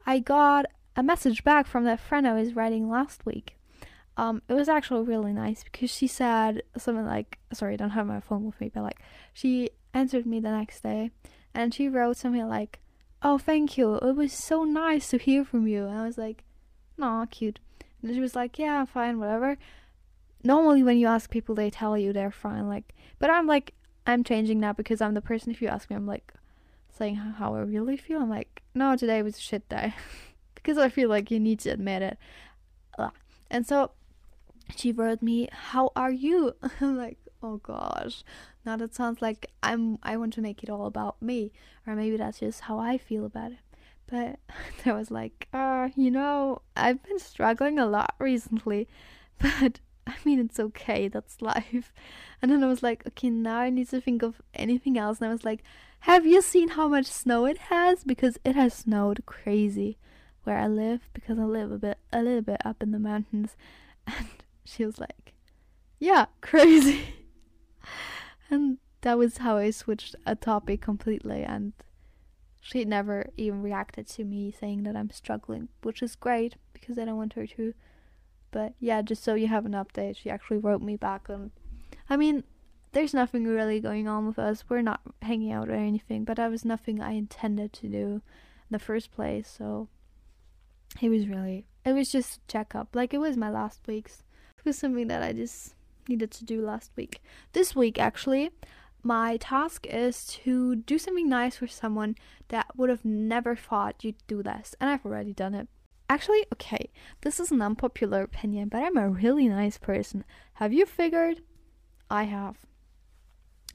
I 0.07 0.20
got 0.20 0.66
a 1.01 1.03
message 1.03 1.43
back 1.45 1.67
from 1.67 1.85
that 1.85 1.99
friend 1.99 2.29
I 2.29 2.35
was 2.35 2.55
writing 2.55 2.91
last 2.91 3.25
week. 3.25 3.57
Um, 4.19 4.43
it 4.51 4.53
was 4.53 4.69
actually 4.69 5.07
really 5.07 5.33
nice 5.33 5.65
because 5.65 5.91
she 5.91 6.07
said 6.07 6.63
something 6.77 7.07
like, 7.07 7.39
sorry, 7.55 7.73
I 7.73 7.77
don't 7.77 7.91
have 7.91 8.07
my 8.07 8.21
phone 8.21 8.45
with 8.45 8.61
me, 8.61 8.71
but 8.73 8.83
like, 8.83 8.99
she 9.33 9.71
answered 9.95 10.27
me 10.27 10.41
the 10.41 10.51
next 10.51 10.83
day 10.83 11.11
and 11.55 11.73
she 11.73 11.89
wrote 11.89 12.19
something 12.19 12.47
like, 12.47 12.81
Oh, 13.23 13.39
thank 13.39 13.79
you. 13.79 13.95
It 13.97 14.15
was 14.15 14.35
so 14.35 14.65
nice 14.65 15.09
to 15.09 15.17
hear 15.17 15.43
from 15.43 15.67
you. 15.67 15.87
And 15.87 15.99
I 15.99 16.07
was 16.07 16.19
like, 16.19 16.45
Aw, 17.01 17.25
cute. 17.31 17.61
And 18.03 18.15
she 18.15 18.21
was 18.21 18.37
like, 18.37 18.59
Yeah, 18.59 18.85
fine, 18.85 19.19
whatever. 19.19 19.57
Normally, 20.45 20.83
when 20.83 20.99
you 20.99 21.07
ask 21.07 21.31
people, 21.31 21.55
they 21.55 21.71
tell 21.71 21.97
you 21.97 22.13
they're 22.13 22.31
fine. 22.31 22.69
Like, 22.69 22.95
but 23.19 23.31
I'm 23.31 23.47
like, 23.47 23.73
I'm 24.07 24.23
changing 24.23 24.61
now 24.61 24.75
because 24.75 25.01
I'm 25.01 25.15
the 25.15 25.23
person. 25.23 25.51
If 25.51 25.63
you 25.63 25.69
ask 25.69 25.89
me, 25.89 25.97
I'm 25.97 26.07
like 26.07 26.35
saying 26.91 27.17
how 27.17 27.55
I 27.55 27.61
really 27.61 27.97
feel. 27.97 28.21
I'm 28.21 28.29
like, 28.29 28.63
no, 28.75 28.97
today 28.97 29.23
was 29.23 29.39
a 29.39 29.41
shit 29.41 29.67
day. 29.71 29.95
because 30.62 30.79
I 30.79 30.88
feel 30.88 31.09
like 31.09 31.31
you 31.31 31.40
need 31.40 31.61
to 31.61 31.70
admit 31.70 32.03
it. 32.03 32.18
And 33.51 33.66
so 33.66 33.90
she 34.77 34.92
wrote 34.92 35.20
me, 35.23 35.49
"How 35.51 35.90
are 35.96 36.12
you?" 36.12 36.55
I'm 36.81 36.96
like, 36.96 37.18
"Oh 37.42 37.57
gosh." 37.57 38.23
Now 38.64 38.77
that 38.77 38.94
sounds 38.94 39.20
like 39.20 39.51
I'm 39.62 39.99
I 40.03 40.16
want 40.16 40.33
to 40.35 40.40
make 40.40 40.62
it 40.62 40.70
all 40.70 40.87
about 40.87 41.20
me 41.20 41.53
or 41.87 41.96
maybe 41.96 42.16
that's 42.16 42.40
just 42.40 42.62
how 42.62 42.79
I 42.79 42.99
feel 42.99 43.25
about 43.25 43.53
it. 43.53 43.59
But 44.07 44.38
I 44.87 44.92
was 44.92 45.11
like, 45.11 45.49
"Uh, 45.53 45.88
you 45.96 46.11
know, 46.11 46.62
I've 46.77 47.03
been 47.03 47.18
struggling 47.18 47.79
a 47.79 47.87
lot 47.87 48.14
recently, 48.18 48.88
but 49.38 49.81
I 50.07 50.14
mean, 50.25 50.38
it's 50.40 50.61
okay. 50.61 51.09
That's 51.09 51.42
life. 51.42 51.92
And 52.42 52.51
then 52.51 52.64
I 52.64 52.66
was 52.68 52.83
like, 52.83 53.07
okay, 53.07 53.31
now 53.31 53.59
I 53.59 53.70
need 53.70 53.88
to 53.90 54.01
think 54.01 54.23
of 54.23 54.40
anything 54.55 54.99
else. 54.99 55.18
And 55.20 55.29
I 55.29 55.33
was 55.33 55.44
like, 55.44 55.62
have 56.01 56.27
you 56.27 56.42
seen 56.42 56.70
how 56.70 56.88
much 56.88 57.07
snow 57.07 57.44
it 57.44 57.59
has? 57.59 58.03
Because 58.03 58.38
it 58.44 58.57
has 58.57 58.75
snowed 58.75 59.23
crazy 59.27 59.99
where 60.44 60.59
I 60.59 60.66
live 60.66 61.09
because 61.12 61.38
I 61.38 61.44
live 61.44 61.70
a 61.70 61.79
bit 61.79 61.98
a 62.12 62.22
little 62.22 62.42
bit 62.42 62.61
up 62.64 62.83
in 62.83 62.92
the 62.92 62.98
mountains. 62.98 63.57
And 64.07 64.26
she 64.64 64.85
was 64.85 64.98
like 64.98 65.35
yeah 65.98 66.26
crazy. 66.40 67.14
And 68.50 68.79
that 69.03 69.18
was 69.18 69.38
how 69.38 69.59
I 69.59 69.70
switched 69.70 70.16
a 70.26 70.35
topic 70.35 70.81
completely. 70.81 71.42
And 71.42 71.72
she 72.61 72.85
never 72.85 73.31
even 73.37 73.62
reacted 73.62 74.07
to 74.09 74.24
me 74.24 74.50
saying 74.50 74.83
that 74.83 74.96
I'm 74.96 75.11
struggling 75.11 75.68
which 75.83 76.03
is 76.03 76.14
great 76.16 76.57
because 76.72 76.98
I 76.98 77.05
don't 77.05 77.16
want 77.16 77.35
her 77.35 77.46
to. 77.46 77.74
But 78.50 78.74
yeah 78.81 79.03
just 79.03 79.22
so 79.22 79.35
you 79.35 79.48
have 79.48 79.66
an 79.66 79.72
update 79.72 80.16
she 80.16 80.31
actually 80.31 80.59
wrote 80.59 80.83
me 80.83 80.96
back 80.96 81.29
and 81.29 81.53
I 82.09 82.16
mean 82.16 82.44
there's 82.92 83.14
nothing 83.14 83.44
really 83.44 83.79
going 83.79 84.09
on 84.09 84.26
with 84.26 84.38
us. 84.38 84.64
We're 84.68 84.83
not 84.83 85.00
hanging 85.22 85.53
out 85.53 85.68
or 85.68 85.74
anything 85.74 86.24
but 86.24 86.36
that 86.38 86.51
was 86.51 86.64
nothing 86.64 87.01
I 87.01 87.12
intended 87.12 87.72
to 87.74 87.88
do 87.88 88.07
in 88.07 88.22
the 88.70 88.78
first 88.78 89.12
place. 89.12 89.49
So 89.49 89.88
it 91.01 91.09
was 91.09 91.28
really 91.28 91.66
it 91.84 91.93
was 91.93 92.11
just 92.12 92.47
checkup. 92.47 92.95
Like 92.95 93.14
it 93.14 93.18
was 93.18 93.36
my 93.36 93.51
last 93.51 93.80
week's. 93.86 94.22
It 94.59 94.64
was 94.64 94.76
something 94.76 95.09
that 95.09 95.22
i 95.22 95.32
just 95.32 95.74
needed 96.09 96.30
to 96.32 96.45
do 96.45 96.61
last 96.61 96.91
week. 96.97 97.22
This 97.53 97.74
week 97.74 97.99
actually 97.99 98.51
my 99.03 99.38
task 99.38 99.86
is 99.86 100.26
to 100.26 100.76
do 100.76 100.99
something 100.99 101.28
nice 101.28 101.57
for 101.57 101.66
someone 101.66 102.16
that 102.49 102.66
would 102.76 102.91
have 102.91 103.05
never 103.05 103.57
thought 103.57 104.05
you'd 104.05 104.26
do 104.26 104.43
this 104.43 104.74
and 104.78 104.91
i've 104.91 105.07
already 105.07 105.32
done 105.32 105.55
it. 105.55 105.68
Actually 106.09 106.45
okay 106.53 106.91
this 107.22 107.41
is 107.41 107.51
an 107.51 107.62
unpopular 107.62 108.22
opinion 108.22 108.68
but 108.68 108.82
i'm 108.82 108.97
a 108.97 109.09
really 109.09 109.49
nice 109.49 109.78
person. 109.78 110.24
Have 110.55 110.72
you 110.72 110.84
figured? 110.84 111.41
I 112.11 112.24
have. 112.24 112.57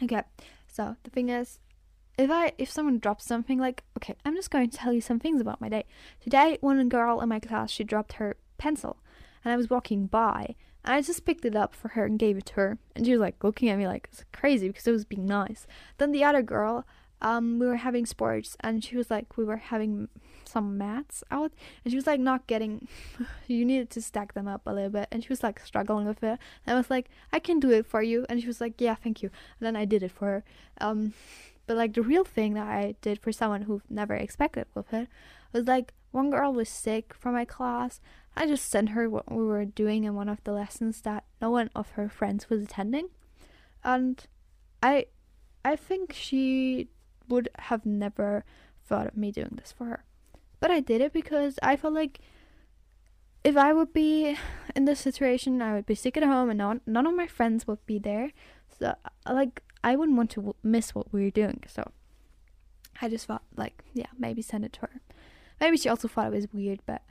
Okay 0.04 0.22
so 0.68 0.96
the 1.04 1.10
thing 1.10 1.30
is 1.30 1.60
if 2.18 2.32
I 2.32 2.54
if 2.58 2.72
someone 2.72 3.00
drops 3.00 3.26
something 3.26 3.60
like 3.60 3.84
okay, 3.98 4.16
I'm 4.24 4.36
just 4.36 4.52
going 4.52 4.70
to 4.70 4.78
tell 4.78 4.94
you 4.94 5.02
some 5.02 5.20
things 5.20 5.42
about 5.42 5.62
my 5.62 5.70
day. 5.70 5.86
Today, 6.22 6.58
one 6.62 6.88
girl 6.90 7.22
in 7.22 7.30
my 7.30 7.40
class 7.40 7.72
she 7.72 7.84
dropped 7.84 8.14
her 8.14 8.38
pencil, 8.58 8.98
and 9.44 9.54
I 9.54 9.58
was 9.58 9.70
walking 9.70 10.08
by, 10.08 10.56
and 10.84 10.96
I 10.96 11.02
just 11.02 11.26
picked 11.26 11.46
it 11.46 11.56
up 11.56 11.76
for 11.76 11.90
her 11.90 12.06
and 12.06 12.20
gave 12.20 12.38
it 12.38 12.46
to 12.48 12.54
her, 12.56 12.78
and 12.96 13.06
she 13.06 13.12
was 13.12 13.22
like 13.22 13.44
looking 13.44 13.70
at 13.70 13.78
me 13.78 13.88
like 13.88 14.10
it's 14.12 14.24
crazy 14.32 14.68
because 14.68 14.88
it 14.88 14.92
was 14.92 15.06
being 15.06 15.26
nice. 15.26 15.68
Then 15.98 16.12
the 16.12 16.24
other 16.24 16.42
girl, 16.42 16.86
um, 17.22 17.60
we 17.60 17.68
were 17.68 17.78
having 17.78 18.06
sports, 18.06 18.56
and 18.62 18.84
she 18.84 18.96
was 18.96 19.10
like, 19.12 19.38
we 19.38 19.44
were 19.44 19.58
having 19.58 20.08
some 20.46 20.78
mats 20.78 21.24
out, 21.32 21.52
and 21.84 21.92
she 21.92 21.98
was 21.98 22.08
like, 22.08 22.20
not 22.20 22.48
getting, 22.48 22.88
you 23.48 23.66
needed 23.66 23.90
to 23.90 24.02
stack 24.02 24.34
them 24.34 24.48
up 24.48 24.62
a 24.66 24.74
little 24.74 24.90
bit, 24.90 25.08
and 25.12 25.24
she 25.24 25.30
was 25.30 25.44
like 25.44 25.60
struggling 25.60 26.08
with 26.08 26.24
it. 26.24 26.40
And 26.66 26.76
I 26.76 26.76
was 26.76 26.90
like, 26.90 27.10
I 27.34 27.40
can 27.40 27.60
do 27.60 27.72
it 27.72 27.86
for 27.86 28.02
you, 28.02 28.26
and 28.30 28.40
she 28.40 28.48
was 28.48 28.62
like, 28.62 28.80
yeah, 28.80 28.96
thank 28.96 29.22
you. 29.22 29.30
And 29.60 29.66
then 29.66 29.76
I 29.76 29.86
did 29.86 30.04
it 30.04 30.12
for 30.12 30.26
her. 30.28 30.44
Um, 30.80 31.14
but 31.66 31.78
like 31.78 31.94
the 31.94 32.02
real 32.02 32.24
thing 32.24 32.54
that 32.54 32.68
I 32.68 32.96
did 33.02 33.20
for 33.20 33.32
someone 33.32 33.64
who 33.64 33.82
never 33.90 34.14
expected 34.14 34.68
with 34.74 34.94
it 34.94 35.08
was 35.52 35.66
like 35.66 35.94
one 36.12 36.30
girl 36.30 36.54
was 36.54 36.70
sick 36.70 37.14
from 37.14 37.34
my 37.34 37.46
class. 37.46 38.00
I 38.36 38.48
just 38.48 38.70
sent 38.70 38.90
her 38.90 39.10
what 39.10 39.32
we 39.32 39.44
were 39.44 39.66
doing 39.66 40.04
in 40.04 40.16
one 40.16 40.30
of 40.30 40.44
the 40.44 40.52
lessons 40.52 41.02
that 41.02 41.24
no 41.42 41.50
one 41.50 41.70
of 41.76 41.92
her 41.92 42.10
friends 42.10 42.50
was 42.50 42.62
attending, 42.62 43.10
and 43.84 44.26
I, 44.84 45.06
I 45.64 45.76
think 45.76 46.14
she 46.14 46.90
would 47.28 47.50
have 47.60 47.86
never 47.86 48.44
thought 48.84 49.08
of 49.08 49.18
me 49.18 49.32
doing 49.32 49.58
this 49.60 49.72
for 49.72 49.86
her. 49.86 50.04
But 50.60 50.72
I 50.72 50.80
did 50.80 51.02
it 51.02 51.14
because 51.14 51.58
I 51.64 51.76
felt 51.76 51.94
like 51.94 52.20
if 53.44 53.56
I 53.56 53.74
would 53.74 53.94
be 53.94 54.38
in 54.76 54.86
this 54.86 55.00
situation, 55.00 55.62
I 55.62 55.74
would 55.74 55.86
be 55.86 55.96
sick 55.96 56.18
at 56.18 56.24
home 56.24 56.50
and 56.50 56.58
none, 56.58 56.82
none 56.86 57.06
of 57.06 57.16
my 57.16 57.28
friends 57.28 57.68
would 57.68 57.86
be 57.86 58.00
there. 58.00 58.32
So, 58.80 58.96
like, 59.30 59.62
I 59.86 59.96
wouldn't 59.96 60.18
want 60.18 60.32
to 60.32 60.42
w- 60.42 60.56
miss 60.64 60.96
what 60.96 61.14
we 61.14 61.24
were 61.24 61.30
doing. 61.30 61.64
So, 61.68 61.92
I 63.02 63.08
just 63.08 63.28
thought, 63.28 63.44
like, 63.56 63.84
yeah, 63.94 64.08
maybe 64.18 64.42
send 64.42 64.66
it 64.66 64.74
to 64.74 64.82
her. 64.82 65.02
Maybe 65.62 65.78
she 65.78 65.88
also 65.88 66.08
thought 66.08 66.28
it 66.28 66.34
was 66.34 66.48
weird, 66.52 66.82
but 66.86 67.04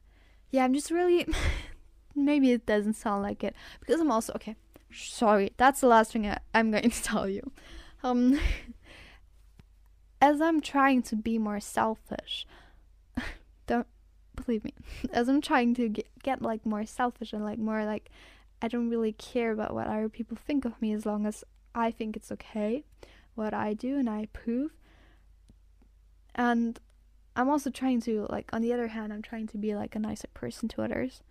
yeah, 0.50 0.64
I'm 0.64 0.74
just 0.74 0.90
really. 0.90 1.26
maybe 2.14 2.52
it 2.52 2.66
doesn't 2.66 2.94
sound 2.94 3.22
like 3.22 3.42
it 3.42 3.54
because 3.80 4.00
I'm 4.00 4.10
also 4.10 4.32
okay. 4.34 4.56
Sorry, 4.92 5.52
that's 5.56 5.80
the 5.80 5.86
last 5.86 6.12
thing 6.12 6.26
I, 6.26 6.38
I'm 6.52 6.70
going 6.70 6.90
to 6.90 7.02
tell 7.02 7.28
you. 7.28 7.52
Um, 8.02 8.38
as 10.20 10.40
I'm 10.40 10.60
trying 10.60 11.02
to 11.02 11.16
be 11.16 11.38
more 11.38 11.60
selfish, 11.60 12.46
don't 13.66 13.86
believe 14.36 14.64
me. 14.64 14.74
As 15.12 15.28
I'm 15.28 15.40
trying 15.40 15.74
to 15.74 15.88
get, 15.88 16.06
get 16.22 16.42
like 16.42 16.66
more 16.66 16.86
selfish 16.86 17.32
and 17.32 17.44
like 17.44 17.58
more 17.58 17.84
like 17.84 18.10
I 18.62 18.68
don't 18.68 18.90
really 18.90 19.12
care 19.12 19.52
about 19.52 19.74
what 19.74 19.86
other 19.86 20.08
people 20.08 20.36
think 20.36 20.64
of 20.64 20.80
me 20.80 20.92
as 20.92 21.04
long 21.04 21.26
as 21.26 21.44
I 21.74 21.90
think 21.90 22.16
it's 22.16 22.32
okay 22.32 22.84
what 23.34 23.52
I 23.52 23.74
do 23.74 23.98
and 23.98 24.08
I 24.08 24.22
approve. 24.22 24.72
And 26.34 26.78
I'm 27.36 27.48
also 27.48 27.70
trying 27.70 28.00
to 28.02 28.26
like 28.30 28.50
on 28.52 28.62
the 28.62 28.72
other 28.72 28.88
hand 28.88 29.12
I'm 29.12 29.22
trying 29.22 29.46
to 29.48 29.58
be 29.58 29.74
like 29.74 29.94
a 29.94 29.98
nicer 29.98 30.28
person 30.34 30.68
to 30.70 30.82
others. 30.82 31.22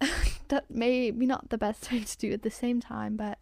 that 0.48 0.70
may 0.70 1.10
be 1.10 1.26
not 1.26 1.50
the 1.50 1.58
best 1.58 1.80
thing 1.86 2.04
to 2.04 2.18
do 2.18 2.32
at 2.32 2.42
the 2.42 2.50
same 2.50 2.80
time, 2.80 3.16
but 3.16 3.38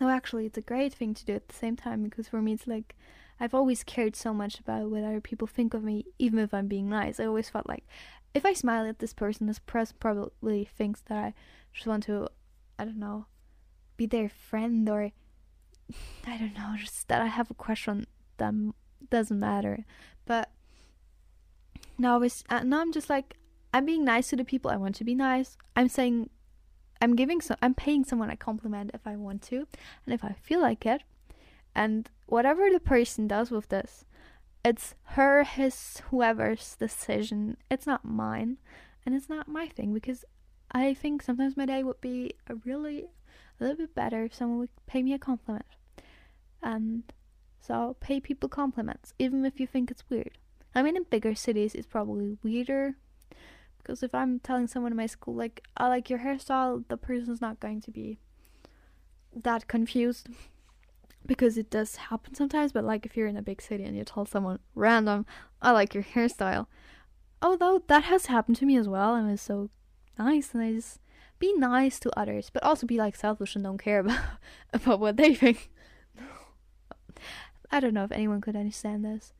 no, 0.00 0.08
actually, 0.08 0.46
it's 0.46 0.58
a 0.58 0.62
great 0.62 0.92
thing 0.92 1.14
to 1.14 1.24
do 1.24 1.34
at 1.34 1.48
the 1.48 1.54
same 1.54 1.76
time 1.76 2.02
because 2.02 2.28
for 2.28 2.42
me, 2.42 2.54
it's 2.54 2.66
like 2.66 2.96
I've 3.38 3.54
always 3.54 3.84
cared 3.84 4.16
so 4.16 4.34
much 4.34 4.58
about 4.58 4.90
what 4.90 5.04
other 5.04 5.20
people 5.20 5.46
think 5.46 5.74
of 5.74 5.84
me, 5.84 6.06
even 6.18 6.38
if 6.38 6.52
I'm 6.52 6.66
being 6.66 6.88
nice. 6.88 7.20
I 7.20 7.26
always 7.26 7.48
felt 7.48 7.68
like 7.68 7.86
if 8.32 8.44
I 8.44 8.52
smile 8.52 8.86
at 8.86 8.98
this 8.98 9.12
person, 9.12 9.46
this 9.46 9.60
person 9.60 9.96
probably 10.00 10.64
thinks 10.64 11.00
that 11.02 11.18
I 11.18 11.34
just 11.72 11.86
want 11.86 12.04
to, 12.04 12.28
I 12.78 12.84
don't 12.84 12.98
know, 12.98 13.26
be 13.96 14.06
their 14.06 14.28
friend 14.28 14.88
or 14.88 15.10
I 16.26 16.38
don't 16.38 16.54
know, 16.54 16.74
just 16.78 17.08
that 17.08 17.22
I 17.22 17.26
have 17.26 17.50
a 17.50 17.54
crush 17.54 17.88
on 17.88 18.06
them. 18.38 18.74
Doesn't 19.10 19.38
matter. 19.38 19.84
But 20.24 20.50
now, 21.98 22.20
it's, 22.22 22.42
uh, 22.48 22.62
now 22.64 22.80
I'm 22.80 22.92
just 22.92 23.10
like, 23.10 23.36
I'm 23.72 23.84
being 23.84 24.04
nice 24.04 24.30
to 24.30 24.36
the 24.36 24.44
people 24.44 24.70
I 24.70 24.76
want 24.76 24.94
to 24.96 25.04
be 25.04 25.14
nice. 25.14 25.56
I'm 25.76 25.88
saying 25.88 26.30
I'm 27.00 27.16
giving 27.16 27.40
some 27.40 27.56
I'm 27.60 27.74
paying 27.74 28.04
someone 28.04 28.30
a 28.30 28.36
compliment 28.36 28.92
if 28.94 29.06
I 29.06 29.16
want 29.16 29.42
to 29.42 29.66
and 30.06 30.14
if 30.14 30.24
I 30.24 30.32
feel 30.32 30.60
like 30.60 30.86
it. 30.86 31.02
And 31.74 32.08
whatever 32.26 32.70
the 32.70 32.80
person 32.80 33.26
does 33.26 33.50
with 33.50 33.68
this, 33.68 34.04
it's 34.64 34.94
her, 35.02 35.44
his, 35.44 36.00
whoever's 36.10 36.76
decision. 36.76 37.56
It's 37.70 37.86
not 37.86 38.04
mine. 38.04 38.58
And 39.04 39.14
it's 39.14 39.28
not 39.28 39.48
my 39.48 39.66
thing 39.68 39.92
because 39.92 40.24
I 40.70 40.94
think 40.94 41.20
sometimes 41.20 41.56
my 41.56 41.66
day 41.66 41.82
would 41.82 42.00
be 42.00 42.32
a 42.48 42.54
really 42.54 43.08
a 43.60 43.64
little 43.64 43.78
bit 43.78 43.94
better 43.94 44.24
if 44.24 44.34
someone 44.34 44.58
would 44.58 44.70
pay 44.86 45.02
me 45.02 45.12
a 45.12 45.18
compliment. 45.18 45.66
And 46.62 47.04
so 47.60 47.96
pay 48.00 48.20
people 48.20 48.48
compliments, 48.48 49.12
even 49.18 49.44
if 49.44 49.60
you 49.60 49.66
think 49.66 49.90
it's 49.90 50.08
weird. 50.08 50.38
I 50.74 50.82
mean 50.82 50.96
in 50.96 51.04
bigger 51.04 51.34
cities 51.34 51.74
it's 51.74 51.86
probably 51.86 52.36
weirder 52.42 52.96
because 53.84 54.02
if 54.02 54.14
I'm 54.14 54.38
telling 54.38 54.66
someone 54.66 54.92
in 54.92 54.96
my 54.96 55.06
school, 55.06 55.34
like, 55.34 55.62
I 55.76 55.88
like 55.88 56.08
your 56.08 56.20
hairstyle, 56.20 56.84
the 56.88 56.96
person's 56.96 57.42
not 57.42 57.60
going 57.60 57.82
to 57.82 57.90
be 57.90 58.18
that 59.34 59.68
confused. 59.68 60.28
Because 61.26 61.58
it 61.58 61.70
does 61.70 61.96
happen 61.96 62.34
sometimes, 62.34 62.72
but 62.72 62.84
like 62.84 63.04
if 63.04 63.16
you're 63.16 63.28
in 63.28 63.36
a 63.36 63.42
big 63.42 63.60
city 63.60 63.84
and 63.84 63.96
you 63.96 64.04
tell 64.04 64.24
someone 64.24 64.58
random, 64.74 65.26
I 65.60 65.70
like 65.72 65.94
your 65.94 66.02
hairstyle. 66.02 66.66
Although 67.42 67.82
that 67.86 68.04
has 68.04 68.26
happened 68.26 68.56
to 68.58 68.66
me 68.66 68.76
as 68.76 68.88
well, 68.88 69.14
and 69.14 69.30
it's 69.30 69.42
so 69.42 69.68
nice, 70.18 70.54
and 70.54 70.62
I 70.62 70.72
just 70.72 70.98
be 71.38 71.52
nice 71.54 71.98
to 72.00 72.18
others, 72.18 72.50
but 72.50 72.62
also 72.62 72.86
be 72.86 72.98
like 72.98 73.16
selfish 73.16 73.54
and 73.54 73.64
don't 73.64 73.78
care 73.78 73.98
about 74.00 74.20
about 74.72 75.00
what 75.00 75.16
they 75.16 75.34
think. 75.34 75.70
I 77.70 77.80
don't 77.80 77.94
know 77.94 78.04
if 78.04 78.12
anyone 78.12 78.40
could 78.40 78.56
understand 78.56 79.04
this. 79.04 79.32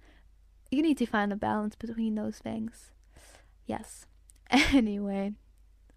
You 0.70 0.82
need 0.82 0.98
to 0.98 1.06
find 1.06 1.32
a 1.32 1.36
balance 1.36 1.76
between 1.76 2.14
those 2.14 2.38
things. 2.38 2.90
Yes. 3.66 4.06
Anyway, 4.72 5.32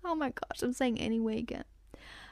oh 0.04 0.16
my 0.16 0.30
gosh, 0.30 0.64
I'm 0.64 0.74
saying 0.74 1.00
anyway 1.00 1.38
again. 1.38 1.66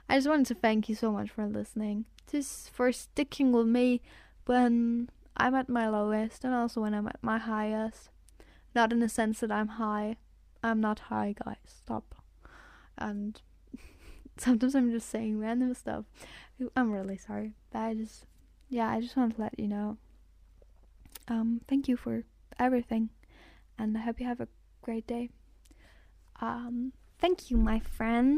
I 0.07 0.15
just 0.15 0.27
wanted 0.27 0.45
to 0.47 0.55
thank 0.55 0.87
you 0.87 0.95
so 0.95 1.11
much 1.11 1.29
for 1.29 1.45
listening, 1.45 2.05
just 2.31 2.69
for 2.71 2.91
sticking 2.91 3.51
with 3.51 3.67
me 3.67 4.01
when 4.45 5.09
I'm 5.35 5.55
at 5.55 5.69
my 5.69 5.89
lowest 5.89 6.43
and 6.43 6.53
also 6.53 6.81
when 6.81 6.93
I'm 6.93 7.07
at 7.07 7.21
my 7.21 7.37
highest. 7.37 8.09
Not 8.73 8.91
in 8.91 8.99
the 8.99 9.09
sense 9.09 9.39
that 9.39 9.51
I'm 9.51 9.67
high. 9.67 10.17
I'm 10.63 10.79
not 10.79 10.99
high, 10.99 11.35
guys. 11.43 11.57
Stop. 11.65 12.15
And 12.97 13.41
sometimes 14.37 14.75
I'm 14.75 14.91
just 14.91 15.09
saying 15.09 15.39
random 15.39 15.73
stuff. 15.73 16.05
I'm 16.75 16.91
really 16.91 17.17
sorry. 17.17 17.53
But 17.71 17.79
I 17.79 17.93
just, 17.93 18.25
yeah, 18.69 18.89
I 18.89 19.01
just 19.01 19.15
want 19.15 19.35
to 19.35 19.41
let 19.41 19.57
you 19.59 19.67
know. 19.67 19.97
Um, 21.27 21.61
thank 21.67 21.87
you 21.87 21.97
for 21.97 22.23
everything. 22.59 23.09
And 23.77 23.97
I 23.97 24.01
hope 24.01 24.19
you 24.19 24.27
have 24.27 24.39
a 24.39 24.47
great 24.81 25.07
day. 25.07 25.29
Um, 26.41 26.93
thank 27.19 27.49
you, 27.49 27.57
my 27.57 27.79
friend. 27.79 28.33